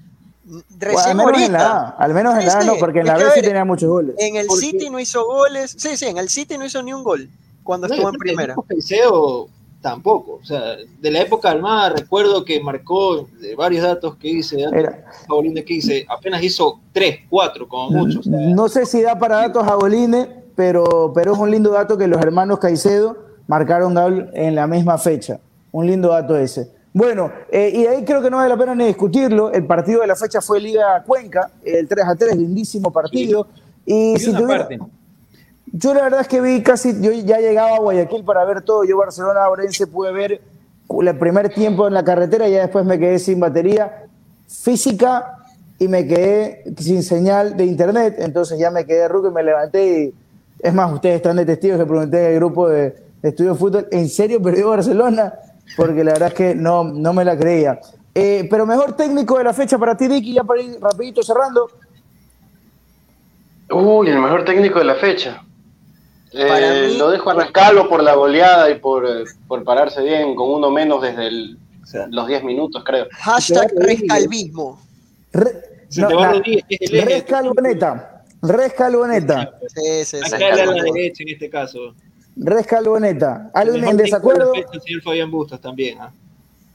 al 0.97 1.15
menos 1.17 1.41
en 1.41 1.53
la 1.53 1.89
al 1.99 2.15
menos 2.15 2.39
en 2.39 2.47
la 2.47 2.65
no, 2.65 2.77
porque 2.77 3.01
en 3.01 3.07
la 3.07 3.17
B 3.17 3.25
sí 3.35 3.43
tenía 3.43 3.65
muchos 3.65 3.89
goles. 3.89 4.15
En 4.19 4.37
el 4.37 4.49
City 4.51 4.91
no 4.91 4.99
hizo 4.99 5.25
goles, 5.27 5.75
sí, 5.77 5.97
sí, 5.97 6.07
en 6.07 6.19
el 6.19 6.29
City 6.29 6.59
no 6.59 6.65
hijo 6.65 6.83
ni 6.83 6.93
un 6.93 7.03
gol 7.03 7.29
cuando 7.63 7.87
estuvo 7.87 8.09
en 8.09 8.15
primera. 8.17 8.55
Caicedo 8.67 9.49
tampoco, 9.81 10.41
o 10.43 10.45
sea, 10.45 10.77
de 11.01 11.11
la 11.11 11.21
época 11.21 11.51
Almada 11.51 11.91
recuerdo 11.91 12.45
que 12.45 12.61
marcó 12.61 13.29
de 13.41 13.55
varios 13.55 13.85
datos 13.85 14.17
que 14.17 14.29
hice, 14.29 14.65
que 15.65 15.75
hice, 15.75 16.07
apenas 16.09 16.43
hizo 16.43 16.81
3, 16.93 17.21
4 17.29 17.69
como 17.69 17.91
mucho. 17.91 18.21
no 18.25 18.69
sé 18.69 18.87
si 18.87 19.03
da 19.03 19.19
para 19.19 19.37
datos 19.37 19.67
a 19.67 19.77
Boline, 19.77 20.29
pero, 20.57 21.13
pero 21.15 21.35
es 21.35 21.39
un 21.39 21.51
lindo 21.51 21.71
dato 21.71 21.97
que 21.97 22.09
los 22.09 22.21
hermanos 22.21 22.59
Caicedo 22.59 23.17
marcaron 23.47 23.95
gol 23.95 24.31
en 24.33 24.55
la 24.55 24.67
misma 24.67 24.99
fecha. 24.99 25.39
Un 25.71 25.87
lindo 25.87 26.09
dato 26.09 26.37
ese. 26.37 26.71
Bueno, 26.99 27.31
eh, 27.49 27.71
y 27.73 27.87
ahí 27.87 28.05
creo 28.05 28.21
que 28.21 28.29
no 28.29 28.39
vale 28.39 28.49
la 28.49 28.57
pena 28.57 28.75
ni 28.75 28.87
discutirlo. 28.87 29.53
El 29.53 29.65
partido 29.67 30.01
de 30.01 30.09
la 30.09 30.17
fecha 30.17 30.41
fue 30.41 30.59
Liga 30.59 31.01
Cuenca, 31.07 31.49
el 31.65 31.87
3 31.87 32.05
a 32.05 32.17
3, 32.17 32.37
lindísimo 32.37 32.93
partido. 32.93 33.47
Y, 33.87 34.19
si 34.19 34.33
yo 34.33 35.95
la 35.95 36.03
verdad 36.03 36.23
es 36.23 36.27
que 36.27 36.41
vi 36.41 36.61
casi, 36.61 37.01
yo 37.01 37.13
ya 37.13 37.39
llegaba 37.39 37.77
a 37.77 37.79
Guayaquil 37.79 38.25
para 38.25 38.45
ver 38.45 38.63
todo. 38.63 38.83
Yo 38.83 38.97
Barcelona 38.97 39.49
Orense 39.49 39.87
pude 39.87 40.11
ver 40.11 40.41
el 41.01 41.19
primer 41.21 41.55
tiempo 41.55 41.87
en 41.87 41.95
la 41.95 42.03
carretera 42.03 42.49
y 42.49 42.53
ya 42.55 42.63
después 42.63 42.85
me 42.85 42.99
quedé 42.99 43.21
sin 43.21 43.39
batería 43.39 44.07
física 44.49 45.45
y 45.79 45.87
me 45.87 46.05
quedé 46.05 46.65
sin 46.79 47.05
señal 47.05 47.57
de 47.57 47.65
internet. 47.65 48.17
Entonces 48.19 48.59
ya 48.59 48.73
me 48.73 48.85
quedé 48.85 49.07
ruco 49.07 49.29
y 49.29 49.33
me 49.33 49.45
levanté. 49.45 50.03
Y, 50.03 50.15
es 50.59 50.75
más, 50.75 50.93
ustedes 50.93 51.15
están 51.15 51.37
de 51.37 51.47
testigos 51.47 51.79
que 51.79 51.87
pregunté 51.87 52.27
al 52.27 52.35
grupo 52.35 52.69
de, 52.69 52.97
de 53.23 53.29
Estudio 53.29 53.55
Fútbol, 53.55 53.87
¿en 53.93 54.09
serio 54.09 54.43
perdió 54.43 54.71
Barcelona? 54.71 55.33
Porque 55.77 56.05
la 56.05 56.13
verdad 56.13 56.29
es 56.29 56.35
que 56.35 56.55
no, 56.55 56.85
no 56.85 57.13
me 57.13 57.25
la 57.25 57.37
creía. 57.37 57.81
Eh, 58.15 58.47
pero 58.51 58.67
mejor 58.67 58.97
técnico 58.97 59.39
de 59.39 59.45
la 59.45 59.55
fecha 59.55 59.79
para 59.79 59.97
ti, 59.97 60.09
Dicky, 60.09 60.35
ya 60.35 60.45
para 60.45 60.61
ir 60.61 60.79
rapidito 60.81 61.23
cerrando. 61.23 61.71
Uy, 63.71 64.09
el 64.09 64.19
mejor 64.19 64.45
técnico 64.45 64.79
de 64.79 64.85
la 64.87 64.97
fecha. 64.97 65.43
Eh, 66.33 66.95
lo 66.99 67.11
dejo 67.11 67.31
a 67.31 67.35
Rescalvo 67.35 67.89
por 67.89 68.03
la 68.03 68.15
goleada 68.15 68.69
y 68.71 68.79
por, 68.79 69.07
eh, 69.07 69.25
por 69.47 69.65
pararse 69.65 70.03
bien 70.03 70.35
con 70.35 70.51
uno 70.51 70.71
menos 70.71 71.01
desde 71.01 71.31
los 72.11 72.27
10 72.27 72.45
minutos, 72.45 72.83
creo. 72.85 73.07
Hashtag 73.13 73.71
rescalvismo. 73.77 74.81
Rescalvoneta. 76.93 78.25
Rescalvoneta. 78.43 79.59
Sí, 79.75 80.05
sí, 80.05 80.19
sí. 80.23 80.35
Acá 80.35 80.53
a 80.53 80.67
la 80.67 80.83
derecha 80.83 81.23
en 81.23 81.29
este 81.31 81.49
caso. 81.49 81.95
Rescalvoneta. 82.39 83.51
¿Alguien 83.53 83.85
en 83.85 83.97
desacuerdo? 83.97 84.53
El 84.55 84.81
señor 84.81 85.03
Fabián 85.03 85.31
Bustos 85.31 85.61
también. 85.61 85.99
¿ah? 86.01 86.13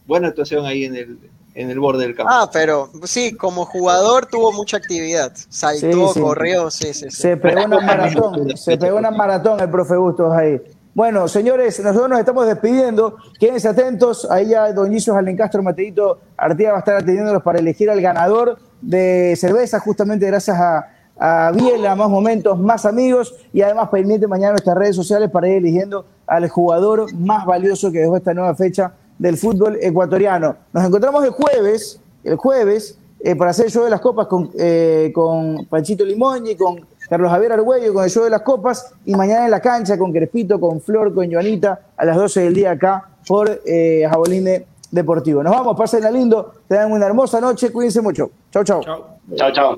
Buena 0.06 0.28
actuación 0.28 0.66
ahí 0.66 0.86
en 0.86 0.96
el, 0.96 1.18
en 1.56 1.70
el 1.70 1.80
borde 1.80 2.04
del 2.04 2.16
campo. 2.16 2.32
Ah, 2.34 2.50
pero 2.52 2.90
sí, 3.04 3.34
como 3.34 3.66
jugador 3.66 4.26
tuvo 4.26 4.52
mucha 4.52 4.78
actividad. 4.78 5.32
Saltó, 5.50 6.14
corrió, 6.14 6.70
sí, 6.70 6.94
sí, 6.94 7.10
Se 7.10 7.38
pegó 7.38 7.66
una 7.66 7.80
maratón, 7.80 8.58
se 8.58 8.78
pegó 8.78 8.98
una 8.98 9.12
maratón 9.12 9.60
el 9.60 9.70
profe 9.70 9.96
Bustos 9.96 10.34
ahí. 10.34 10.62
Bueno, 10.94 11.28
señores, 11.28 11.80
nosotros 11.80 12.10
nos 12.10 12.20
estamos 12.20 12.46
despidiendo. 12.46 13.18
Quédense 13.40 13.68
atentos. 13.68 14.30
Ahí 14.30 14.50
ya 14.50 14.72
Don 14.74 14.92
Jesús 14.92 15.16
Alencastro 15.16 15.64
Mateito 15.64 16.20
Artiga 16.38 16.72
va 16.72 16.78
a 16.78 16.80
estar 16.80 16.96
atendiéndolos 16.96 17.42
para 17.42 17.60
elegir 17.60 17.90
al 17.90 18.00
ganador 18.00 18.60
de 18.80 19.36
cerveza, 19.38 19.80
justamente 19.80 20.28
gracias 20.28 20.60
a, 20.60 20.93
a 21.18 21.52
Biela, 21.52 21.96
más 21.96 22.10
momentos, 22.10 22.60
más 22.60 22.86
amigos. 22.86 23.36
Y 23.52 23.62
además, 23.62 23.90
pendiente 23.90 24.28
mañana 24.28 24.50
en 24.50 24.54
nuestras 24.54 24.78
redes 24.78 24.96
sociales 24.96 25.30
para 25.30 25.48
ir 25.48 25.58
eligiendo 25.58 26.06
al 26.28 26.48
jugador 26.50 27.14
más 27.14 27.46
valioso 27.46 27.92
que 27.92 28.00
dejó 28.00 28.18
esta 28.18 28.34
nueva 28.34 28.56
fecha 28.56 28.94
del 29.18 29.38
fútbol 29.38 29.78
ecuatoriano. 29.82 30.56
Nos 30.72 30.86
encontramos 30.86 31.24
el 31.24 31.32
jueves, 31.32 32.00
el 32.24 32.36
jueves, 32.36 32.98
eh, 33.20 33.36
para 33.36 33.52
hacer 33.52 33.68
el 33.68 33.72
show 33.72 33.84
de 33.86 33.90
las 33.90 34.02
copas 34.02 34.28
con, 34.28 34.52
eh, 34.58 35.12
con 35.16 35.66
Panchito 35.70 36.04
Limón 36.04 36.46
y 36.46 36.56
con 36.56 36.86
Carlos 37.08 37.32
Javier 37.32 37.54
Argüello 37.54 37.94
con 37.94 38.04
el 38.04 38.10
show 38.10 38.24
de 38.24 38.30
las 38.30 38.42
copas 38.42 38.94
y 39.06 39.16
mañana 39.16 39.46
en 39.46 39.52
la 39.52 39.62
cancha 39.62 39.98
con 39.98 40.12
Crespito, 40.12 40.60
con 40.60 40.82
Flor, 40.82 41.14
con 41.14 41.32
Joanita 41.32 41.80
a 41.96 42.06
las 42.06 42.18
12 42.18 42.42
del 42.42 42.54
día 42.54 42.72
acá 42.72 43.10
por 43.28 43.62
eh, 43.66 44.06
Jaboline 44.10 44.66
Deportivo. 44.92 45.42
Nos 45.42 45.54
vamos, 45.54 45.78
pasen 45.78 46.06
a 46.06 46.12
lindo, 46.12 46.54
tengan 46.68 46.92
una 46.92 47.06
hermosa 47.06 47.40
noche, 47.40 47.72
cuídense 47.72 48.02
mucho. 48.02 48.30
Chau, 48.52 48.64
chau. 48.64 48.82
Chau, 49.36 49.52
chau. 49.54 49.78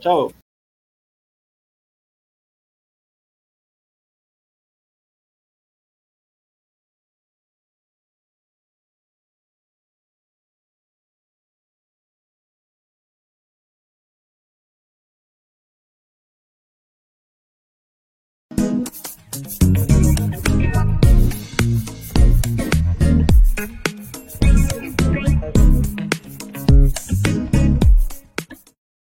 Chao. 0.00 0.30